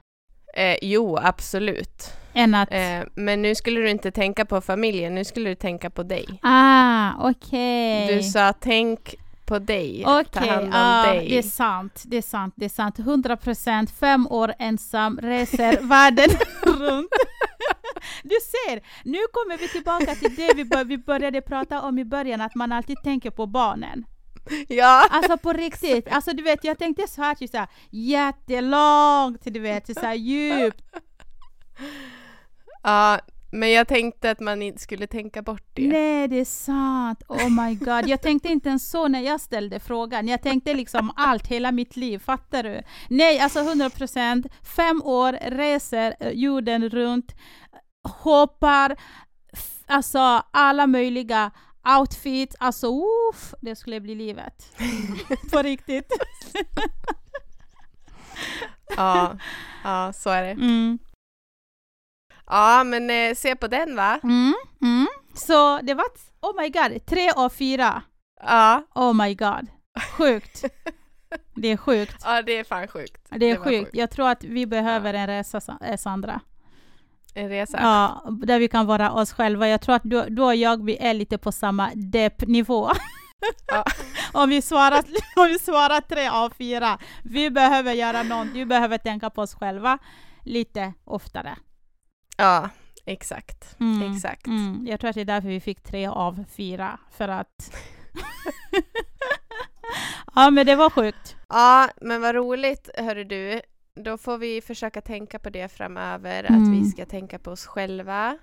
Eh, 0.58 0.78
jo, 0.82 1.18
absolut. 1.18 2.14
än 2.34 2.56
att... 2.56 2.72
Eh, 2.72 3.02
men 3.16 3.42
nu 3.42 3.56
skulle 3.56 3.80
du 3.80 3.90
inte 3.90 4.12
tänka 4.12 4.46
på 4.46 4.62
familjen, 4.62 5.16
nu 5.16 5.26
skulle 5.26 5.50
du 5.50 5.56
tänka 5.56 5.90
på 5.90 6.04
dig. 6.04 6.26
Ah, 6.42 7.12
okej. 7.30 8.16
Du 8.16 8.24
sa 8.24 8.54
tänk 8.54 9.16
på 9.46 9.60
dig, 9.60 10.04
ta 10.04 10.20
Okej, 10.20 10.50
hand 10.50 10.64
om 10.66 10.72
ja, 10.74 11.14
dig. 11.14 11.30
det 11.30 11.38
är 11.38 11.42
sant. 11.42 12.04
Det 12.06 12.18
är 12.18 12.22
sant. 12.22 12.54
Det 12.58 12.66
är 12.66 12.70
sant. 12.70 13.00
100 13.00 13.38
procent. 13.38 13.92
Fem 14.00 14.28
år 14.28 14.54
ensam, 14.60 15.20
reser 15.22 15.82
världen 15.82 16.30
runt. 16.64 17.10
Du 18.24 18.36
ser, 18.42 18.76
nu 19.04 19.18
kommer 19.32 19.58
vi 19.58 19.68
tillbaka 19.68 20.16
till 20.16 20.36
det 20.36 20.54
vi, 20.56 20.66
bör, 20.66 20.84
vi 20.86 20.98
började 20.98 21.42
prata 21.42 21.82
om 21.82 22.00
i 22.00 22.06
början, 22.06 22.42
att 22.42 22.56
man 22.56 22.72
alltid 22.72 22.98
tänker 23.04 23.30
på 23.32 23.46
barnen. 23.46 24.06
Ja, 24.68 25.08
Alltså 25.12 25.38
på 25.38 25.54
riktigt. 25.54 26.08
Alltså 26.12 26.32
du 26.34 26.44
vet, 26.44 26.64
jag 26.64 26.78
tänkte 26.80 27.08
så 27.08 27.22
här, 27.22 27.36
typ 27.36 27.52
så 27.52 27.58
här 27.58 27.68
jättelångt, 27.90 29.42
du 29.44 29.60
vet, 29.60 29.94
så 29.94 30.06
här 30.06 30.14
djupt. 30.14 30.84
ja, 32.84 33.20
Men 33.52 33.72
jag 33.72 33.88
tänkte 33.88 34.32
att 34.32 34.40
man 34.40 34.62
inte 34.62 34.82
skulle 34.82 35.08
tänka 35.08 35.42
bort 35.42 35.64
det. 35.74 35.88
Nej, 35.88 36.28
det 36.28 36.40
är 36.40 36.46
sant. 36.46 37.24
Oh 37.28 37.50
my 37.66 37.76
god. 37.76 38.08
Jag 38.08 38.22
tänkte 38.22 38.50
inte 38.50 38.70
ens 38.70 38.90
så 38.90 39.08
när 39.08 39.22
jag 39.22 39.42
ställde 39.42 39.80
frågan. 39.80 40.28
Jag 40.28 40.42
tänkte 40.42 40.74
liksom 40.74 41.12
allt, 41.16 41.48
hela 41.48 41.72
mitt 41.72 41.96
liv. 41.96 42.20
Fattar 42.20 42.64
du? 42.64 42.82
Nej, 43.10 43.40
alltså 43.40 43.60
100 43.60 43.90
procent. 43.90 44.46
Fem 44.76 45.02
år, 45.06 45.34
reser 45.42 46.16
eh, 46.20 46.30
jorden 46.30 46.90
runt, 46.90 47.36
hoppar, 48.04 48.96
alltså 49.88 50.44
alla 50.52 50.88
möjliga 50.88 51.52
outfits. 52.00 52.56
Alltså, 52.60 52.88
uff, 52.88 53.54
det 53.62 53.76
skulle 53.76 54.00
bli 54.00 54.16
livet. 54.16 54.72
På 55.52 55.62
riktigt. 55.62 56.12
Ja, 58.98 59.38
ja 59.84 60.14
så 60.14 60.30
är 60.30 60.44
det. 60.44 60.50
Mm. 60.52 61.00
Ja, 62.46 62.84
men 62.84 63.10
eh, 63.10 63.36
se 63.36 63.56
på 63.56 63.68
den 63.68 63.96
va? 63.96 64.20
Mm. 64.24 64.54
Mm. 64.82 65.08
Så 65.34 65.82
det 65.82 65.94
var, 65.94 66.06
oh 66.42 66.62
my 66.62 66.70
god, 66.70 67.06
tre 67.06 67.32
av 67.32 67.50
fyra. 67.50 68.02
Ja, 68.42 68.84
Oh 68.96 69.14
my 69.14 69.36
god. 69.36 69.68
Sjukt. 70.18 70.64
Det 71.56 71.68
är 71.68 71.78
sjukt. 71.78 72.16
ja 72.26 72.42
det 72.42 72.58
är 72.58 72.64
fan 72.64 72.88
sjukt. 72.88 73.28
Det 73.30 73.46
är 73.46 73.58
var 73.58 73.66
sjukt. 73.66 73.90
Jag 73.94 74.10
tror 74.12 74.30
att 74.30 74.44
vi 74.44 74.66
behöver 74.66 75.14
en 75.14 75.28
resa, 75.28 75.62
Sa- 75.62 75.78
eh, 75.82 75.98
Sandra. 75.98 76.42
En 77.38 77.50
resa. 77.50 77.78
Ja, 77.82 78.32
där 78.42 78.60
vi 78.60 78.68
kan 78.68 78.86
vara 78.86 79.12
oss 79.12 79.34
själva. 79.34 79.68
Jag 79.68 79.82
tror 79.82 79.96
att 79.96 80.02
du, 80.06 80.26
du 80.30 80.42
och 80.42 80.56
jag 80.56 80.86
vi 80.86 80.98
är 80.98 81.14
lite 81.14 81.38
på 81.38 81.52
samma 81.52 81.92
depp-nivå. 81.96 82.90
Ja. 83.68 83.84
om, 84.34 84.50
vi 84.50 84.62
svarar, 84.62 85.04
om 85.36 85.48
vi 85.48 85.60
svarar 85.60 86.02
tre 86.02 86.28
av 86.28 86.50
fyra. 86.50 86.98
Vi 87.24 87.50
behöver 87.50 87.94
göra 87.94 88.24
något. 88.24 88.48
Vi 88.48 88.66
behöver 88.66 88.98
tänka 88.98 89.30
på 89.30 89.42
oss 89.42 89.54
själva 89.56 89.98
lite 90.44 90.94
oftare. 91.04 91.58
Ja, 92.38 92.70
exakt. 93.06 93.80
Mm. 93.80 94.12
Exakt. 94.12 94.48
Mm. 94.48 94.88
Jag 94.88 95.00
tror 95.00 95.10
att 95.10 95.16
det 95.16 95.22
är 95.22 95.26
därför 95.26 95.50
vi 95.50 95.60
fick 95.60 95.84
tre 95.84 96.08
av 96.08 96.44
fyra. 96.56 97.00
För 97.12 97.28
att... 97.28 97.76
ja, 100.36 100.50
men 100.50 100.66
det 100.66 100.76
var 100.76 100.90
sjukt. 100.90 101.36
Ja, 101.50 101.90
men 102.02 102.22
vad 102.22 102.36
roligt, 102.36 102.90
hörru 102.98 103.24
du. 103.24 103.62
Då 104.04 104.18
får 104.18 104.38
vi 104.38 104.62
försöka 104.62 105.02
tänka 105.02 105.40
på 105.40 105.50
det 105.50 105.68
framöver, 105.72 106.44
att 106.44 106.50
Mm. 106.50 106.72
vi 106.72 106.90
ska 106.90 107.06
tänka 107.06 107.40
på 107.40 107.52
oss 107.52 107.66
själva 107.66 108.38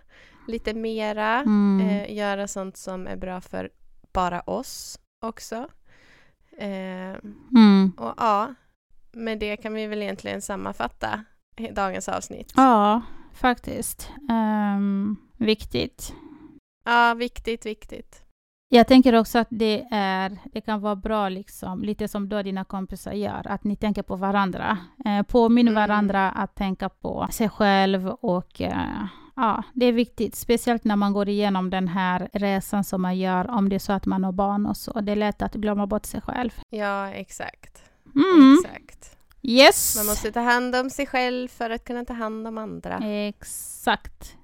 lite 0.49 0.75
mera. 0.75 1.41
Mm. 1.41 1.89
Eh, 1.89 2.17
göra 2.17 2.49
sånt 2.49 2.77
som 2.77 3.07
är 3.07 3.17
bra 3.17 3.41
för 3.41 3.71
bara 4.13 4.41
oss 4.41 4.99
också. 5.21 5.69
Eh, 6.59 7.15
Mm. 7.57 7.93
och 7.99 8.15
ja, 8.17 8.55
med 9.13 9.39
det 9.39 9.57
kan 9.57 9.75
vi 9.75 9.87
väl 9.87 10.03
egentligen 10.03 10.43
sammanfatta 10.43 11.25
dagens 11.73 12.09
avsnitt. 12.09 12.53
Ja, 12.57 13.03
faktiskt. 13.35 14.11
Ehm, 14.31 15.17
viktigt. 15.39 16.15
Ja, 16.85 17.15
viktigt, 17.15 17.67
viktigt. 17.67 18.24
Jag 18.75 18.87
tänker 18.89 19.15
också 19.15 19.39
att 19.39 19.49
det, 19.51 19.87
är, 19.91 20.39
det 20.53 20.61
kan 20.61 20.81
vara 20.81 20.97
bra, 20.97 21.29
liksom, 21.29 21.83
lite 21.83 22.09
som 22.09 22.29
då 22.29 22.43
dina 22.43 22.65
kompisar 22.65 23.13
gör, 23.13 23.47
att 23.47 23.65
ni 23.65 23.77
tänker 23.77 24.03
på 24.03 24.17
varandra. 24.17 24.79
Eh, 25.05 25.23
påminn 25.23 25.69
Mm. 25.69 25.75
varandra 25.75 26.31
att 26.31 26.55
tänka 26.55 26.89
på 26.89 27.29
sig 27.31 27.49
själv 27.49 28.09
och 28.09 28.61
eh, 28.61 29.05
ja, 29.37 29.63
det 29.73 29.87
är 29.87 29.93
viktigt, 29.93 30.35
speciellt 30.35 30.85
när 30.85 30.97
man 30.97 31.13
går 31.13 31.29
igenom 31.29 31.71
den 31.71 31.89
här 31.89 32.29
resan 32.33 32.85
som 32.85 33.03
man 33.03 33.19
gör, 33.19 33.51
om 33.51 33.69
det 33.69 33.75
är 33.75 33.79
så 33.79 33.93
att 33.93 34.07
man 34.07 34.25
har 34.25 34.33
barn 34.33 34.67
och 34.67 34.77
så. 34.77 35.01
Det 35.01 35.13
är 35.13 35.17
lätt 35.17 35.43
att 35.43 35.55
glömma 35.55 35.87
bort 35.87 36.07
sig 36.07 36.21
själv. 36.21 36.51
Ja, 36.71 37.09
exakt. 37.11 37.83
Mm. 38.15 38.59
Exakt. 38.65 39.17
Yes! 39.43 39.97
Man 39.97 40.07
måste 40.07 40.33
ta 40.33 40.41
hand 40.41 40.77
om 40.77 40.91
sig 40.91 41.07
själv 41.07 41.49
för 41.49 41.71
att 41.71 41.85
kunna 41.85 42.05
ta 42.05 42.13
hand 42.13 42.47
om 42.47 42.59
andra. 42.59 42.99
Exakt. 42.99 44.37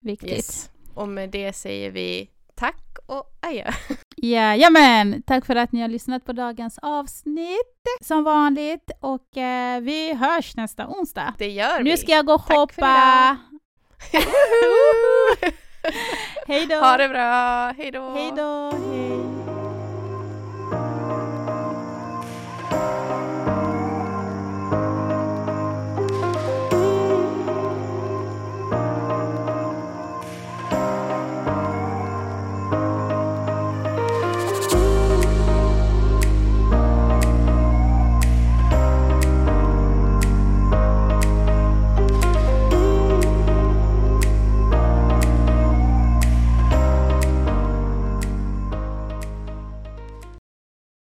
Viktigt. 0.00 0.30
Yes. 0.30 0.70
Och 0.94 1.08
med 1.08 1.30
det 1.30 1.52
säger 1.52 1.90
vi 1.90 2.30
tack 2.58 2.98
och 3.06 3.24
adjö. 3.40 3.70
Jajamän! 4.16 5.22
Tack 5.26 5.46
för 5.46 5.56
att 5.56 5.72
ni 5.72 5.80
har 5.80 5.88
lyssnat 5.88 6.24
på 6.24 6.32
dagens 6.32 6.78
avsnitt 6.82 7.84
som 8.00 8.24
vanligt 8.24 8.90
och 9.00 9.36
eh, 9.36 9.80
vi 9.80 10.14
hörs 10.14 10.56
nästa 10.56 10.88
onsdag. 10.88 11.34
Det 11.38 11.50
gör 11.50 11.78
vi. 11.78 11.90
Nu 11.90 11.96
ska 11.96 12.12
jag 12.12 12.26
gå 12.26 12.34
och 12.34 12.46
Tack 12.46 12.72
för 12.72 12.82
hoppa. 12.82 13.36
Woho! 14.12 15.52
Hej 16.46 16.66
då! 16.66 16.76
Ha 16.76 16.96
det 16.96 17.08
bra. 17.08 17.72
Hej 17.76 17.90
då. 17.90 18.10
Hej 18.10 18.32
då! 18.36 18.70
Hej. 18.70 19.37